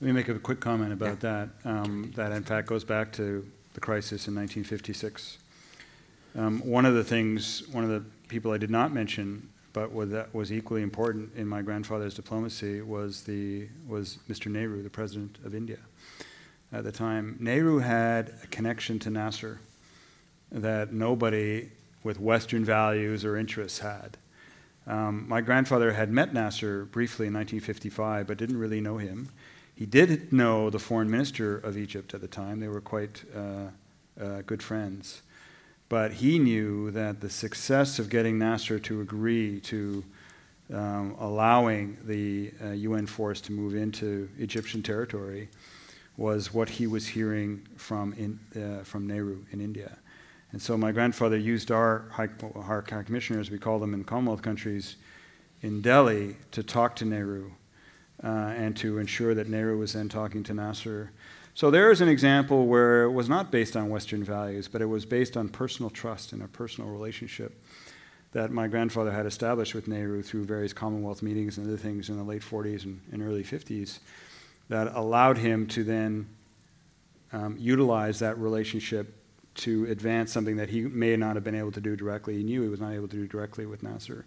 Let 0.00 0.08
me 0.08 0.12
make 0.12 0.28
a 0.28 0.38
quick 0.38 0.60
comment 0.60 0.92
about 0.92 1.20
that. 1.20 1.48
Um, 1.64 2.12
that, 2.16 2.32
in 2.32 2.42
fact, 2.42 2.66
goes 2.66 2.84
back 2.84 3.12
to 3.12 3.46
the 3.74 3.80
crisis 3.80 4.26
in 4.26 4.34
1956. 4.34 5.38
Um, 6.36 6.60
one 6.60 6.84
of 6.84 6.94
the 6.94 7.04
things, 7.04 7.66
one 7.68 7.84
of 7.84 7.90
the 7.90 8.04
people 8.28 8.50
I 8.50 8.58
did 8.58 8.70
not 8.70 8.92
mention, 8.92 9.48
but 9.72 9.92
was, 9.92 10.10
that 10.10 10.34
was 10.34 10.52
equally 10.52 10.82
important 10.82 11.30
in 11.36 11.46
my 11.46 11.62
grandfather's 11.62 12.14
diplomacy, 12.14 12.82
was, 12.82 13.22
the, 13.22 13.68
was 13.86 14.18
Mr. 14.28 14.50
Nehru, 14.50 14.82
the 14.82 14.90
president 14.90 15.38
of 15.44 15.54
India 15.54 15.78
at 16.72 16.82
the 16.82 16.92
time. 16.92 17.36
Nehru 17.38 17.78
had 17.78 18.34
a 18.42 18.46
connection 18.48 18.98
to 18.98 19.10
Nasser 19.10 19.60
that 20.54 20.92
nobody 20.92 21.68
with 22.02 22.20
Western 22.20 22.64
values 22.64 23.24
or 23.24 23.36
interests 23.36 23.80
had. 23.80 24.16
Um, 24.86 25.28
my 25.28 25.40
grandfather 25.40 25.92
had 25.92 26.10
met 26.10 26.32
Nasser 26.32 26.84
briefly 26.84 27.26
in 27.26 27.34
1955, 27.34 28.26
but 28.26 28.38
didn't 28.38 28.58
really 28.58 28.80
know 28.80 28.98
him. 28.98 29.30
He 29.74 29.86
did 29.86 30.32
know 30.32 30.70
the 30.70 30.78
foreign 30.78 31.10
minister 31.10 31.56
of 31.56 31.76
Egypt 31.76 32.14
at 32.14 32.20
the 32.20 32.28
time. 32.28 32.60
They 32.60 32.68
were 32.68 32.80
quite 32.80 33.24
uh, 33.34 33.70
uh, 34.22 34.42
good 34.46 34.62
friends. 34.62 35.22
But 35.88 36.12
he 36.12 36.38
knew 36.38 36.90
that 36.92 37.20
the 37.20 37.30
success 37.30 37.98
of 37.98 38.08
getting 38.08 38.38
Nasser 38.38 38.78
to 38.78 39.00
agree 39.00 39.60
to 39.60 40.04
um, 40.72 41.16
allowing 41.18 41.98
the 42.04 42.52
uh, 42.62 42.70
UN 42.70 43.06
force 43.06 43.40
to 43.42 43.52
move 43.52 43.74
into 43.74 44.28
Egyptian 44.38 44.82
territory 44.82 45.48
was 46.16 46.54
what 46.54 46.68
he 46.68 46.86
was 46.86 47.08
hearing 47.08 47.66
from, 47.76 48.12
in, 48.14 48.38
uh, 48.62 48.84
from 48.84 49.06
Nehru 49.06 49.44
in 49.50 49.60
India. 49.60 49.96
And 50.54 50.62
so 50.62 50.78
my 50.78 50.92
grandfather 50.92 51.36
used 51.36 51.72
our 51.72 52.04
high, 52.12 52.28
our 52.54 52.84
high 52.88 53.02
commissioners, 53.02 53.50
we 53.50 53.58
call 53.58 53.80
them 53.80 53.92
in 53.92 54.04
Commonwealth 54.04 54.42
countries, 54.42 54.94
in 55.62 55.80
Delhi 55.80 56.36
to 56.52 56.62
talk 56.62 56.94
to 56.94 57.04
Nehru 57.04 57.50
uh, 58.22 58.28
and 58.28 58.76
to 58.76 58.98
ensure 58.98 59.34
that 59.34 59.48
Nehru 59.48 59.76
was 59.76 59.94
then 59.94 60.08
talking 60.08 60.44
to 60.44 60.54
Nasser. 60.54 61.10
So 61.54 61.72
there 61.72 61.90
is 61.90 62.00
an 62.00 62.08
example 62.08 62.68
where 62.68 63.02
it 63.02 63.10
was 63.10 63.28
not 63.28 63.50
based 63.50 63.76
on 63.76 63.88
Western 63.88 64.22
values, 64.22 64.68
but 64.68 64.80
it 64.80 64.86
was 64.86 65.04
based 65.04 65.36
on 65.36 65.48
personal 65.48 65.90
trust 65.90 66.32
and 66.32 66.40
a 66.40 66.46
personal 66.46 66.88
relationship 66.88 67.60
that 68.30 68.52
my 68.52 68.68
grandfather 68.68 69.10
had 69.10 69.26
established 69.26 69.74
with 69.74 69.88
Nehru 69.88 70.22
through 70.22 70.44
various 70.44 70.72
Commonwealth 70.72 71.20
meetings 71.20 71.58
and 71.58 71.66
other 71.66 71.76
things 71.76 72.08
in 72.08 72.16
the 72.16 72.22
late 72.22 72.42
40s 72.42 72.84
and, 72.84 73.00
and 73.10 73.24
early 73.24 73.42
50s 73.42 73.98
that 74.68 74.94
allowed 74.94 75.38
him 75.38 75.66
to 75.66 75.82
then 75.82 76.28
um, 77.32 77.56
utilize 77.58 78.20
that 78.20 78.38
relationship 78.38 79.12
to 79.56 79.86
advance 79.86 80.32
something 80.32 80.56
that 80.56 80.70
he 80.70 80.82
may 80.82 81.16
not 81.16 81.36
have 81.36 81.44
been 81.44 81.54
able 81.54 81.72
to 81.72 81.80
do 81.80 81.96
directly. 81.96 82.36
He 82.36 82.42
knew 82.42 82.62
he 82.62 82.68
was 82.68 82.80
not 82.80 82.92
able 82.92 83.08
to 83.08 83.16
do 83.16 83.26
directly 83.26 83.66
with 83.66 83.82
Nasser. 83.82 84.26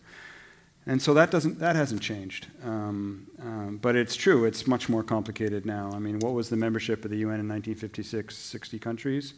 And 0.86 1.02
so 1.02 1.14
that, 1.16 1.32
doesn't, 1.32 1.60
that 1.60 1.76
hasn't 1.76 2.02
changed. 2.02 2.48
Um, 2.64 3.28
um, 3.42 3.80
but 3.82 3.98
it's 3.98 4.16
true, 4.16 4.46
it's 4.46 4.66
much 4.66 4.88
more 4.88 5.04
complicated 5.04 5.66
now. 5.66 5.92
I 5.94 6.00
mean, 6.00 6.20
what 6.20 6.34
was 6.34 6.50
the 6.50 6.56
membership 6.56 7.04
of 7.04 7.12
the 7.12 7.18
UN 7.18 7.42
in 7.42 7.48
1956? 7.50 8.36
60 8.36 8.80
countries. 8.80 9.34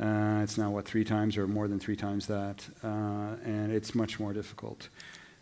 Uh, 0.00 0.40
it's 0.42 0.56
now, 0.56 0.70
what, 0.70 0.86
three 0.86 1.04
times 1.04 1.36
or 1.36 1.48
more 1.48 1.66
than 1.66 1.80
three 1.80 1.96
times 1.96 2.28
that. 2.28 2.64
Uh, 2.84 3.34
and 3.44 3.72
it's 3.72 3.96
much 3.96 4.20
more 4.20 4.32
difficult. 4.32 4.88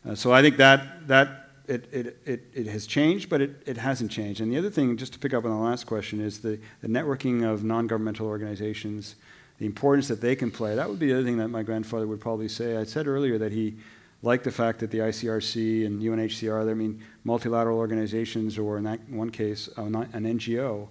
Uh, 0.08 0.14
so 0.14 0.32
I 0.32 0.40
think 0.40 0.56
that, 0.56 1.06
that 1.08 1.50
it, 1.66 1.88
it, 1.92 2.16
it, 2.24 2.44
it, 2.54 2.66
has 2.66 2.86
changed, 2.86 3.28
but 3.28 3.42
it, 3.42 3.62
it 3.66 3.76
hasn't 3.76 4.10
changed. 4.10 4.40
And 4.40 4.50
the 4.50 4.56
other 4.56 4.70
thing, 4.70 4.96
just 4.96 5.12
to 5.12 5.18
pick 5.18 5.34
up 5.34 5.44
on 5.44 5.50
the 5.50 5.56
last 5.58 5.86
question, 5.86 6.20
is 6.20 6.40
the, 6.40 6.58
the 6.80 6.88
networking 6.88 7.44
of 7.46 7.62
non 7.62 7.86
governmental 7.86 8.26
organizations, 8.26 9.16
the 9.58 9.66
importance 9.66 10.08
that 10.08 10.20
they 10.20 10.36
can 10.36 10.50
play. 10.50 10.74
That 10.74 10.88
would 10.88 10.98
be 10.98 11.08
the 11.08 11.14
other 11.14 11.24
thing 11.24 11.38
that 11.38 11.48
my 11.48 11.62
grandfather 11.62 12.06
would 12.06 12.20
probably 12.20 12.48
say. 12.48 12.76
I 12.76 12.84
said 12.84 13.06
earlier 13.06 13.38
that 13.38 13.52
he 13.52 13.76
liked 14.22 14.44
the 14.44 14.52
fact 14.52 14.80
that 14.80 14.90
the 14.90 14.98
ICRC 14.98 15.86
and 15.86 16.00
UNHCR, 16.02 16.70
I 16.70 16.74
mean, 16.74 17.02
multilateral 17.24 17.78
organizations, 17.78 18.58
or 18.58 18.78
in 18.78 18.84
that 18.84 19.00
one 19.08 19.30
case, 19.30 19.68
an 19.76 19.94
NGO, 19.94 20.88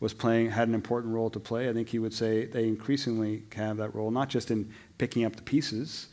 was 0.00 0.14
playing 0.14 0.50
had 0.50 0.66
an 0.68 0.74
important 0.74 1.14
role 1.14 1.28
to 1.30 1.38
play. 1.38 1.68
I 1.68 1.74
think 1.74 1.88
he 1.88 1.98
would 1.98 2.14
say 2.14 2.46
they 2.46 2.66
increasingly 2.66 3.42
have 3.54 3.76
that 3.76 3.94
role, 3.94 4.10
not 4.10 4.30
just 4.30 4.50
in 4.50 4.72
picking 4.96 5.24
up 5.24 5.36
the 5.36 5.42
pieces 5.42 6.08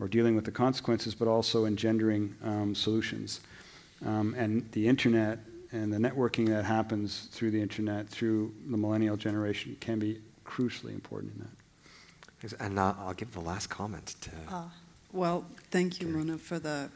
or 0.00 0.08
dealing 0.08 0.34
with 0.34 0.44
the 0.44 0.50
consequences, 0.50 1.14
but 1.14 1.28
also 1.28 1.64
engendering 1.64 2.34
um, 2.42 2.74
solutions. 2.74 3.40
Um, 4.04 4.34
and 4.36 4.70
the 4.72 4.86
internet 4.86 5.38
and 5.70 5.92
the 5.92 5.98
networking 5.98 6.48
that 6.48 6.64
happens 6.64 7.28
through 7.32 7.50
the 7.50 7.60
internet, 7.60 8.08
through 8.08 8.54
the 8.70 8.76
millennial 8.76 9.16
generation, 9.16 9.76
can 9.80 9.98
be 9.98 10.20
crucially 10.48 10.92
important 10.92 11.34
in 11.34 11.40
that. 11.40 12.60
And 12.60 12.78
uh, 12.78 12.94
I'll 12.98 13.14
give 13.14 13.32
the 13.32 13.40
last 13.40 13.68
comment 13.68 14.14
to. 14.22 14.30
Uh, 14.48 14.62
well, 15.12 15.44
thank 15.70 16.00
you, 16.00 16.08
Mona, 16.08 16.38
for 16.38 16.58
the 16.58 16.88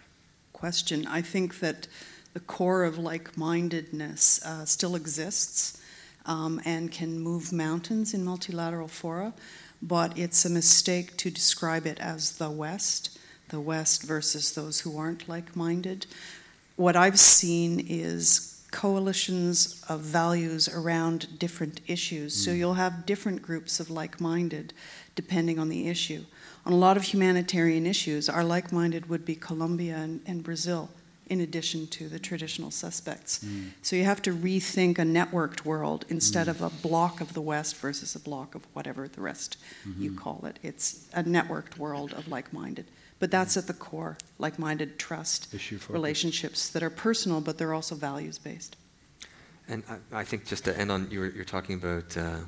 question. 0.53 1.07
I 1.07 1.21
think 1.21 1.61
that 1.61 1.89
the 2.33 2.41
core 2.41 2.85
of 2.85 2.99
like 2.99 3.37
mindedness 3.37 4.45
uh, 4.45 4.65
still 4.65 4.95
exists 4.95 5.81
um, 6.27 6.61
and 6.65 6.91
can 6.91 7.19
move 7.19 7.53
mountains 7.53 8.15
in 8.15 8.25
multilateral 8.25 8.89
fora, 8.89 9.33
but 9.83 10.17
it's 10.17 10.45
a 10.45 10.51
mistake 10.51 11.17
to 11.19 11.31
describe 11.31 11.87
it 11.87 11.99
as 11.99 12.39
the 12.39 12.51
West, 12.51 13.19
the 13.49 13.61
West 13.61 14.05
versus 14.05 14.53
those 14.53 14.81
who 14.81 14.97
aren't 14.97 15.29
like 15.29 15.57
minded. 15.57 16.07
What 16.77 16.95
I've 16.95 17.19
seen 17.19 17.85
is 17.89 18.52
coalitions 18.73 19.85
of 19.89 20.01
values 20.01 20.69
around 20.69 21.39
different 21.39 21.81
issues. 21.87 22.35
So 22.35 22.51
you'll 22.51 22.75
have 22.75 23.07
different 23.07 23.41
groups 23.43 23.79
of 23.79 23.91
like 23.91 24.21
minded 24.21 24.73
depending 25.15 25.59
on 25.59 25.69
the 25.69 25.89
issue. 25.89 26.25
On 26.65 26.73
a 26.73 26.77
lot 26.77 26.97
of 26.97 27.03
humanitarian 27.05 27.87
issues, 27.87 28.29
our 28.29 28.43
like 28.43 28.73
minded 28.73 29.09
would 29.09 29.25
be 29.25 29.35
Colombia 29.35 29.97
and, 29.97 30.21
and 30.27 30.43
Brazil 30.43 30.89
in 31.29 31.41
addition 31.41 31.87
to 31.87 32.09
the 32.09 32.19
traditional 32.19 32.71
suspects. 32.71 33.45
Mm. 33.45 33.71
So 33.83 33.97
you 33.97 34.05
have 34.05 34.23
to 34.23 34.35
rethink 34.35 34.99
a 34.99 35.03
networked 35.03 35.65
world 35.65 36.05
instead 36.09 36.47
mm. 36.47 36.51
of 36.51 36.63
a 36.63 36.71
block 36.71 37.21
of 37.21 37.33
the 37.35 37.41
West 37.41 37.77
versus 37.77 38.15
a 38.15 38.19
block 38.19 38.55
of 38.55 38.67
whatever 38.73 39.07
the 39.07 39.21
rest 39.21 39.57
mm-hmm. 39.87 40.03
you 40.03 40.13
call 40.13 40.45
it. 40.47 40.59
It's 40.63 41.07
a 41.15 41.23
networked 41.23 41.77
world 41.79 42.13
of 42.13 42.29
like 42.29 42.53
minded. 42.53 42.87
But 43.23 43.31
that's 43.31 43.57
at 43.57 43.69
the 43.69 43.73
core 43.73 44.19
like 44.41 44.59
minded 44.59 44.99
trust 44.99 45.55
relationships 45.89 46.71
that 46.71 46.83
are 46.83 46.91
personal, 46.91 47.41
but 47.41 47.57
they're 47.57 47.73
also 47.73 47.95
values 47.95 48.37
based. 48.37 48.75
And 49.69 49.85
I, 49.89 50.23
I, 50.23 50.25
think 50.25 50.45
just 50.45 50.65
to 50.65 50.77
end 50.77 50.91
on, 50.91 51.07
you're, 51.09 51.31
you're 51.31 51.45
talking 51.45 51.77
about 51.77 52.17
uh, 52.17 52.39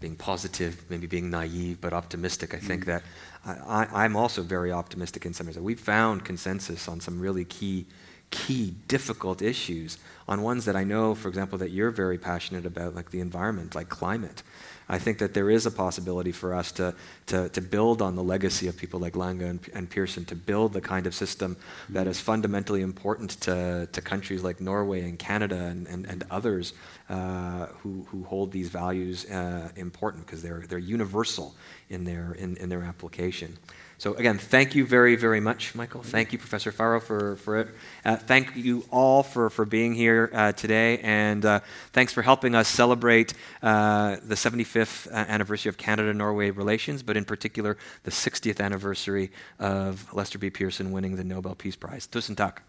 being 0.00 0.16
positive, 0.16 0.84
maybe 0.90 1.06
being 1.06 1.30
naive, 1.30 1.80
but 1.80 1.92
optimistic. 1.92 2.52
I 2.52 2.58
think 2.58 2.86
that 2.86 3.04
I, 3.46 4.04
am 4.04 4.16
also 4.16 4.42
very 4.42 4.72
optimistic 4.72 5.24
in 5.24 5.32
some 5.34 5.46
ways. 5.46 5.56
We've 5.56 5.78
found 5.78 6.24
consensus 6.24 6.88
on 6.88 6.98
some 6.98 7.20
really 7.20 7.44
key 7.44 7.86
key, 8.30 8.74
difficult 8.88 9.40
issues, 9.40 9.98
on 10.26 10.42
ones 10.42 10.64
that 10.64 10.74
I 10.74 10.82
know, 10.82 11.14
for 11.14 11.28
example, 11.28 11.58
that 11.58 11.70
you're 11.70 11.92
very 11.92 12.18
passionate 12.18 12.66
about, 12.66 12.94
like 12.94 13.10
the 13.10 13.20
environment, 13.20 13.76
like 13.76 13.88
climate. 13.88 14.42
I 14.88 14.98
think 14.98 15.18
that 15.18 15.34
there 15.34 15.50
is 15.50 15.66
a 15.66 15.70
possibility 15.70 16.32
for 16.32 16.54
us 16.54 16.72
to, 16.72 16.94
to, 17.26 17.48
to 17.50 17.60
build 17.60 18.00
on 18.00 18.16
the 18.16 18.22
legacy 18.22 18.68
of 18.68 18.76
people 18.76 19.00
like 19.00 19.16
Lange 19.16 19.42
and, 19.42 19.60
and 19.74 19.90
Pearson, 19.90 20.24
to 20.26 20.34
build 20.34 20.72
the 20.72 20.80
kind 20.80 21.06
of 21.06 21.14
system 21.14 21.56
that 21.90 22.06
is 22.06 22.20
fundamentally 22.20 22.80
important 22.80 23.30
to, 23.42 23.88
to 23.92 24.00
countries 24.00 24.42
like 24.42 24.60
Norway 24.60 25.02
and 25.02 25.18
Canada 25.18 25.56
and, 25.56 25.86
and, 25.86 26.06
and 26.06 26.24
others 26.30 26.72
uh, 27.10 27.66
who, 27.82 28.06
who 28.10 28.24
hold 28.24 28.50
these 28.50 28.70
values 28.70 29.26
uh, 29.26 29.68
important 29.76 30.24
because 30.24 30.42
they're, 30.42 30.64
they're 30.68 30.78
universal 30.78 31.54
in 31.90 32.04
their, 32.04 32.32
in, 32.32 32.56
in 32.56 32.68
their 32.68 32.82
application. 32.82 33.58
So, 33.98 34.14
again, 34.14 34.38
thank 34.38 34.76
you 34.76 34.86
very, 34.86 35.16
very 35.16 35.40
much, 35.40 35.74
Michael. 35.74 36.04
Thank 36.04 36.32
you, 36.32 36.38
Professor 36.38 36.70
Pharo, 36.70 37.02
for, 37.02 37.34
for 37.34 37.58
it. 37.58 37.68
Uh, 38.04 38.14
thank 38.14 38.54
you 38.54 38.84
all 38.92 39.24
for, 39.24 39.50
for 39.50 39.64
being 39.64 39.92
here 39.92 40.30
uh, 40.32 40.52
today. 40.52 40.98
And 40.98 41.44
uh, 41.44 41.60
thanks 41.92 42.12
for 42.12 42.22
helping 42.22 42.54
us 42.54 42.68
celebrate 42.68 43.34
uh, 43.60 44.18
the 44.22 44.36
75th 44.36 45.08
uh, 45.08 45.16
anniversary 45.16 45.68
of 45.68 45.78
Canada 45.78 46.14
Norway 46.14 46.50
relations, 46.50 47.02
but 47.02 47.16
in 47.16 47.24
particular, 47.24 47.76
the 48.04 48.12
60th 48.12 48.60
anniversary 48.60 49.32
of 49.58 50.06
Lester 50.14 50.38
B. 50.38 50.48
Pearson 50.48 50.92
winning 50.92 51.16
the 51.16 51.24
Nobel 51.24 51.56
Peace 51.56 51.74
Prize. 51.74 52.06
Tusen 52.06 52.36
tak. 52.36 52.62